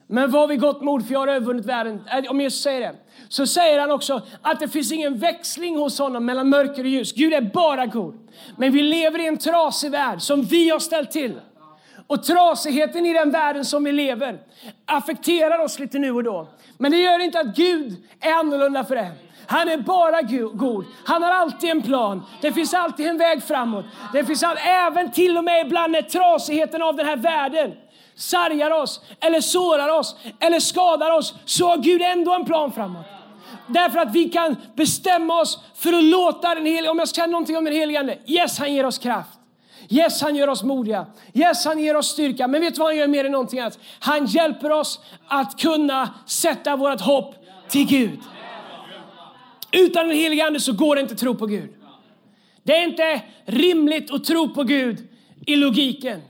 Men 0.06 0.30
vad 0.30 0.48
vi 0.48 0.56
gott 0.56 0.82
mod 0.82 1.06
för 1.06 1.12
jag 1.12 1.20
har 1.20 1.28
övervunnit 1.28 1.66
världen. 1.66 2.04
Äh, 2.10 2.30
om 2.30 2.40
Jesus 2.40 2.62
säger 2.62 2.80
det. 2.80 2.94
Så 3.28 3.46
säger 3.46 3.80
han 3.80 3.90
också 3.90 4.22
att 4.42 4.60
det 4.60 4.68
finns 4.68 4.92
ingen 4.92 5.18
växling 5.18 5.76
hos 5.76 5.98
honom 5.98 6.24
mellan 6.24 6.48
mörker 6.48 6.82
och 6.82 6.88
ljus. 6.88 7.12
Gud 7.12 7.32
är 7.32 7.40
bara 7.40 7.86
god. 7.86 8.28
Men 8.56 8.72
vi 8.72 8.82
lever 8.82 9.18
i 9.18 9.26
en 9.26 9.38
trasig 9.38 9.90
värld 9.90 10.20
som 10.20 10.42
vi 10.42 10.70
har 10.70 10.78
ställt 10.78 11.10
till. 11.10 11.40
Och 12.06 12.24
trasigheten 12.24 13.06
i 13.06 13.12
den 13.12 13.30
världen 13.30 13.64
som 13.64 13.84
vi 13.84 13.92
lever 13.92 14.38
affekterar 14.84 15.58
oss 15.58 15.78
lite 15.78 15.98
nu 15.98 16.12
och 16.12 16.24
då. 16.24 16.48
Men 16.78 16.92
det 16.92 16.98
gör 16.98 17.18
inte 17.18 17.40
att 17.40 17.56
Gud 17.56 17.96
är 18.20 18.32
annorlunda 18.32 18.84
för 18.84 18.94
det. 18.94 19.10
Han 19.46 19.68
är 19.68 19.76
bara 19.76 20.22
god. 20.52 20.84
Han 21.04 21.22
har 21.22 21.30
alltid 21.30 21.70
en 21.70 21.82
plan. 21.82 22.22
Det 22.40 22.52
finns 22.52 22.74
alltid 22.74 23.06
en 23.06 23.18
väg 23.18 23.42
framåt. 23.42 23.84
Det 24.12 24.24
finns 24.24 24.42
all, 24.42 24.56
även 24.56 25.12
till 25.12 25.38
och 25.38 25.44
med 25.44 25.66
ibland 25.66 25.92
när 25.92 26.02
trasigheten 26.02 26.82
av 26.82 26.96
den 26.96 27.06
här 27.06 27.16
världen 27.16 27.72
sargar 28.16 28.70
oss, 28.70 29.00
eller 29.20 29.40
sårar 29.40 29.88
oss, 29.88 30.16
eller 30.40 30.60
skadar 30.60 31.10
oss, 31.10 31.34
så 31.44 31.68
har 31.68 31.76
Gud 31.76 32.02
ändå 32.02 32.34
en 32.34 32.44
plan 32.44 32.72
framåt. 32.72 33.06
Därför 33.66 33.98
att 33.98 34.12
vi 34.12 34.28
kan 34.28 34.56
bestämma 34.76 35.40
oss 35.40 35.58
för 35.74 35.92
att 35.92 36.04
låta 36.04 36.54
den 36.54 36.66
helige, 36.66 36.88
om 36.88 36.98
jag 36.98 37.08
ska 37.08 37.14
säga 37.14 37.26
någonting 37.26 37.56
om 37.56 37.64
den 37.64 37.74
helige 37.74 38.00
Ande, 38.00 38.18
yes 38.26 38.58
han 38.58 38.74
ger 38.74 38.86
oss 38.86 38.98
kraft. 38.98 39.38
Yes, 39.88 40.22
han 40.22 40.36
gör 40.36 40.48
oss 40.48 40.62
modiga. 40.62 41.06
Yes, 41.34 41.64
han 41.64 41.78
ger 41.78 41.96
oss 41.96 42.08
styrka. 42.08 42.48
Men 42.48 42.60
vet 42.60 42.74
du 42.74 42.78
vad 42.78 42.88
han 42.88 42.96
gör 42.96 43.06
mer 43.06 43.24
än 43.24 43.32
någonting 43.32 43.60
annat? 43.60 43.78
Han 43.98 44.26
hjälper 44.26 44.72
oss 44.72 45.00
att 45.28 45.60
kunna 45.60 46.14
sätta 46.26 46.76
vårt 46.76 47.00
hopp 47.00 47.34
till 47.68 47.86
Gud. 47.86 48.18
Utan 49.74 50.08
den 50.08 50.16
helige 50.16 50.46
Ande 50.46 50.60
så 50.60 50.72
går 50.72 50.96
det 50.96 51.00
inte 51.02 51.14
att 51.14 51.20
tro 51.20 51.34
på 51.34 51.46
Gud. 51.46 51.70
Det 52.62 52.76
är 52.76 52.84
inte 52.84 53.22
rimligt 53.44 54.10
att 54.10 54.24
tro 54.24 54.54
på 54.54 54.62
Gud 54.62 55.08
i 55.46 55.56
logiken. 55.56 56.20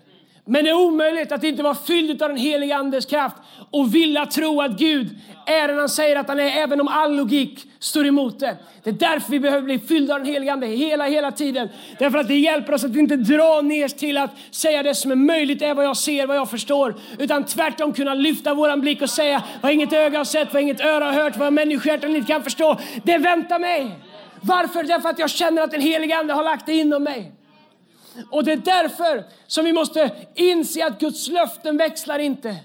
Men 0.47 0.65
det 0.65 0.71
är 0.71 0.87
omöjligt 0.87 1.33
att 1.33 1.45
inte 1.45 1.63
vara 1.63 1.75
fylld 1.75 2.23
av 2.23 2.29
den 2.29 2.39
helige 2.39 2.77
Andes 2.77 3.07
kraft 3.07 3.37
och 3.71 3.95
vilja 3.95 4.27
tro 4.27 4.61
att 4.61 4.79
Gud 4.79 5.19
är 5.47 5.69
den 5.69 5.79
han 5.79 5.89
säger 5.89 6.17
att 6.17 6.29
han 6.29 6.41
är, 6.41 6.63
även 6.63 6.81
om 6.81 6.89
all 6.89 7.17
logik 7.17 7.67
står 7.79 8.07
emot 8.07 8.41
det. 8.41 8.57
Det 8.83 8.91
är 8.91 8.95
därför 8.95 9.31
vi 9.31 9.41
behöver 9.41 9.63
bli 9.63 9.79
fyllda 9.79 10.15
av 10.15 10.21
den 10.21 10.29
helige 10.29 10.53
Ande 10.53 10.67
hela, 10.67 11.05
hela 11.05 11.33
tiden. 11.33 11.69
Därför 11.99 12.19
att 12.19 12.29
det 12.29 12.35
hjälper 12.35 12.73
oss 12.73 12.85
att 12.85 12.97
inte 12.97 13.17
dra 13.17 13.61
ner 13.61 13.89
till 13.89 14.17
att 14.17 14.31
säga 14.51 14.83
det 14.83 14.95
som 14.95 15.11
är 15.11 15.17
möjligt 15.17 15.63
är 15.63 15.75
vad 15.75 15.85
jag 15.85 15.97
ser, 15.97 16.27
vad 16.27 16.37
jag 16.37 16.51
förstår. 16.51 16.95
Utan 17.19 17.45
tvärtom 17.45 17.93
kunna 17.93 18.15
lyfta 18.15 18.55
våran 18.55 18.81
blick 18.81 19.03
och 19.03 19.11
säga 19.11 19.43
vad 19.61 19.73
inget 19.73 19.93
öga 19.93 20.19
har 20.19 20.25
sett, 20.25 20.53
vad 20.53 20.63
inget 20.63 20.81
öra 20.81 21.05
har 21.05 21.13
hört, 21.13 21.37
vad 21.37 21.53
människohjärtan 21.53 22.17
inte 22.17 22.33
kan 22.33 22.43
förstå. 22.43 22.79
Det 23.03 23.19
väntar 23.19 23.59
mig. 23.59 23.91
Varför? 24.41 24.83
Därför 24.83 25.09
att 25.09 25.19
jag 25.19 25.31
känner 25.31 25.63
att 25.63 25.71
den 25.71 25.81
helige 25.81 26.17
Ande 26.17 26.35
har 26.35 26.45
lagt 26.45 26.67
det 26.67 26.73
inom 26.73 27.03
mig. 27.03 27.33
Och 28.31 28.45
det 28.45 28.53
är 28.53 28.57
därför 28.57 29.25
som 29.47 29.65
vi 29.65 29.73
måste 29.73 30.11
inse 30.35 30.87
att 30.87 31.01
Guds 31.01 31.29
löften 31.29 31.77
växlar 31.77 32.19
inte. 32.19 32.57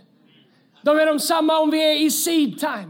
De 0.82 1.00
är 1.00 1.06
de 1.06 1.20
samma 1.20 1.60
om 1.60 1.72
vi 1.72 1.92
är 1.92 1.96
i 1.96 2.12
seed 2.12 2.60
time. 2.60 2.90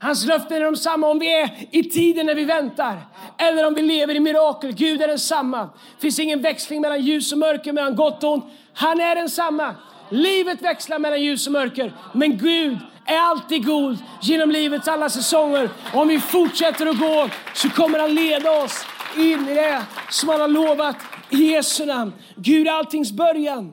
Hans 0.00 0.26
löften 0.26 0.56
är 0.56 0.64
de 0.64 0.76
samma 0.76 1.06
om 1.06 1.18
vi 1.18 1.40
är 1.40 1.50
i 1.70 1.82
tiden 1.82 2.26
när 2.26 2.34
vi 2.34 2.44
väntar 2.44 2.96
eller 3.38 3.66
om 3.66 3.74
vi 3.74 3.82
lever 3.82 4.14
i 4.14 4.20
mirakel. 4.20 4.72
Gud 4.72 5.02
är 5.02 5.08
densamma. 5.08 5.62
Det 5.62 6.00
finns 6.00 6.18
ingen 6.18 6.42
växling 6.42 6.80
mellan 6.80 7.00
ljus 7.00 7.32
och 7.32 7.38
mörker, 7.38 7.72
mellan 7.72 7.96
gott 7.96 8.24
och 8.24 8.32
ont. 8.32 8.44
Han 8.74 9.00
är 9.00 9.14
densamma. 9.14 9.74
Livet 10.10 10.62
växlar 10.62 10.98
mellan 10.98 11.22
ljus 11.22 11.46
och 11.46 11.52
mörker, 11.52 11.92
men 12.12 12.38
Gud 12.38 12.78
är 13.04 13.18
alltid 13.18 13.66
god 13.66 13.98
genom 14.22 14.50
livets 14.50 14.88
alla 14.88 15.08
säsonger. 15.08 15.70
Och 15.94 16.00
om 16.00 16.08
vi 16.08 16.20
fortsätter 16.20 16.86
att 16.86 16.98
gå 16.98 17.28
så 17.54 17.70
kommer 17.70 17.98
han 17.98 18.14
leda 18.14 18.50
oss 18.50 18.86
in 19.16 19.48
i 19.48 19.54
det 19.54 19.82
som 20.10 20.28
han 20.28 20.40
har 20.40 20.48
lovat 20.48 20.96
i 21.30 21.36
Jesu 21.36 21.86
namn. 21.86 22.12
Gud 22.36 22.66
är 22.66 22.72
alltings 22.72 23.12
början 23.12 23.72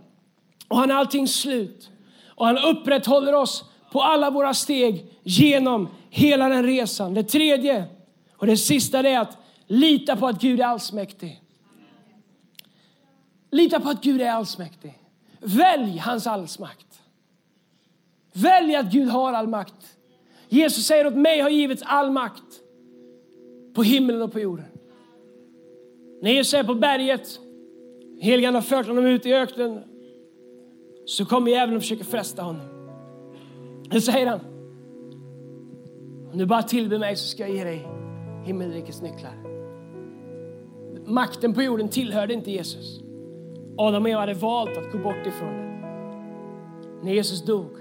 och 0.67 0.77
han 0.77 0.91
är 0.91 0.95
alltings 0.95 1.35
slut. 1.35 1.89
Och 2.27 2.45
han 2.45 2.57
upprätthåller 2.57 3.33
oss 3.33 3.63
på 3.91 4.01
alla 4.01 4.29
våra 4.29 4.53
steg 4.53 5.05
genom 5.23 5.87
hela 6.09 6.49
den 6.49 6.63
resan. 6.63 7.13
Det 7.13 7.23
tredje 7.23 7.85
och 8.37 8.47
det 8.47 8.57
sista 8.57 8.99
är 8.99 9.19
att 9.19 9.37
lita 9.67 10.15
på 10.15 10.27
att 10.27 10.41
Gud 10.41 10.59
är 10.59 10.65
allsmäktig. 10.65 11.41
Lita 13.51 13.79
på 13.79 13.89
att 13.89 14.03
Gud 14.03 14.21
är 14.21 14.31
allsmäktig. 14.31 14.99
Välj 15.39 15.97
hans 15.97 16.27
allsmakt. 16.27 17.01
Välj 18.33 18.75
att 18.75 18.91
Gud 18.91 19.09
har 19.09 19.33
all 19.33 19.47
makt. 19.47 19.97
Jesus 20.49 20.85
säger 20.85 21.07
åt 21.07 21.15
mig 21.15 21.39
har 21.39 21.49
givits 21.49 21.83
all 21.85 22.11
makt 22.11 22.43
på 23.73 23.83
himlen 23.83 24.21
och 24.21 24.31
på 24.31 24.39
jorden. 24.39 24.65
När 26.21 26.31
Jesus 26.31 26.53
är 26.53 26.63
på 26.63 26.75
berget, 26.75 27.39
heligan 28.19 28.55
har 28.55 28.61
fört 28.61 28.87
honom 28.87 29.05
ut 29.05 29.25
i 29.25 29.33
öknen, 29.33 29.83
så 31.05 31.25
kommer 31.25 31.51
djävulen 31.51 31.75
och 31.75 31.81
försöker 31.81 32.03
fresta 32.03 32.41
honom. 32.41 32.61
Nu 33.91 34.01
säger 34.01 34.27
han, 34.27 34.39
om 36.31 36.37
du 36.37 36.45
bara 36.45 36.63
tillber 36.63 36.99
mig 36.99 37.15
så 37.15 37.27
ska 37.27 37.47
jag 37.47 37.55
ge 37.55 37.63
dig 37.63 37.87
himmelrikets 38.43 39.01
nycklar. 39.01 39.33
Makten 41.05 41.53
på 41.53 41.61
jorden 41.61 41.89
tillhörde 41.89 42.33
inte 42.33 42.51
Jesus. 42.51 43.01
Adam 43.77 44.03
och 44.03 44.09
Eva 44.09 44.19
hade 44.19 44.33
valt 44.33 44.77
att 44.77 44.91
gå 44.91 44.97
bort 44.97 45.27
ifrån 45.27 45.53
den. 45.53 45.81
När 47.03 47.13
Jesus 47.13 47.45
dog 47.45 47.71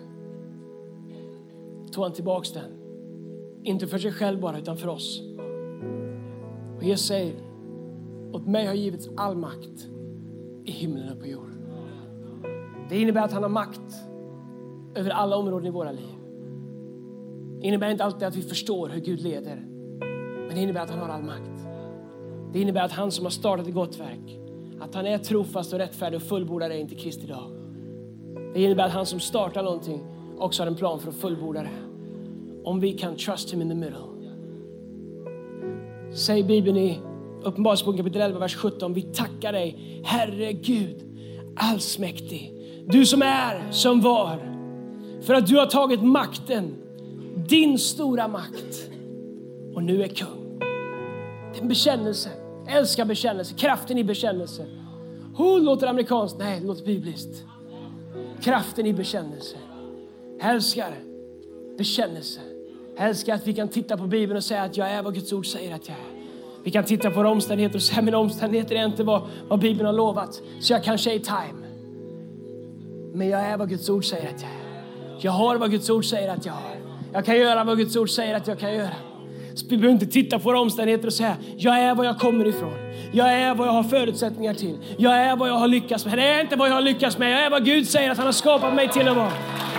tog 1.92 2.04
han 2.04 2.12
tillbaks 2.12 2.52
den. 2.52 2.70
Inte 3.62 3.86
för 3.86 3.98
sig 3.98 4.12
själv 4.12 4.40
bara, 4.40 4.58
utan 4.58 4.76
för 4.76 4.88
oss. 4.88 5.22
Och 6.76 6.82
Jesus 6.82 7.06
säger, 7.06 7.34
åt 8.32 8.46
mig 8.46 8.66
har 8.66 8.74
givits 8.74 9.08
all 9.16 9.36
makt 9.36 9.93
i 10.64 10.70
himlen 10.70 11.12
och 11.12 11.20
på 11.20 11.26
jorden. 11.26 11.66
Det 12.88 13.00
innebär 13.00 13.22
att 13.22 13.32
han 13.32 13.42
har 13.42 13.50
makt 13.50 13.94
över 14.94 15.10
alla 15.10 15.36
områden 15.36 15.66
i 15.66 15.70
våra 15.70 15.92
liv. 15.92 16.14
Det 17.60 17.66
innebär 17.66 17.90
inte 17.90 18.04
alltid 18.04 18.28
att 18.28 18.36
vi 18.36 18.42
förstår 18.42 18.88
hur 18.88 19.00
Gud 19.00 19.20
leder, 19.20 19.66
men 20.46 20.54
det 20.54 20.60
innebär 20.60 20.80
att 20.80 20.90
han 20.90 20.98
har 20.98 21.08
all 21.08 21.22
makt. 21.22 21.66
Det 22.52 22.60
innebär 22.60 22.82
att 22.82 22.92
han 22.92 23.10
som 23.10 23.24
har 23.24 23.30
startat 23.30 23.66
ett 23.66 23.74
gott 23.74 24.00
verk, 24.00 24.40
att 24.80 24.94
han 24.94 25.06
är 25.06 25.18
trofast 25.18 25.72
och 25.72 25.78
rättfärdig 25.78 26.16
och 26.16 26.22
fullbordar 26.22 26.68
det 26.68 26.78
inte 26.78 26.94
Kristi 26.94 27.26
dag. 27.26 27.50
Det 28.54 28.62
innebär 28.62 28.84
att 28.84 28.92
han 28.92 29.06
som 29.06 29.20
startar 29.20 29.62
någonting 29.62 30.04
också 30.38 30.62
har 30.62 30.66
en 30.66 30.74
plan 30.74 31.00
för 31.00 31.08
att 31.08 31.14
fullborda 31.14 31.62
det. 31.62 31.68
Om 32.64 32.80
vi 32.80 32.92
kan 32.92 33.16
trust 33.16 33.52
him 33.52 33.62
in 33.62 33.68
the 33.68 33.74
middle. 33.74 33.98
Säg 36.14 36.42
Bibeln 36.42 36.76
i 36.76 37.00
Uppenbarelseboken 37.44 37.98
kapitel 37.98 38.20
11, 38.20 38.38
vers 38.38 38.56
17. 38.56 38.94
Vi 38.94 39.02
tackar 39.02 39.52
dig, 39.52 40.00
Herre 40.04 40.52
Gud, 40.52 40.96
allsmäktig. 41.56 42.52
Du 42.86 43.06
som 43.06 43.22
är, 43.22 43.70
som 43.70 44.00
var. 44.00 44.54
För 45.22 45.34
att 45.34 45.46
du 45.46 45.56
har 45.56 45.66
tagit 45.66 46.02
makten, 46.02 46.74
din 47.48 47.78
stora 47.78 48.28
makt, 48.28 48.90
och 49.74 49.82
nu 49.82 50.02
är 50.02 50.08
kung. 50.08 50.58
Det 51.52 51.58
är 51.58 51.62
en 51.62 51.68
bekännelse. 51.68 52.30
Jag 52.66 52.76
älskar 52.76 53.04
bekännelse, 53.04 53.54
kraften 53.54 53.98
i 53.98 54.04
bekännelse. 54.04 54.66
Oh, 55.38 55.62
låter 55.62 55.86
amerikanskt? 55.86 56.38
Nej, 56.38 56.60
det 56.60 56.66
låter 56.66 56.84
bibliskt. 56.84 57.44
Kraften 58.42 58.86
i 58.86 58.92
bekännelse. 58.92 59.56
Jag 60.40 60.50
älskar 60.50 60.94
bekännelse. 61.78 62.40
Jag 62.96 63.08
älskar 63.08 63.34
att 63.34 63.46
vi 63.46 63.54
kan 63.54 63.68
titta 63.68 63.96
på 63.96 64.06
Bibeln 64.06 64.36
och 64.36 64.44
säga 64.44 64.62
att 64.62 64.76
jag 64.76 64.90
är 64.90 65.02
vad 65.02 65.14
Guds 65.14 65.32
ord 65.32 65.46
säger 65.46 65.74
att 65.74 65.88
jag 65.88 65.96
är. 65.96 66.13
Vi 66.64 66.70
kan 66.70 66.84
titta 66.84 67.10
på 67.10 67.16
våra 67.16 67.30
omständigheter 67.30 67.76
och 67.76 67.82
säga 67.82 68.02
mina 68.02 68.18
omständigheter 68.18 68.74
är 68.74 68.84
inte 68.84 69.04
vad, 69.04 69.22
vad 69.48 69.58
Bibeln 69.58 69.86
har 69.86 69.92
lovat. 69.92 70.42
Så 70.60 70.72
jag 70.72 70.84
kanske 70.84 71.10
är 71.10 71.14
i 71.14 71.20
time. 71.20 71.66
Men 73.14 73.28
jag 73.28 73.40
är 73.40 73.56
vad 73.56 73.68
Guds 73.68 73.88
ord 73.88 74.04
säger 74.04 74.28
att 74.28 74.42
jag 74.42 74.50
är. 74.50 74.84
Jag 75.20 75.32
har 75.32 75.56
vad 75.56 75.70
Guds 75.70 75.90
ord 75.90 76.04
säger 76.04 76.28
att 76.28 76.46
jag 76.46 76.52
har. 76.52 76.76
Jag 77.12 77.24
kan 77.24 77.36
göra 77.36 77.64
vad 77.64 77.78
Guds 77.78 77.96
ord 77.96 78.10
säger 78.10 78.34
att 78.34 78.46
jag 78.46 78.58
kan 78.58 78.74
göra. 78.74 78.96
Så 79.54 79.66
vi 79.68 79.76
behöver 79.76 79.92
inte 79.92 80.06
titta 80.06 80.38
på 80.38 80.44
våra 80.44 80.60
omständigheter 80.60 81.06
och 81.06 81.12
säga 81.12 81.36
jag 81.56 81.78
är 81.78 81.94
vad 81.94 82.06
jag 82.06 82.18
kommer 82.18 82.46
ifrån. 82.46 82.74
Jag 83.12 83.32
är 83.32 83.54
vad 83.54 83.68
jag 83.68 83.72
har 83.72 83.82
förutsättningar 83.82 84.54
till. 84.54 84.78
Jag 84.98 85.16
är 85.16 85.36
vad 85.36 85.48
jag 85.48 85.54
har 85.54 85.68
lyckats 85.68 86.06
med. 86.06 86.18
Det 86.18 86.24
är 86.24 86.40
inte 86.40 86.56
vad 86.56 86.68
jag 86.68 86.74
har 86.74 86.82
lyckats 86.82 87.18
med. 87.18 87.32
Jag 87.32 87.44
är 87.44 87.50
vad 87.50 87.64
Gud 87.64 87.88
säger 87.88 88.10
att 88.10 88.16
han 88.16 88.26
har 88.26 88.32
skapat 88.32 88.74
mig 88.74 88.88
till 88.88 89.08
att 89.08 89.16
vara. 89.16 89.32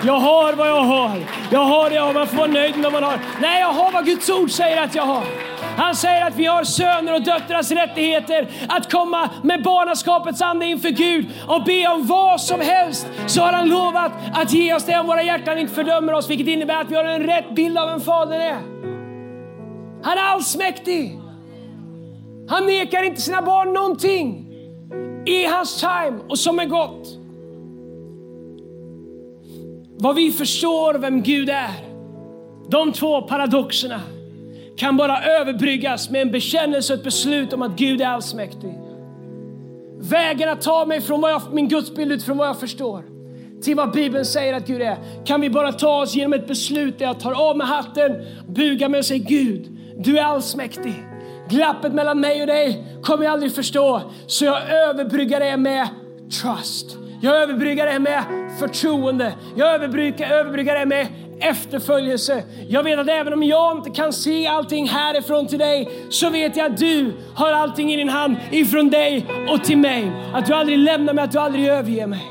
Jag 0.06 0.19
har 0.19 0.54
vad 0.54 0.69
jag 0.69 0.84
har. 0.84 1.24
Jag 1.52 1.65
har 1.65 1.89
det 1.89 1.95
jag 1.95 2.04
har. 2.06 2.13
Man 2.13 2.28
får 2.28 2.38
vara 2.38 2.48
nöjd 2.48 2.76
med 2.76 2.84
vad 2.84 2.93
man 2.93 3.04
har. 3.04 3.19
Nej, 3.41 3.62
jag 3.62 3.74
har 3.74 3.91
vad 3.91 4.06
Guds 4.06 4.30
ord 4.30 4.52
säger 4.52 4.84
att 4.84 4.95
jag 4.95 5.06
har. 5.06 5.44
Han 5.77 5.95
säger 5.95 6.27
att 6.27 6.35
vi 6.35 6.45
har 6.45 6.63
söner 6.63 7.13
och 7.13 7.21
döttrars 7.21 7.71
rättigheter 7.71 8.47
att 8.67 8.91
komma 8.91 9.29
med 9.43 9.63
barnaskapets 9.63 10.41
ande 10.41 10.65
inför 10.65 10.89
Gud 10.89 11.25
och 11.47 11.63
be 11.63 11.88
om 11.88 12.07
vad 12.07 12.41
som 12.41 12.61
helst. 12.61 13.07
Så 13.27 13.41
har 13.41 13.53
han 13.53 13.69
lovat 13.69 14.11
att 14.33 14.53
ge 14.53 14.73
oss 14.73 14.85
det 14.85 14.99
om 14.99 15.07
våra 15.07 15.23
hjärtan 15.23 15.57
inte 15.57 15.73
fördömer 15.73 16.13
oss, 16.13 16.29
vilket 16.29 16.47
innebär 16.47 16.81
att 16.81 16.91
vi 16.91 16.95
har 16.95 17.03
en 17.03 17.23
rätt 17.23 17.55
bild 17.55 17.77
av 17.77 17.88
vem 17.89 18.01
Fadern 18.01 18.41
är. 18.41 18.57
Han 20.03 20.17
är 20.17 20.23
allsmäktig. 20.23 21.19
Han 22.49 22.65
nekar 22.65 23.03
inte 23.03 23.21
sina 23.21 23.41
barn 23.41 23.73
någonting 23.73 24.45
i 25.25 25.45
hans 25.45 25.79
time 25.79 26.19
och 26.29 26.39
som 26.39 26.59
är 26.59 26.65
gott. 26.65 27.07
Vad 29.97 30.15
vi 30.15 30.31
förstår 30.31 30.93
vem 30.93 31.21
Gud 31.21 31.49
är, 31.49 31.71
de 32.69 32.91
två 32.91 33.21
paradoxerna 33.21 34.01
kan 34.78 34.97
bara 34.97 35.23
överbryggas 35.23 36.09
med 36.09 36.21
en 36.21 36.32
bekännelse 36.32 36.93
och 36.93 36.99
ett 36.99 37.03
beslut 37.05 37.53
om 37.53 37.61
att 37.61 37.78
Gud 37.78 38.01
är 38.01 38.07
allsmäktig. 38.07 38.80
Vägen 39.99 40.49
att 40.49 40.61
ta 40.61 40.86
mig 40.86 41.01
från 41.01 41.21
vad 41.21 41.32
jag, 41.32 41.41
min 41.51 41.67
gudsbild 41.67 42.11
utifrån 42.11 42.38
vad 42.38 42.47
jag 42.47 42.59
förstår 42.59 43.03
till 43.61 43.76
vad 43.76 43.91
Bibeln 43.91 44.26
säger 44.26 44.53
att 44.53 44.67
Gud 44.67 44.82
är 44.82 44.97
kan 45.26 45.41
vi 45.41 45.49
bara 45.49 45.71
ta 45.71 46.01
oss 46.01 46.15
genom 46.15 46.34
ett 46.34 46.47
beslut 46.47 46.99
där 46.99 47.05
jag 47.05 47.19
tar 47.19 47.49
av 47.49 47.57
mig 47.57 47.67
hatten, 47.67 48.26
bugar 48.47 48.89
mig 48.89 48.97
och 48.97 49.05
säger 49.05 49.26
Gud, 49.26 49.67
du 49.97 50.19
är 50.19 50.23
allsmäktig. 50.23 51.05
Glappet 51.49 51.93
mellan 51.93 52.19
mig 52.19 52.41
och 52.41 52.47
dig 52.47 52.84
kommer 53.03 53.23
jag 53.23 53.34
aldrig 53.34 53.55
förstå, 53.55 54.01
så 54.28 54.45
jag 54.45 54.69
överbryggar 54.69 55.39
det 55.39 55.57
med 55.57 55.88
trust. 56.41 56.97
Jag 57.21 57.43
överbryggar 57.43 57.86
det 57.86 57.99
med 57.99 58.23
förtroende. 58.59 59.34
Jag 59.55 59.73
överbryggar, 59.76 60.30
överbryggar 60.30 60.80
det 60.80 60.86
med 60.86 61.07
efterföljelse. 61.39 62.43
Jag 62.67 62.83
vet 62.83 62.99
att 62.99 63.09
även 63.09 63.33
om 63.33 63.43
jag 63.43 63.77
inte 63.77 63.89
kan 63.89 64.13
se 64.13 64.47
allting 64.47 64.88
härifrån 64.88 65.47
till 65.47 65.59
dig 65.59 65.89
så 66.09 66.29
vet 66.29 66.57
jag 66.57 66.71
att 66.71 66.77
du 66.77 67.13
har 67.36 67.51
allting 67.51 67.93
i 67.93 67.95
din 67.95 68.09
hand 68.09 68.36
ifrån 68.51 68.89
dig 68.89 69.25
och 69.49 69.63
till 69.63 69.77
mig. 69.77 70.11
Att 70.33 70.45
du 70.45 70.53
aldrig 70.53 70.77
lämnar 70.77 71.13
mig, 71.13 71.23
att 71.23 71.31
du 71.31 71.39
aldrig 71.39 71.67
överger 71.67 72.07
mig. 72.07 72.23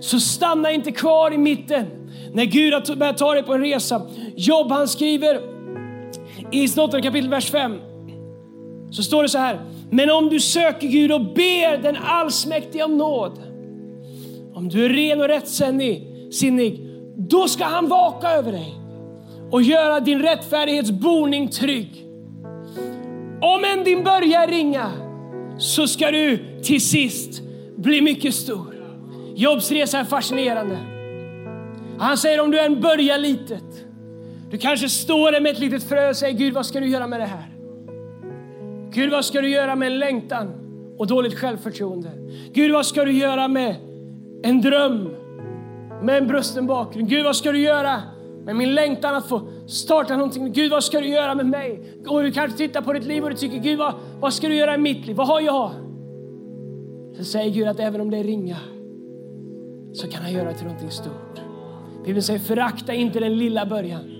Så 0.00 0.20
stanna 0.20 0.70
inte 0.70 0.92
kvar 0.92 1.34
i 1.34 1.38
mitten 1.38 1.86
när 2.32 2.44
Gud 2.44 2.74
har 2.74 2.96
börjat 2.96 3.18
ta 3.18 3.34
dig 3.34 3.42
på 3.42 3.54
en 3.54 3.60
resa. 3.60 4.02
Jobb 4.36 4.70
han 4.70 4.88
skriver 4.88 5.40
i 6.52 6.68
8 6.80 7.02
kapitel 7.02 7.30
vers 7.30 7.50
5 7.50 7.78
så 8.90 9.02
står 9.02 9.22
det 9.22 9.28
så 9.28 9.38
här. 9.38 9.60
Men 9.90 10.10
om 10.10 10.28
du 10.28 10.40
söker 10.40 10.88
Gud 10.88 11.12
och 11.12 11.20
ber 11.20 11.82
den 11.82 11.96
allsmäktige 11.96 12.82
om 12.82 12.96
nåd. 12.96 13.32
Om 14.54 14.68
du 14.68 14.84
är 14.84 14.88
ren 14.88 15.20
och 15.20 15.28
rättsinnig, 15.28 16.06
då 17.18 17.48
ska 17.48 17.64
han 17.64 17.88
vaka 17.88 18.30
över 18.30 18.52
dig 18.52 18.74
och 19.50 19.62
göra 19.62 20.00
din 20.00 20.22
rättfärdighets 20.22 20.90
boning 20.90 21.48
trygg. 21.48 22.04
Om 23.40 23.64
än 23.64 23.84
din 23.84 24.04
börjar 24.04 24.46
ringa 24.46 24.92
så 25.58 25.86
ska 25.86 26.10
du 26.10 26.60
till 26.62 26.80
sist 26.80 27.42
bli 27.76 28.00
mycket 28.00 28.34
stor. 28.34 28.74
Jobs 29.34 29.70
resa 29.70 29.98
är 29.98 30.04
fascinerande. 30.04 30.78
Han 31.98 32.16
säger 32.16 32.40
om 32.40 32.50
du 32.50 32.60
än 32.60 32.80
börjar 32.80 33.18
litet, 33.18 33.84
du 34.50 34.58
kanske 34.58 34.88
står 34.88 35.32
där 35.32 35.40
med 35.40 35.52
ett 35.52 35.58
litet 35.58 35.88
frö 35.88 36.08
och 36.08 36.16
säger 36.16 36.38
Gud 36.38 36.54
vad 36.54 36.66
ska 36.66 36.80
du 36.80 36.88
göra 36.88 37.06
med 37.06 37.20
det 37.20 37.26
här? 37.26 37.54
Gud 38.90 39.10
vad 39.10 39.24
ska 39.24 39.40
du 39.40 39.48
göra 39.48 39.76
med 39.76 39.86
en 39.86 39.98
längtan 39.98 40.52
och 40.98 41.06
dåligt 41.06 41.38
självförtroende? 41.38 42.10
Gud 42.52 42.72
vad 42.72 42.86
ska 42.86 43.04
du 43.04 43.12
göra 43.12 43.48
med 43.48 43.76
en 44.42 44.60
dröm 44.60 45.08
med 46.02 46.18
en 46.18 46.26
brusten 46.26 46.66
bakgrund? 46.66 47.08
Gud 47.08 47.24
vad 47.24 47.36
ska 47.36 47.52
du 47.52 47.58
göra 47.58 48.02
med 48.44 48.56
min 48.56 48.74
längtan 48.74 49.14
att 49.14 49.28
få 49.28 49.48
starta 49.66 50.16
någonting? 50.16 50.52
Gud 50.52 50.70
vad 50.70 50.84
ska 50.84 51.00
du 51.00 51.08
göra 51.08 51.34
med 51.34 51.46
mig? 51.46 51.82
Och 52.06 52.22
du 52.22 52.32
kanske 52.32 52.58
tittar 52.58 52.82
på 52.82 52.92
ditt 52.92 53.04
liv 53.04 53.24
och 53.24 53.30
du 53.30 53.36
tycker 53.36 53.58
Gud 53.58 53.78
vad, 53.78 53.94
vad 54.20 54.34
ska 54.34 54.48
du 54.48 54.54
göra 54.54 54.74
i 54.74 54.78
mitt 54.78 55.06
liv? 55.06 55.16
Vad 55.16 55.26
har 55.26 55.40
jag? 55.40 55.70
Så 57.16 57.24
säger 57.24 57.50
Gud 57.50 57.68
att 57.68 57.80
även 57.80 58.00
om 58.00 58.10
det 58.10 58.16
är 58.16 58.24
ringa 58.24 58.56
så 59.92 60.08
kan 60.08 60.22
han 60.22 60.32
göra 60.32 60.52
till 60.52 60.66
någonting 60.66 60.90
stort. 60.90 61.40
Bibeln 62.04 62.22
säger 62.22 62.40
förakta 62.40 62.94
inte 62.94 63.20
den 63.20 63.38
lilla 63.38 63.66
början. 63.66 64.17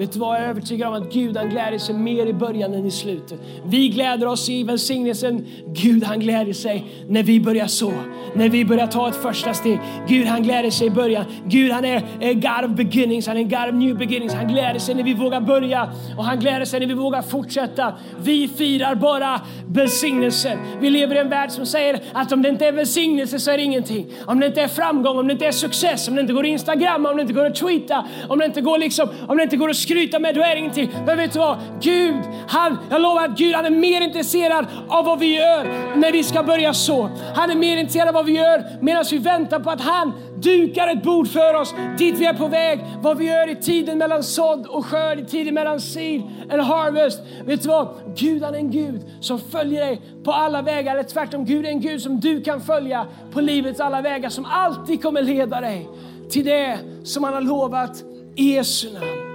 Vet 0.00 0.12
du 0.12 0.18
vad, 0.18 0.36
jag 0.36 0.44
är 0.44 0.48
övertygad 0.48 0.88
om 0.88 1.02
att 1.02 1.12
Gud 1.12 1.36
han 1.36 1.48
gläder 1.48 1.78
sig 1.78 1.94
mer 1.94 2.26
i 2.26 2.32
början 2.32 2.74
än 2.74 2.86
i 2.86 2.90
slutet. 2.90 3.40
Vi 3.64 3.88
gläder 3.88 4.26
oss 4.26 4.48
i 4.48 4.64
välsignelsen. 4.64 5.46
Gud 5.66 6.04
han 6.04 6.20
gläder 6.20 6.52
sig 6.52 6.84
när 7.08 7.22
vi 7.22 7.40
börjar 7.40 7.66
så. 7.66 7.92
När 8.34 8.48
vi 8.48 8.64
börjar 8.64 8.86
ta 8.86 9.08
ett 9.08 9.16
första 9.16 9.54
steg. 9.54 9.78
Gud 10.08 10.26
han 10.26 10.42
gläder 10.42 10.70
sig 10.70 10.86
i 10.86 10.90
början. 10.90 11.24
Gud 11.46 11.72
han 11.72 11.84
är 11.84 11.96
a 11.98 12.32
God 12.32 12.70
of 12.70 12.76
beginnings, 12.76 13.26
han 13.26 13.36
är 13.36 13.42
God 13.42 13.68
of 13.68 13.74
new 13.74 13.98
beginnings. 13.98 14.34
Han 14.34 14.48
gläder 14.48 14.78
sig 14.78 14.94
när 14.94 15.02
vi 15.02 15.14
vågar 15.14 15.40
börja 15.40 15.90
och 16.18 16.24
han 16.24 16.40
gläder 16.40 16.64
sig 16.64 16.80
när 16.80 16.86
vi 16.86 16.94
vågar 16.94 17.22
fortsätta. 17.22 17.94
Vi 18.22 18.48
firar 18.48 18.94
bara 18.94 19.40
välsignelsen. 19.66 20.58
Vi 20.80 20.90
lever 20.90 21.14
i 21.16 21.18
en 21.18 21.28
värld 21.28 21.50
som 21.50 21.66
säger 21.66 22.00
att 22.12 22.32
om 22.32 22.42
det 22.42 22.48
inte 22.48 22.66
är 22.66 22.72
välsignelse 22.72 23.38
så 23.38 23.50
är 23.50 23.56
det 23.56 23.62
ingenting. 23.62 24.06
Om 24.26 24.40
det 24.40 24.46
inte 24.46 24.62
är 24.62 24.68
framgång, 24.68 25.18
om 25.18 25.26
det 25.26 25.32
inte 25.32 25.46
är 25.46 25.52
success, 25.52 26.08
om 26.08 26.14
det 26.14 26.20
inte 26.20 26.32
går 26.32 26.42
att 26.42 26.48
instagramma, 26.48 27.10
om 27.10 27.16
det 27.16 27.22
inte 27.22 27.34
går 27.34 27.46
att 27.46 27.56
tweeta, 27.56 28.06
om 28.28 28.38
det 28.38 28.44
inte 28.44 28.60
går 28.60 28.78
liksom, 28.78 29.08
om 29.28 29.36
det 29.36 29.42
inte 29.42 29.56
går 29.56 29.70
att 29.70 29.76
skryta 29.90 30.18
med, 30.18 30.34
då 30.34 30.40
är 30.40 30.54
det 30.54 30.58
ingenting. 30.58 30.90
Men 31.06 31.16
vet 31.16 31.32
du 31.32 31.38
vad? 31.38 31.58
Gud, 31.80 32.14
han, 32.48 32.78
jag 32.90 33.00
lovar 33.00 33.24
att 33.24 33.38
Gud 33.38 33.54
han 33.54 33.66
är 33.66 33.70
mer 33.70 34.00
intresserad 34.00 34.66
av 34.88 35.04
vad 35.04 35.18
vi 35.18 35.36
gör 35.36 35.64
när 35.96 36.12
vi 36.12 36.22
ska 36.22 36.42
börja 36.42 36.74
så. 36.74 37.10
Han 37.34 37.50
är 37.50 37.56
mer 37.56 37.76
intresserad 37.76 38.08
av 38.08 38.14
vad 38.14 38.26
vi 38.26 38.32
gör 38.32 38.64
medan 38.80 39.04
vi 39.10 39.18
väntar 39.18 39.60
på 39.60 39.70
att 39.70 39.80
han 39.80 40.12
dukar 40.36 40.88
ett 40.88 41.02
bord 41.02 41.28
för 41.28 41.54
oss 41.54 41.74
dit 41.98 42.14
vi 42.18 42.26
är 42.26 42.34
på 42.34 42.48
väg. 42.48 42.80
Vad 43.02 43.18
vi 43.18 43.26
gör 43.26 43.50
i 43.50 43.56
tiden 43.56 43.98
mellan 43.98 44.22
sådd 44.22 44.66
och 44.66 44.86
skörd, 44.86 45.20
i 45.20 45.24
tiden 45.24 45.54
mellan 45.54 45.80
seed 45.80 46.22
and 46.50 46.62
harvest. 46.62 47.20
Vet 47.44 47.62
du 47.62 47.68
vad? 47.68 47.88
Gud 48.16 48.42
han 48.42 48.54
är 48.54 48.58
en 48.58 48.70
Gud 48.70 49.00
som 49.20 49.40
följer 49.40 49.86
dig 49.86 50.00
på 50.24 50.32
alla 50.32 50.62
vägar. 50.62 50.94
Eller 50.94 51.02
tvärtom, 51.02 51.44
Gud 51.44 51.66
är 51.66 51.70
en 51.70 51.80
Gud 51.80 52.02
som 52.02 52.20
du 52.20 52.42
kan 52.42 52.60
följa 52.60 53.06
på 53.32 53.40
livets 53.40 53.80
alla 53.80 54.00
vägar. 54.00 54.28
Som 54.28 54.44
alltid 54.44 55.02
kommer 55.02 55.22
leda 55.22 55.60
dig 55.60 55.88
till 56.30 56.44
det 56.44 56.78
som 57.04 57.24
han 57.24 57.34
har 57.34 57.40
lovat 57.40 58.02
i 58.36 58.54
Jesu 58.54 58.92
namn. 58.92 59.29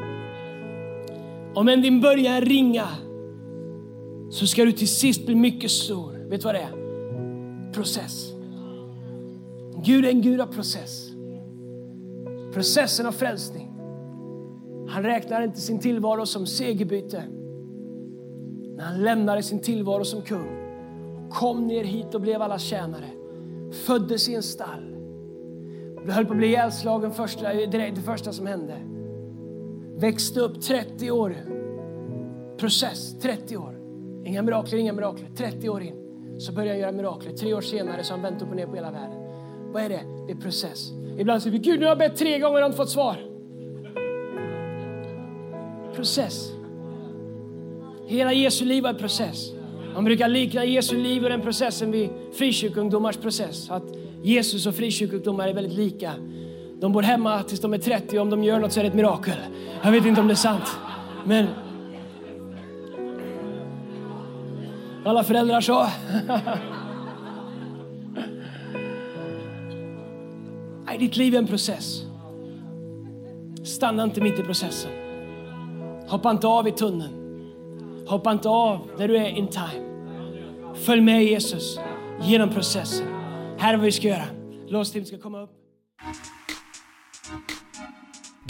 Om 1.56 1.68
än 1.68 1.82
din 1.82 2.02
början 2.02 2.42
ringa 2.42 2.88
så 4.30 4.48
ska 4.48 4.66
du 4.66 4.72
till 4.72 4.88
sist 4.88 5.26
bli 5.26 5.36
mycket 5.36 5.72
stor. 5.72 6.12
Vet 6.30 6.42
du 6.42 6.46
vad 6.46 6.56
det 6.56 6.62
är? 6.62 6.86
Process. 7.74 8.32
Gud 9.84 10.06
är 10.06 10.10
en 10.10 10.22
Gud 10.22 10.42
av 10.42 10.48
process. 10.48 11.10
Processen 12.54 13.06
av 13.06 13.12
frälsning. 13.12 13.72
Han 14.88 15.04
räknar 15.04 15.42
inte 15.42 15.62
sin 15.62 15.80
tillvaro 15.80 16.26
som 16.26 16.46
segerbyte. 16.46 17.24
När 18.76 18.84
han 18.84 19.04
lämnade 19.04 19.44
sin 19.44 19.60
tillvaro 19.60 20.06
som 20.06 20.22
kung, 20.22 20.48
kom 21.30 21.68
ner 21.68 21.84
hit 21.84 22.16
och 22.16 22.22
blev 22.22 22.42
alla 22.42 22.60
tjänare, 22.60 23.10
föddes 23.72 24.30
i 24.30 24.36
en 24.36 24.44
stall, 24.44 24.96
höll 26.08 26.26
på 26.26 26.32
att 26.32 26.38
bli 26.38 26.48
ihjälslagen 26.48 27.12
första, 27.12 27.54
det 27.54 28.02
första 28.06 28.34
som 28.34 28.48
hände. 28.48 28.95
Växte 29.98 30.40
upp 30.40 30.62
30 30.62 31.12
år, 31.12 31.36
process, 32.58 33.20
30 33.22 33.58
år. 33.58 33.76
Inga 34.26 34.42
mirakler, 34.42 34.80
inga 34.80 34.94
mirakler. 34.94 35.28
30 35.38 35.70
år 35.70 35.82
in 35.82 35.94
så 36.40 36.52
började 36.52 36.72
han 36.72 36.80
göra 36.80 36.92
mirakler. 36.92 37.32
Tre 37.32 37.54
år 37.54 37.62
senare 37.62 38.04
så 38.04 38.14
har 38.14 38.18
han 38.18 38.32
vänt 38.32 38.42
upp 38.42 38.50
och 38.50 38.56
ner 38.56 38.68
på 38.68 38.76
hela 38.76 38.92
världen. 38.92 39.18
Vad 39.72 39.84
är 39.84 39.90
det? 39.90 40.02
Det 40.28 40.32
är 40.32 40.38
process. 40.38 40.92
Ibland 41.18 41.42
säger 41.42 41.52
vi, 41.52 41.60
Gud 41.60 41.80
nu 41.80 41.86
har 41.86 41.92
jag 41.92 41.98
bett 41.98 42.16
tre 42.16 42.40
gånger 42.40 42.62
och 42.62 42.66
inte 42.66 42.78
fått 42.78 42.90
svar. 42.90 43.18
Process. 45.96 46.52
Hela 48.08 48.34
Jesu 48.34 48.66
liv 48.66 48.84
var 48.84 48.90
en 48.90 48.98
process. 48.98 49.52
Man 49.94 50.04
brukar 50.04 50.28
likna 50.28 50.66
Jesu 50.66 50.98
liv 50.98 51.24
och 51.24 51.30
den 51.30 51.42
processen 51.42 51.92
vid 51.92 52.10
frikyrkoungdomars 52.34 53.18
process. 53.18 53.70
Att 53.70 53.84
Jesus 54.24 54.66
och 54.66 54.76
frikyrkoungdomar 54.76 55.48
är 55.48 55.54
väldigt 55.54 55.78
lika. 55.78 56.12
De 56.80 56.92
bor 56.92 57.02
hemma 57.02 57.44
tills 57.44 57.62
de 57.62 57.74
är 57.74 57.78
30 57.78 58.18
och 58.18 58.22
om 58.22 58.30
de 58.30 58.44
gör 58.44 58.60
något 58.60 58.72
så 58.72 58.80
är 58.80 58.84
det 58.84 58.88
ett 58.88 58.96
mirakel. 58.96 59.38
Jag 59.84 59.92
vet 59.92 60.06
inte 60.06 60.22
om 60.22 60.28
det 60.28 60.34
är 60.34 60.36
sant. 60.36 60.78
Men 61.26 61.48
alla 65.06 65.24
föräldrar 65.24 65.62
sa. 65.62 65.90
Nej, 70.86 70.98
ditt 70.98 71.18
liv 71.18 71.34
är 71.34 71.38
en 71.38 71.48
process. 71.48 72.02
Stanna 73.64 74.04
inte 74.04 74.22
mitt 74.22 74.40
i 74.40 74.44
processen. 74.44 74.92
Hoppa 76.08 76.32
inte 76.32 76.48
av 76.48 76.68
i 76.68 76.72
tunneln. 76.72 77.26
Hoppa 78.08 78.32
inte 78.32 78.50
av 78.50 78.88
när 78.98 79.08
du 79.08 79.18
är 79.18 79.30
in 79.30 79.48
time. 79.48 79.86
Följ 80.74 81.02
med 81.02 81.24
Jesus 81.24 81.80
genom 82.22 82.50
processen. 82.50 83.08
Här 83.58 83.74
är 83.74 83.78
vad 83.78 83.86
vi 83.86 83.92
ska 83.92 84.08
göra. 84.08 84.26
Lovsteam 84.68 85.06
ska 85.06 85.18
komma 85.18 85.42
upp. 85.42 85.52